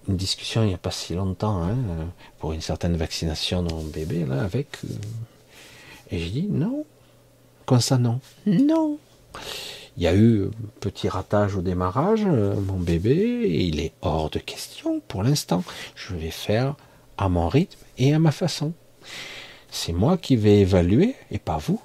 [0.07, 1.75] une discussion il n'y a pas si longtemps hein,
[2.39, 4.93] pour une certaine vaccination de mon bébé là avec euh,
[6.11, 6.85] et j'ai dit non.
[7.65, 8.19] Comme ça non?
[8.45, 8.97] Non.
[9.97, 10.49] Il y a eu un
[10.79, 15.63] petit ratage au démarrage euh, mon bébé il est hors de question pour l'instant.
[15.95, 16.75] Je vais faire
[17.17, 18.73] à mon rythme et à ma façon.
[19.71, 21.81] C'est moi qui vais évaluer et pas vous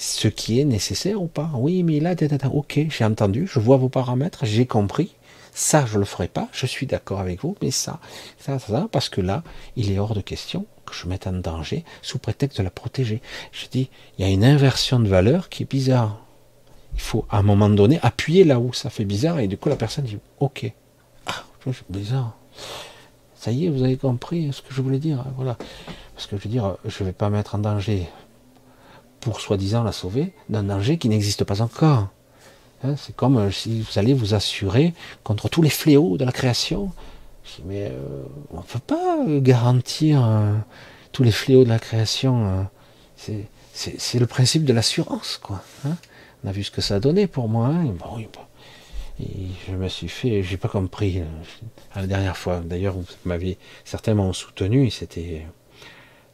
[0.00, 1.50] ce qui est nécessaire ou pas.
[1.54, 2.14] Oui mais là
[2.52, 5.14] ok j'ai entendu je vois vos paramètres j'ai compris
[5.58, 7.98] ça, je le ferai pas, je suis d'accord avec vous, mais ça,
[8.38, 9.42] ça, ça, parce que là,
[9.74, 13.20] il est hors de question que je mette en danger sous prétexte de la protéger.
[13.50, 16.20] Je dis, il y a une inversion de valeur qui est bizarre.
[16.94, 19.68] Il faut, à un moment donné, appuyer là où ça fait bizarre, et du coup,
[19.68, 20.72] la personne dit, ok.
[21.26, 22.36] Ah, c'est bizarre.
[23.34, 25.24] Ça y est, vous avez compris ce que je voulais dire.
[25.36, 25.58] Voilà.
[26.14, 28.08] Parce que je veux dire, je ne vais pas mettre en danger
[29.18, 32.10] pour soi-disant la sauver d'un danger qui n'existe pas encore.
[32.84, 34.94] Hein, c'est comme euh, si vous allez vous assurer
[35.24, 36.92] contre tous les fléaux de la création.
[37.64, 38.22] mais euh,
[38.52, 40.28] on ne peut pas euh, garantir
[41.12, 42.68] tous les fléaux de la création.
[43.16, 45.62] c'est le principe de l'assurance, quoi.
[45.84, 45.96] Hein.
[46.44, 47.68] on a vu ce que ça a donné pour moi.
[47.68, 47.94] Hein.
[49.20, 51.22] et je me suis fait, j'ai pas compris
[51.96, 52.60] la dernière fois.
[52.60, 54.88] D'ailleurs, vous m'aviez certainement soutenu.
[54.90, 55.46] C'était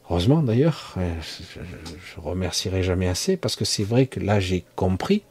[0.07, 0.93] heureusement d'ailleurs.
[0.95, 5.23] Je, je remercierai jamais assez parce que c'est vrai que là j'ai compris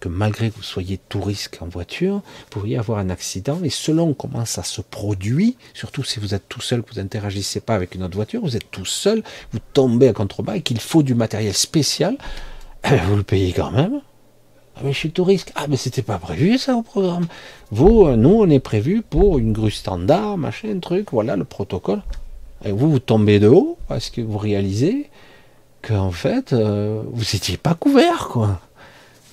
[0.00, 3.70] que malgré que vous soyez tout risque en voiture, vous pourriez avoir un accident et
[3.70, 7.74] selon comment ça se produit, surtout si vous êtes tout seul, que vous n'interagissez pas
[7.74, 11.02] avec une autre voiture, vous êtes tout seul, vous tombez à contrebas et qu'il faut
[11.02, 12.18] du matériel spécial,
[12.84, 14.00] eh, vous le payez quand même.
[14.76, 15.52] Ah mais je suis tout risque.
[15.54, 17.26] Ah mais c'était pas prévu ça au programme.
[17.70, 22.02] Vous, euh, nous on est prévu pour une grue standard, machin, truc, voilà le protocole.
[22.64, 25.08] Et vous, vous tombez de haut parce que vous réalisez
[25.82, 28.60] qu'en fait, euh, vous n'étiez pas couvert, quoi.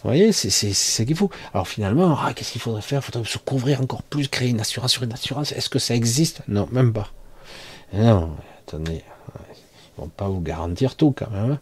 [0.03, 1.29] Vous voyez, c'est ce qu'il faut.
[1.53, 3.01] Alors finalement, ah, qu'est-ce qu'il faudrait faire?
[3.01, 5.53] Faudrait se couvrir encore plus, créer une assurance sur une assurance.
[5.53, 6.41] Est-ce que ça existe?
[6.49, 7.07] Non, même pas.
[7.93, 8.31] Non,
[8.67, 9.01] attendez,
[9.97, 11.51] ils vont pas vous garantir tout quand même.
[11.51, 11.59] Hein.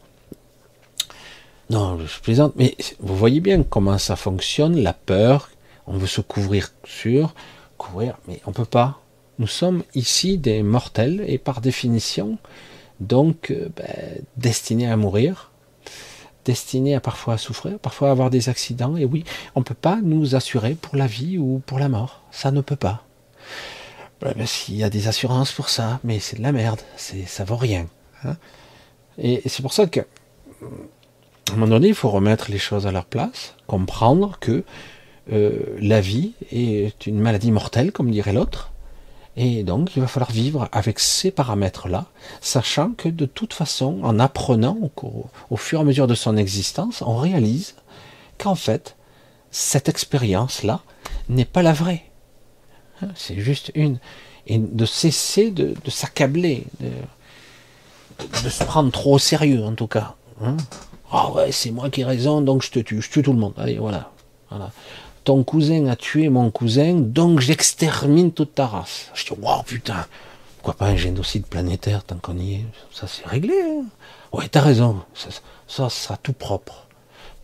[1.69, 5.51] Non, je plaisante, mais vous voyez bien comment ça fonctionne, la peur.
[5.85, 7.35] On veut se couvrir sur,
[7.77, 9.01] couvrir, mais on peut pas.
[9.37, 12.39] Nous sommes ici des mortels et par définition,
[12.99, 15.50] donc euh, ben, destinés à mourir
[16.45, 18.97] destiné à parfois souffrir, parfois à avoir des accidents.
[18.97, 19.23] Et oui,
[19.55, 22.21] on ne peut pas nous assurer pour la vie ou pour la mort.
[22.31, 23.03] Ça ne peut pas.
[24.21, 24.35] Ben,
[24.67, 26.79] il y a des assurances pour ça, mais c'est de la merde.
[26.95, 27.87] Ça vaut rien.
[28.23, 28.37] Hein.
[29.17, 32.91] et c'est pour ça que, à un moment donné, il faut remettre les choses à
[32.91, 34.63] leur place, comprendre que
[35.31, 38.70] euh, la vie est une maladie mortelle, comme dirait l'autre,
[39.37, 42.05] Et donc, il va falloir vivre avec ces paramètres-là,
[42.41, 44.77] sachant que de toute façon, en apprenant
[45.49, 47.75] au, fur et à mesure de son existence, on réalise
[48.37, 48.97] qu'en fait,
[49.49, 50.81] cette expérience-là
[51.29, 52.03] n'est pas la vraie.
[53.01, 53.99] Hein, c'est juste une.
[54.47, 60.15] Et de cesser de, s'accabler, de, se prendre trop au sérieux en tout cas.
[60.43, 60.57] Hein.
[61.11, 63.39] Ah ouais, c'est moi qui ai raison, donc je te tue, je tue tout le
[63.39, 63.53] monde.
[63.57, 64.11] Allez, voilà.
[64.49, 64.71] voilà
[65.23, 69.11] ton cousin a tué mon cousin, donc j'extermine toute ta race.
[69.13, 70.05] Je dis, wow, putain,
[70.57, 72.65] pourquoi pas un génocide planétaire tant qu'on y est?
[72.91, 73.53] Ça, c'est réglé.
[73.53, 73.85] Hein
[74.33, 75.29] ouais, t'as raison, ça,
[75.67, 76.87] ça sera tout propre.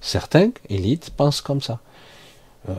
[0.01, 1.79] Certains, élites, pensent comme ça.
[2.69, 2.73] Euh,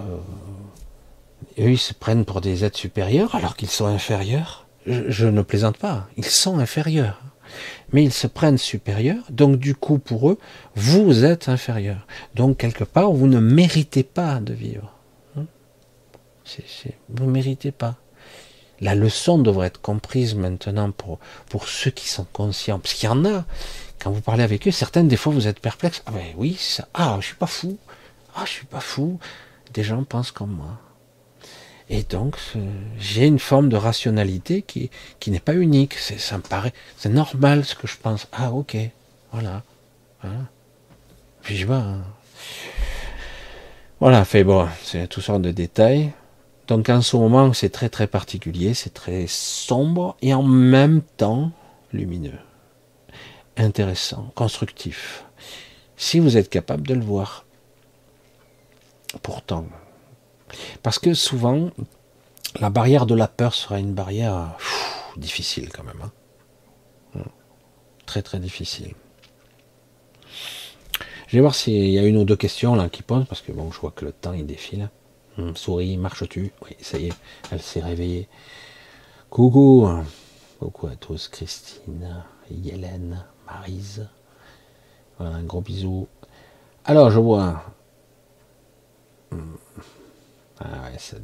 [1.59, 4.67] eux, ils se prennent pour des êtres supérieurs alors qu'ils sont inférieurs.
[4.87, 7.21] je ne plaisante pas, ils sont inférieurs
[7.93, 10.39] mais ils se prennent supérieurs, donc du coup pour eux,
[10.75, 12.07] vous êtes inférieur.
[12.35, 14.95] Donc quelque part, vous ne méritez pas de vivre.
[15.37, 15.47] Hein
[17.09, 17.97] vous ne méritez pas.
[18.81, 21.19] La leçon devrait être comprise maintenant pour,
[21.49, 22.79] pour ceux qui sont conscients.
[22.79, 23.45] Parce qu'il y en a,
[23.99, 26.03] quand vous parlez avec eux, certaines des fois vous êtes perplexes.
[26.07, 27.79] Ah ben oui, ça, ah je suis pas fou.
[28.37, 29.19] Ah je suis pas fou.
[29.75, 30.79] Des gens pensent comme moi.
[31.91, 32.37] Et donc,
[32.99, 34.91] j'ai une forme de rationalité qui,
[35.21, 35.95] qui n'est pas unique.
[35.95, 38.29] C'est, ça me paraît, c'est normal ce que je pense.
[38.33, 38.77] Ah, ok,
[39.33, 39.63] voilà.
[41.43, 41.77] Puis je vois.
[41.77, 42.03] Hein.
[44.01, 46.13] Voilà, fait bon, c'est tout sortes de détails.
[46.67, 51.51] Donc en ce moment, c'est très très particulier, c'est très sombre et en même temps
[51.93, 52.39] lumineux,
[53.57, 55.25] intéressant, constructif.
[55.97, 57.45] Si vous êtes capable de le voir.
[59.23, 59.65] Pourtant,
[60.83, 61.71] parce que souvent,
[62.61, 64.57] la barrière de la peur sera une barrière
[65.17, 66.01] difficile quand même.
[66.03, 66.13] Hein.
[67.15, 67.29] Hmm.
[68.07, 68.95] Très très difficile.
[71.27, 73.71] Je vais voir s'il y a une ou deux questions qui posent, parce que bon,
[73.71, 74.89] je vois que le temps il défile.
[75.37, 77.13] Hmm, souris, marche-tu Oui, ça y est,
[77.51, 78.29] elle s'est réveillée.
[79.29, 79.89] Coucou
[80.59, 84.09] Coucou à tous, Christine, Hélène, Marise.
[85.19, 86.09] Voilà, un gros bisou.
[86.85, 87.63] Alors, je vois.
[89.31, 89.55] Hmm.
[90.61, 91.17] Ah ouais, ça,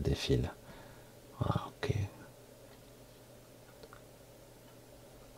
[0.00, 0.50] défile.
[1.40, 1.94] Ah, ok.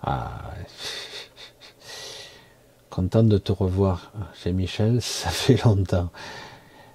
[0.02, 0.66] Ah ouais.
[2.90, 6.10] Content de te revoir chez Michel, ça fait longtemps.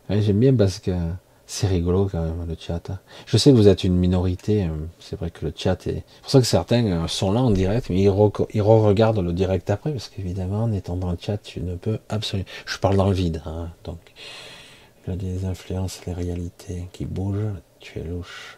[0.09, 0.91] J'aime bien parce que
[1.45, 2.81] c'est rigolo quand même le chat.
[3.25, 4.69] Je sais que vous êtes une minorité, euh,
[4.99, 6.03] c'est vrai que le chat est.
[6.05, 9.69] C'est pour ça que certains euh, sont là en direct, mais ils, re-regardent le direct
[9.69, 12.47] après, parce qu'évidemment, en étant dans le chat, tu ne peux absolument.
[12.65, 13.99] Je parle dans le vide, hein, donc
[15.11, 17.53] a des influences, les réalités qui bougent.
[17.79, 18.57] Tu es louche.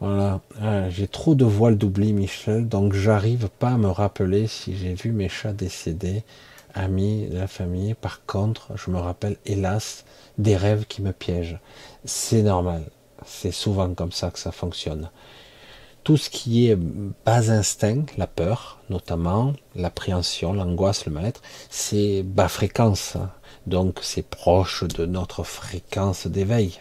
[0.00, 0.40] Voilà.
[0.60, 4.94] Ah, j'ai trop de voiles d'oubli, Michel, donc j'arrive pas à me rappeler si j'ai
[4.94, 6.24] vu mes chats décédés,
[6.74, 7.94] amis de la famille.
[7.94, 10.04] Par contre, je me rappelle, hélas,
[10.38, 11.60] des rêves qui me piègent.
[12.04, 12.82] C'est normal.
[13.24, 15.08] C'est souvent comme ça que ça fonctionne.
[16.02, 22.48] Tout ce qui est bas instinct, la peur, notamment, l'appréhension, l'angoisse, le mal-être, c'est bas
[22.48, 23.16] fréquence.
[23.66, 26.80] Donc c'est proche de notre fréquence d'éveil.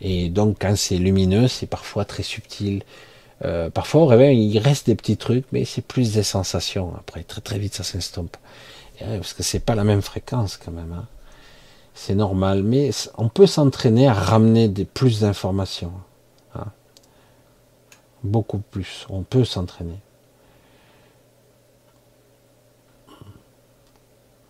[0.00, 2.82] Et donc quand c'est lumineux, c'est parfois très subtil.
[3.44, 6.94] Euh, parfois il reste des petits trucs, mais c'est plus des sensations.
[6.98, 8.36] Après, très très vite, ça s'estompe.
[8.98, 10.92] Parce que c'est pas la même fréquence quand même.
[10.92, 11.06] Hein.
[11.94, 15.92] C'est normal, mais on peut s'entraîner à ramener des, plus d'informations.
[16.54, 16.66] Hein.
[18.22, 19.06] Beaucoup plus.
[19.08, 19.98] On peut s'entraîner.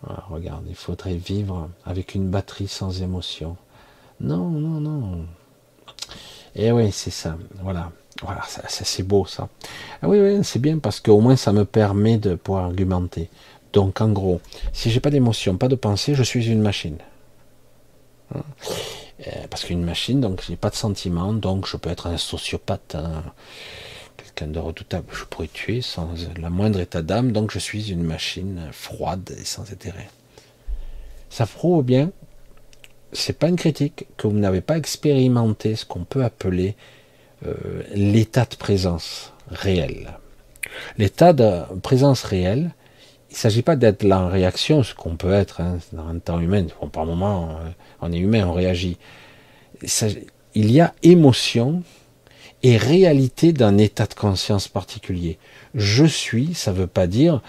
[0.03, 3.57] Regarde, il faudrait vivre avec une batterie sans émotion.
[4.19, 5.25] Non, non, non.
[6.55, 7.37] Et eh oui, c'est ça.
[7.61, 7.91] Voilà.
[8.23, 9.47] Voilà, c'est beau ça.
[10.01, 13.29] Ah oui, c'est bien parce qu'au moins ça me permet de pouvoir argumenter.
[13.73, 14.41] Donc en gros,
[14.73, 16.97] si j'ai pas d'émotion, pas de pensée, je suis une machine.
[18.33, 18.41] Hein?
[19.27, 22.95] Euh, parce qu'une machine, donc j'ai pas de sentiment, donc je peux être un sociopathe.
[24.37, 26.09] Quelqu'un de redoutable, je pourrais tuer sans
[26.39, 30.09] la moindre état d'âme, donc je suis une machine froide et sans intérêt.
[31.29, 32.11] Ça prouve bien,
[33.13, 36.75] c'est pas une critique, que vous n'avez pas expérimenté ce qu'on peut appeler
[37.45, 37.55] euh,
[37.93, 40.17] l'état de présence réel.
[40.97, 42.71] L'état de présence réelle,
[43.29, 46.19] il ne s'agit pas d'être là en réaction, ce qu'on peut être hein, dans un
[46.19, 46.67] temps humain.
[46.91, 47.69] par moment, euh,
[48.01, 48.97] on est humain, on réagit.
[50.53, 51.83] Il y a émotion
[52.75, 55.37] réalité d'un état de conscience particulier.
[55.75, 57.41] Je suis, ça ne veut pas dire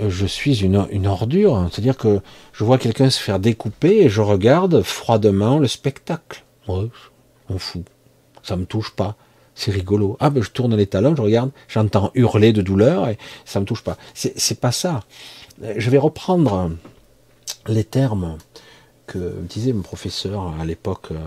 [0.00, 2.20] euh, je suis une, une ordure, c'est-à-dire que
[2.52, 6.44] je vois quelqu'un se faire découper et je regarde froidement le spectacle.
[6.66, 6.88] On
[7.58, 7.84] fout,
[8.42, 9.16] ça me touche pas,
[9.54, 10.16] c'est rigolo.
[10.20, 13.66] Ah ben je tourne les talons, je regarde, j'entends hurler de douleur et ça me
[13.66, 13.98] touche pas.
[14.14, 15.00] C'est pas ça.
[15.76, 16.70] Je vais reprendre
[17.66, 18.38] les termes
[19.06, 21.18] que disait mon professeur à l'époque euh,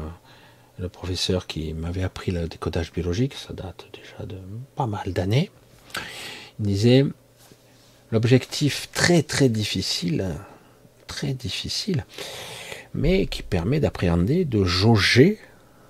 [0.79, 4.37] le professeur qui m'avait appris le décodage biologique, ça date déjà de
[4.75, 5.49] pas mal d'années,
[6.59, 7.05] il disait
[8.11, 10.35] l'objectif très très difficile,
[11.07, 12.05] très difficile,
[12.93, 15.39] mais qui permet d'appréhender, de jauger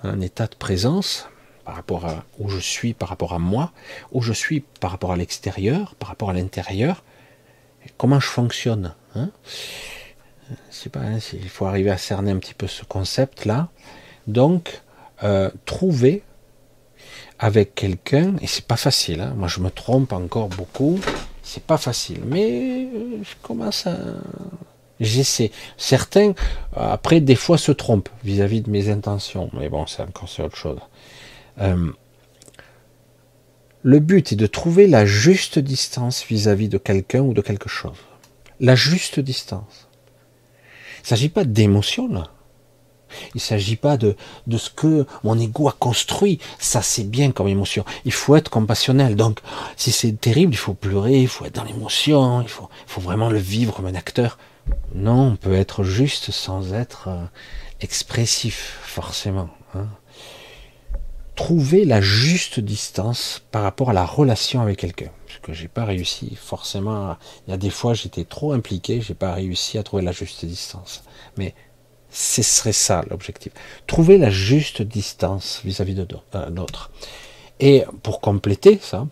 [0.03, 1.27] un état de présence
[1.65, 3.73] par rapport à où je suis, par rapport à moi,
[4.11, 7.03] où je suis par rapport à l'extérieur, par rapport à l'intérieur,
[7.97, 8.93] comment je fonctionne.
[9.15, 9.31] Hein
[10.95, 13.69] hein, il faut arriver à cerner un petit peu ce concept-là.
[14.27, 14.81] Donc,
[15.23, 16.23] euh, trouver
[17.39, 20.99] avec quelqu'un, et c'est pas facile, hein, moi je me trompe encore beaucoup,
[21.43, 23.97] c'est pas facile, mais euh, je commence à.
[24.99, 25.51] J'essaie.
[25.77, 26.33] Certains,
[26.75, 30.79] après, des fois se trompent vis-à-vis de mes intentions, mais bon, c'est encore autre chose.
[31.59, 31.91] Euh,
[33.83, 37.97] le but est de trouver la juste distance vis-à-vis de quelqu'un ou de quelque chose.
[38.59, 39.87] La juste distance.
[40.97, 42.31] Il ne s'agit pas d'émotion là.
[43.33, 44.15] Il ne s'agit pas de,
[44.47, 46.39] de ce que mon ego a construit.
[46.59, 47.85] Ça, c'est bien comme émotion.
[48.05, 49.15] Il faut être compassionnel.
[49.15, 49.39] Donc,
[49.75, 53.29] si c'est terrible, il faut pleurer, il faut être dans l'émotion, il faut, faut vraiment
[53.29, 54.37] le vivre comme un acteur.
[54.93, 57.23] Non, on peut être juste sans être euh,
[57.81, 59.49] expressif, forcément.
[59.75, 59.87] Hein
[61.37, 65.11] trouver la juste distance par rapport à la relation avec quelqu'un.
[65.27, 67.15] Parce que j'ai pas réussi forcément.
[67.47, 70.43] Il y a des fois j'étais trop impliqué, j'ai pas réussi à trouver la juste
[70.43, 71.03] distance.
[71.37, 71.53] Mais
[72.11, 73.53] ce serait ça l'objectif.
[73.85, 76.91] Trouver la juste distance vis-à-vis de euh, l'autre.
[77.59, 79.07] Et pour compléter ça,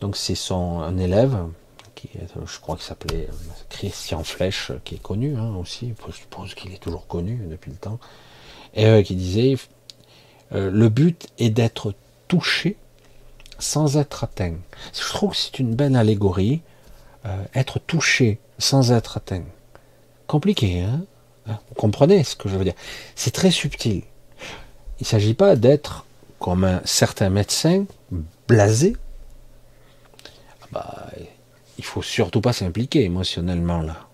[0.00, 1.36] donc c'est son un élève
[1.94, 2.08] qui
[2.46, 3.28] je crois qu'il s'appelait
[3.68, 5.92] Christian Flèche, qui est connu hein, aussi.
[6.08, 7.98] Je suppose qu'il est toujours connu depuis le temps.
[8.74, 9.56] Et euh, qui disait
[10.52, 11.94] euh, le but est d'être
[12.28, 12.76] touché
[13.58, 14.54] sans être atteint.
[14.94, 16.62] Je trouve que c'est une belle allégorie.
[17.26, 19.44] Euh, être touché sans être atteint.
[20.26, 21.02] Compliqué, hein?
[21.68, 22.74] Vous comprenez ce que je veux dire
[23.14, 24.02] C'est très subtil.
[24.98, 26.04] Il ne s'agit pas d'être
[26.38, 27.84] comme un certain médecin
[28.48, 28.96] blasé.
[30.62, 31.06] Ah bah,
[31.78, 34.06] il faut surtout pas s'impliquer émotionnellement là.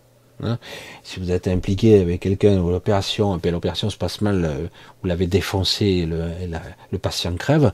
[0.43, 0.59] Hein.
[1.03, 4.67] si vous êtes impliqué avec quelqu'un où l'opération, l'opération se passe mal, euh,
[5.01, 6.31] vous l'avez défoncé, le,
[6.93, 7.73] le, patient crève,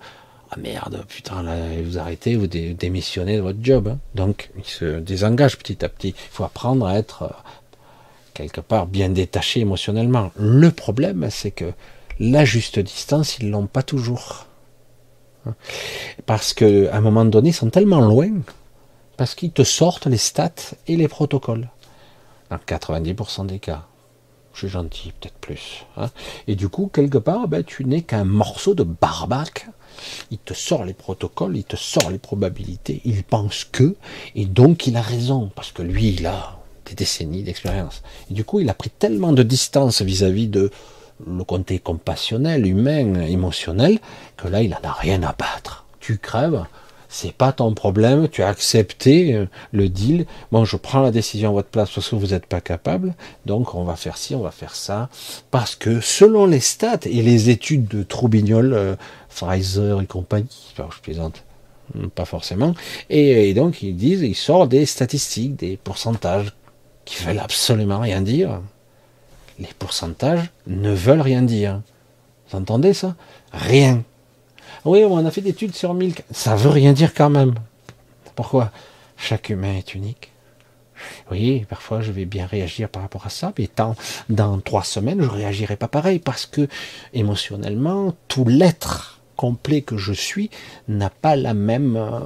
[0.54, 3.88] ah merde, putain, là, vous arrêtez, vous démissionnez de votre job.
[3.88, 3.98] Hein.
[4.14, 6.10] Donc, il se désengage petit à petit.
[6.10, 7.28] Il faut apprendre à être euh,
[8.34, 10.30] quelque part bien détaché émotionnellement.
[10.36, 11.72] Le problème, c'est que
[12.18, 14.46] la juste distance, ils l'ont pas toujours.
[16.26, 18.30] Parce qu'à un moment donné, ils sont tellement loin,
[19.16, 21.68] parce qu'ils te sortent les stats et les protocoles.
[22.50, 23.86] 90% des cas.
[24.52, 25.86] Je suis gentil, peut-être plus.
[25.96, 26.10] Hein.
[26.46, 29.66] Et du coup, quelque part, ben, tu n'es qu'un morceau de barbac.
[30.30, 33.94] Il te sort les protocoles, il te sort les probabilités, il pense que,
[34.34, 38.02] et donc il a raison, parce que lui, il a des décennies d'expérience.
[38.30, 40.70] Et du coup, il a pris tellement de distance vis-à-vis de
[41.26, 44.00] le côté compassionnel, humain, émotionnel,
[44.36, 45.86] que là, il n'en a rien à battre.
[46.00, 46.64] Tu crèves,
[47.12, 50.26] c'est pas ton problème, tu as accepté euh, le deal.
[50.50, 53.14] Bon, je prends la décision à votre place parce que vous n'êtes pas capable,
[53.44, 55.10] donc on va faire ci, on va faire ça,
[55.50, 58.96] parce que selon les stats et les études de Troubignol, euh,
[59.28, 61.44] Pfizer et compagnie, je plaisante,
[62.14, 62.74] pas forcément,
[63.10, 66.54] et, donc ils disent, ils sortent des statistiques, des pourcentages
[67.04, 68.60] qui veulent absolument rien dire.
[69.58, 71.80] Les pourcentages ne veulent rien dire.
[72.48, 73.14] Vous entendez ça?
[73.52, 74.02] Rien.
[74.84, 76.14] Oui, on a fait des études sur 1000.
[76.30, 77.54] Ça veut rien dire quand même.
[78.34, 78.72] Pourquoi?
[79.16, 80.32] Chaque humain est unique.
[81.30, 83.68] Oui, parfois je vais bien réagir par rapport à ça, mais
[84.28, 86.68] dans, trois semaines, je réagirai pas pareil parce que
[87.12, 90.50] émotionnellement, tout l'être complet que je suis
[90.88, 92.20] n'a pas la même, euh,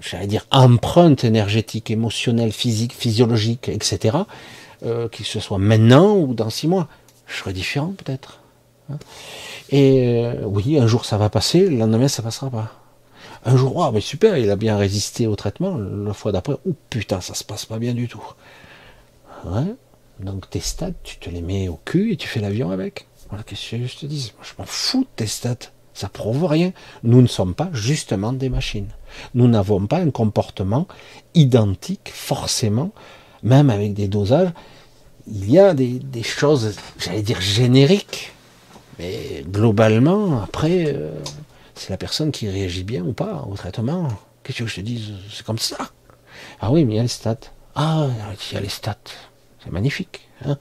[0.00, 4.18] j'allais dire, empreinte énergétique, émotionnelle, physique, physiologique, etc.,
[4.84, 6.88] euh, qu'il se soit maintenant ou dans six mois.
[7.26, 8.40] Je serai différent peut-être.
[8.90, 8.98] Hein.
[9.70, 12.72] Et euh, oui, un jour ça va passer, le lendemain ça passera pas.
[13.44, 15.76] Un jour, oh, mais super, il a bien résisté au traitement.
[15.76, 18.22] La fois d'après, oh putain, ça se passe pas bien du tout.
[20.20, 23.08] Donc tes stats, tu te les mets au cul et tu fais l'avion avec.
[23.28, 24.32] Voilà, qu'est-ce que je te dis?
[24.42, 25.70] Je m'en fous de tes stats.
[25.94, 26.72] Ça prouve rien.
[27.02, 28.88] Nous ne sommes pas justement des machines.
[29.34, 30.86] Nous n'avons pas un comportement
[31.34, 32.90] identique, forcément,
[33.42, 34.50] même avec des dosages.
[35.26, 38.32] Il y a des, choses, j'allais dire, génériques
[38.98, 41.10] mais globalement, après, euh,
[41.74, 44.08] c'est la personne qui réagit bien ou pas au traitement.
[44.42, 45.78] Qu'est-ce que je te dis C'est comme ça.
[46.60, 47.36] Ah oui, mais il y a les stats.
[47.74, 48.08] Ah,
[48.50, 48.96] il y a les stats.
[49.64, 50.28] C'est magnifique.
[50.44, 50.58] Hein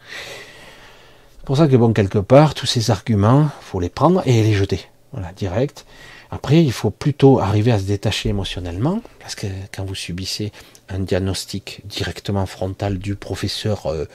[1.37, 4.53] c'est pour ça que, bon, quelque part, tous ces arguments, faut les prendre et les
[4.53, 4.87] jeter.
[5.11, 5.85] Voilà, direct.
[6.31, 10.53] Après, il faut plutôt arriver à se détacher émotionnellement, parce que quand vous subissez
[10.87, 14.05] un diagnostic directement frontal du professeur euh,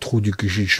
[0.00, 0.70] trou du cul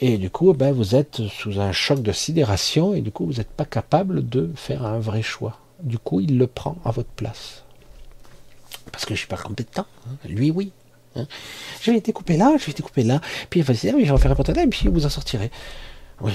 [0.00, 3.34] Et du coup, ben, vous êtes sous un choc de sidération et du coup, vous
[3.34, 5.58] n'êtes pas capable de faire un vrai choix.
[5.82, 7.64] Du coup, il le prend à votre place.
[8.92, 9.86] Parce que je ne suis pas compétent.
[10.06, 10.16] Hein.
[10.28, 10.72] Lui, oui.
[11.16, 11.26] Hein.
[11.80, 13.20] Je vais été coupé là, je vais été coupé là.
[13.48, 15.50] Puis il va dire, oui, je vais faire un et puis vous en sortirez.
[16.20, 16.32] Oui,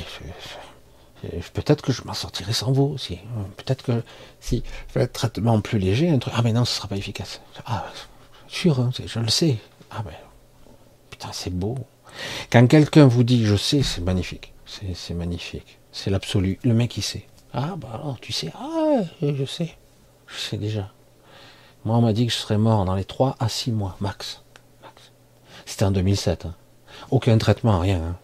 [1.54, 3.20] peut-être que je m'en sortirai sans vous aussi.
[3.58, 4.04] Peut-être que
[4.40, 6.34] si je fais un traitement plus léger, un truc.
[6.36, 7.42] Ah, mais non, ce ne sera pas efficace.
[7.66, 7.86] Ah,
[8.48, 9.58] sûr, hein, je le sais.
[9.92, 10.18] Ah, mais
[11.10, 11.78] putain, c'est beau.
[12.50, 14.54] Quand quelqu'un vous dit je sais, c'est magnifique.
[14.66, 15.80] C'est magnifique.
[15.92, 16.60] C'est l'absolu.
[16.64, 17.26] Le mec, il sait.
[17.54, 18.52] Ah, bah alors, tu sais.
[18.60, 19.78] Ah, je sais.
[20.28, 20.92] Je sais déjà.
[21.86, 24.42] Moi, on m'a dit que je serais mort dans les 3 à 6 mois, max.
[25.66, 26.46] C'était en 2007.
[26.46, 26.56] Hein.
[27.12, 28.02] Aucun traitement, rien.
[28.02, 28.16] Hein.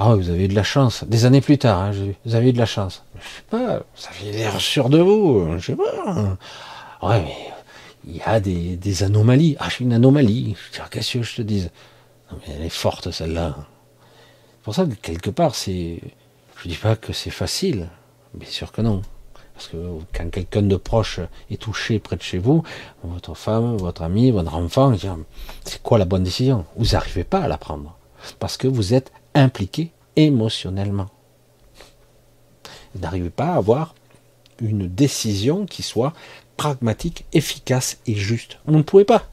[0.00, 1.02] Ah, vous avez eu de la chance.
[1.04, 1.90] Des années plus tard, hein,
[2.24, 3.02] vous avez eu de la chance.
[3.16, 5.58] Je sais pas, vous avez l'air sûr de vous.
[5.58, 6.36] Je sais pas.
[7.02, 7.36] Ouais, mais
[8.06, 9.56] il y a des, anomalies.
[9.58, 10.54] Ah, je suis une anomalie.
[10.90, 11.70] Qu'est-ce que je te dise?
[12.30, 13.56] Non, mais elle est forte, celle-là.
[13.56, 16.00] C'est pour ça que quelque part, c'est.
[16.62, 17.88] Je dis pas que c'est facile.
[18.34, 19.02] Bien sûr que non.
[19.54, 19.76] Parce que
[20.14, 21.18] quand quelqu'un de proche
[21.50, 22.62] est touché près de chez vous,
[23.02, 24.94] votre femme, votre ami, votre enfant,
[25.64, 26.64] c'est quoi la bonne décision?
[26.76, 27.96] Vous n'arrivez pas à la prendre.
[28.38, 31.08] Parce que vous êtes impliqué émotionnellement.
[32.94, 33.94] Vous n'arrivez pas à avoir
[34.60, 36.12] une décision qui soit
[36.56, 38.58] pragmatique, efficace et juste.
[38.66, 39.24] Vous ne pouvez pas.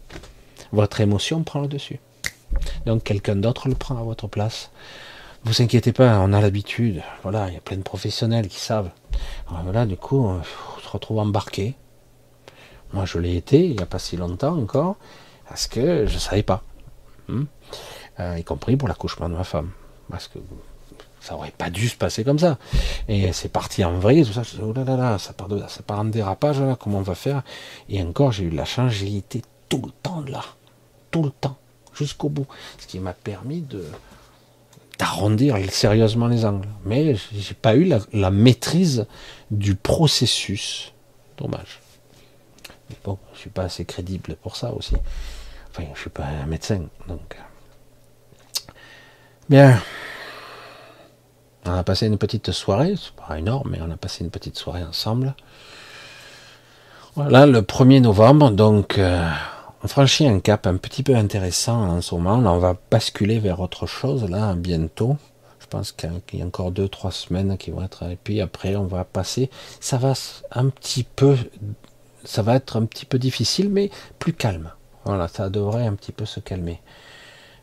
[0.71, 1.99] Votre émotion prend le dessus.
[2.85, 4.71] Donc quelqu'un d'autre le prend à votre place.
[5.43, 7.03] Vous inquiétez pas, on a l'habitude.
[7.23, 8.89] Voilà, il y a plein de professionnels qui savent.
[9.63, 11.75] voilà, du coup, on se retrouve embarqué.
[12.93, 14.95] Moi, je l'ai été il n'y a pas si longtemps encore,
[15.47, 16.63] parce que je ne savais pas.
[17.27, 17.43] Hmm.
[18.19, 19.71] Euh, y compris pour l'accouchement de ma femme.
[20.09, 20.39] Parce que
[21.19, 22.57] ça aurait pas dû se passer comme ça.
[23.07, 24.43] Et c'est parti en vrai, tout ça.
[24.61, 27.43] Oh là là là, ça part, de, ça part en dérapage, comment on va faire?
[27.89, 30.43] Et encore, j'ai eu la chance, j'ai été tout le temps là.
[31.11, 31.57] Tout le temps
[31.95, 32.47] jusqu'au bout.
[32.77, 33.83] Ce qui m'a permis de
[34.97, 36.67] d'arrondir sérieusement les angles.
[36.85, 39.07] Mais j'ai pas eu la, maîtrise
[39.51, 40.93] du processus.
[41.37, 41.81] Dommage.
[42.89, 44.95] Mais bon, je suis pas assez crédible pour ça aussi.
[45.71, 47.35] Enfin, je suis pas un médecin, donc.
[49.47, 49.79] Bien.
[51.65, 54.57] On a passé une petite soirée, c'est pas énorme, mais on a passé une petite
[54.57, 55.35] soirée ensemble.
[57.15, 59.29] Voilà, le 1er novembre, donc euh,
[59.83, 62.41] on franchit un cap un petit peu intéressant en ce moment.
[62.41, 65.15] Là, on va basculer vers autre chose là bientôt.
[65.59, 68.03] Je pense qu'il y a encore deux, trois semaines qui vont être.
[68.09, 69.51] Et puis après, on va passer.
[69.79, 70.13] Ça va
[70.51, 71.37] un petit peu,
[72.23, 74.71] ça va être un petit peu difficile, mais plus calme.
[75.05, 76.81] Voilà, ça devrait un petit peu se calmer.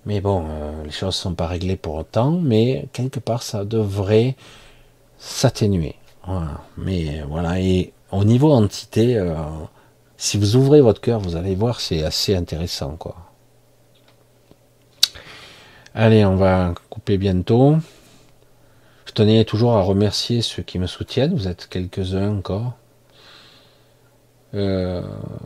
[0.05, 3.65] Mais bon, euh, les choses ne sont pas réglées pour autant, mais quelque part, ça
[3.65, 4.37] devrait
[5.19, 5.97] s'atténuer.
[6.77, 9.35] Mais voilà, et au niveau entité, euh,
[10.17, 13.17] si vous ouvrez votre cœur, vous allez voir, c'est assez intéressant, quoi.
[15.95, 17.77] Allez, on va couper bientôt.
[19.07, 21.35] Je tenais toujours à remercier ceux qui me soutiennent.
[21.35, 22.75] Vous êtes quelques-uns encore.
[24.55, 25.03] Euh,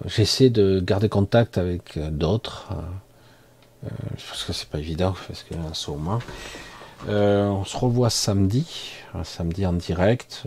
[0.07, 2.73] j'essaie de garder contact avec d'autres.
[3.85, 3.89] Euh,
[4.29, 6.21] parce que c'est pas évident, parce que ce moment.
[7.09, 8.93] Euh, on se revoit samedi,
[9.23, 10.45] samedi en direct.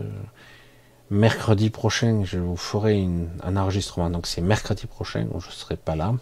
[1.10, 3.08] Mercredi prochain, je vous ferai
[3.42, 4.10] un enregistrement.
[4.10, 6.14] Donc c'est mercredi prochain où je ne serai pas là.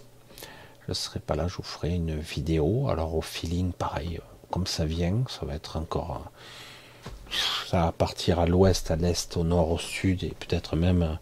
[0.84, 2.88] Je ne serai pas là, je vous ferai une vidéo.
[2.88, 4.20] Alors au feeling, pareil,
[4.50, 6.30] comme ça vient, ça va être encore.
[7.66, 11.18] Ça va partir à l'ouest, à l'est, au nord, au sud et peut-être même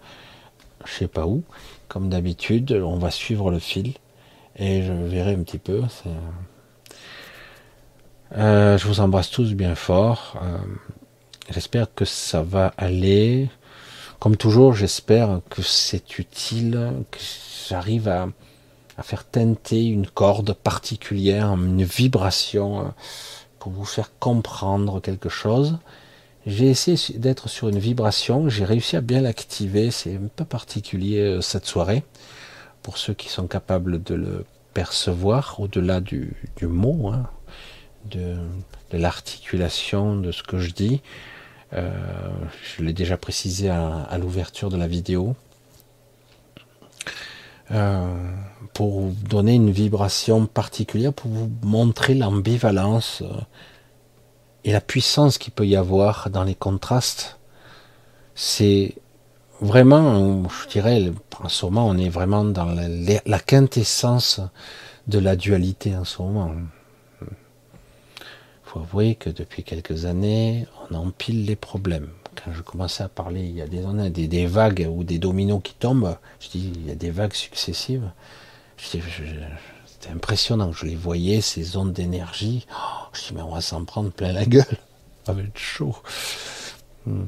[0.84, 1.42] je sais pas où.
[1.88, 3.94] Comme d'habitude, on va suivre le fil
[4.56, 5.82] et je verrai un petit peu.
[8.36, 10.40] Euh, je vous embrasse tous bien fort.
[10.42, 10.58] Euh,
[11.50, 13.48] J'espère que ça va aller.
[14.18, 17.20] Comme toujours, j'espère que c'est utile, que
[17.68, 18.28] j'arrive à,
[19.02, 22.88] faire teinter une corde particulière, une vibration, euh,
[23.58, 25.78] pour vous faire comprendre quelque chose.
[26.46, 31.20] J'ai essayé d'être sur une vibration, j'ai réussi à bien l'activer, c'est un peu particulier
[31.20, 32.04] euh, cette soirée,
[32.86, 37.28] pour ceux qui sont capables de le percevoir au-delà du, mot, hein,
[38.04, 38.38] de
[38.92, 41.02] l'articulation de ce que je dis.
[41.72, 41.90] Euh,
[42.62, 45.34] je l'ai déjà précisé à, l'ouverture de la vidéo.
[47.72, 48.06] Euh,
[48.72, 53.40] pour vous donner une vibration particulière, pour vous montrer l'ambivalence euh,
[54.62, 57.40] et la puissance qu'il peut y avoir dans les contrastes.
[58.36, 58.94] C'est
[59.60, 61.12] vraiment, je dirais,
[61.42, 64.40] en ce moment, on est vraiment dans la, quintessence
[65.06, 66.52] de la dualité en ce moment
[68.76, 72.08] faut avouer que depuis quelques années, on empile les problèmes.
[72.34, 75.60] Quand je commençais à parler, il y a des, des, des vagues ou des dominos
[75.62, 78.10] qui tombent, je dis, il y a des vagues successives.
[78.76, 80.72] C'était impressionnant.
[80.72, 82.66] Je les voyais, ces ondes d'énergie.
[82.72, 84.64] Oh, je dis, mais on va s'en prendre plein la gueule.
[85.24, 85.96] Ça va être chaud.
[87.06, 87.24] Hmm.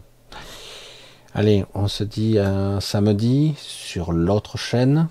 [1.39, 5.07] Allez, on se dit un samedi sur l'autre chaîne.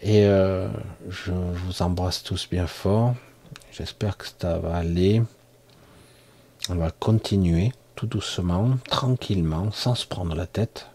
[0.00, 0.68] Et euh,
[1.08, 3.16] je vous embrasse tous bien fort.
[3.72, 5.20] J'espère que ça va aller.
[6.68, 10.90] On va continuer tout doucement, tranquillement, sans se prendre la tête.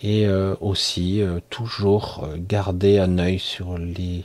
[0.00, 4.24] Et euh, aussi, euh, toujours garder un œil sur les,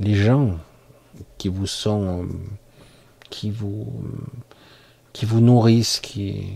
[0.00, 0.58] gens
[1.38, 2.26] qui vous sont,
[3.30, 3.86] qui vous,
[5.12, 6.46] qui vous nourrissent, qui,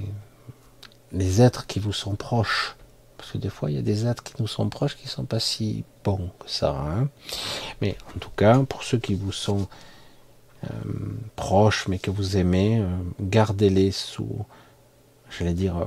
[1.12, 2.77] les êtres qui vous sont proches.
[3.16, 5.11] Parce que des fois, il y a des êtres qui nous sont proches qui ne
[5.11, 6.70] sont pas si bons que ça.
[6.70, 7.09] Hein.
[7.81, 9.69] Mais en tout cas, pour ceux qui vous sont
[10.65, 10.69] euh,
[11.35, 12.87] proches, mais que vous aimez, euh,
[13.20, 14.45] gardez-les sous,
[15.31, 15.87] j'allais dire, euh,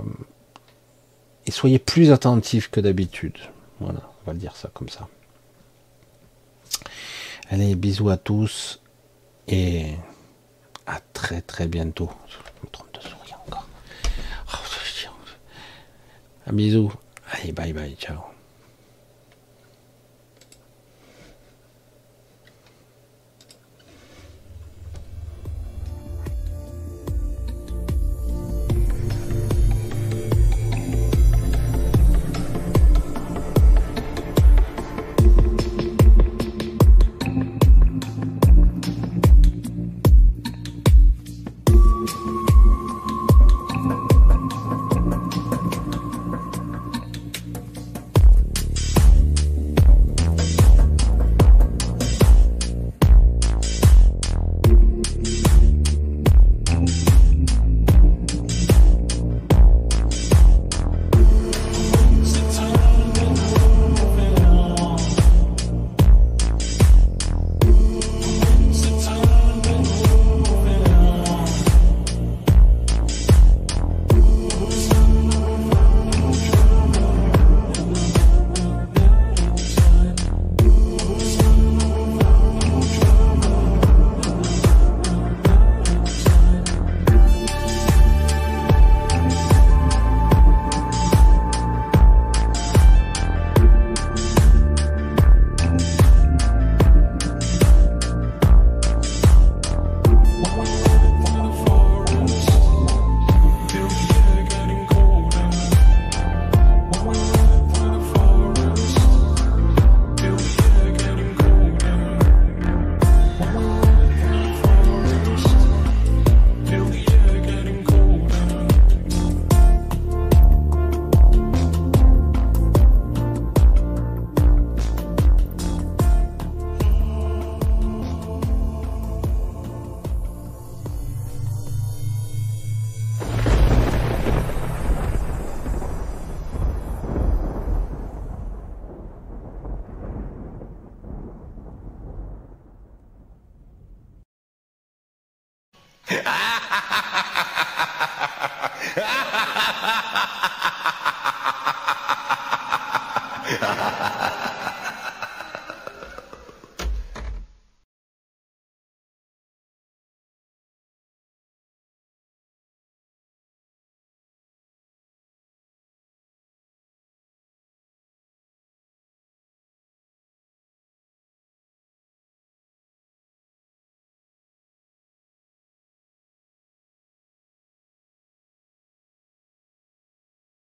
[1.45, 3.37] et soyez plus attentifs que d'habitude.
[3.79, 5.07] Voilà, on va le dire ça comme ça.
[7.49, 8.81] Allez, bisous à tous
[9.47, 9.93] et
[10.85, 12.11] à très très bientôt
[12.93, 13.67] de souris encore.
[14.53, 14.57] Oh,
[16.49, 16.91] un bisou.
[17.31, 18.38] Allez, bye bye, ciao.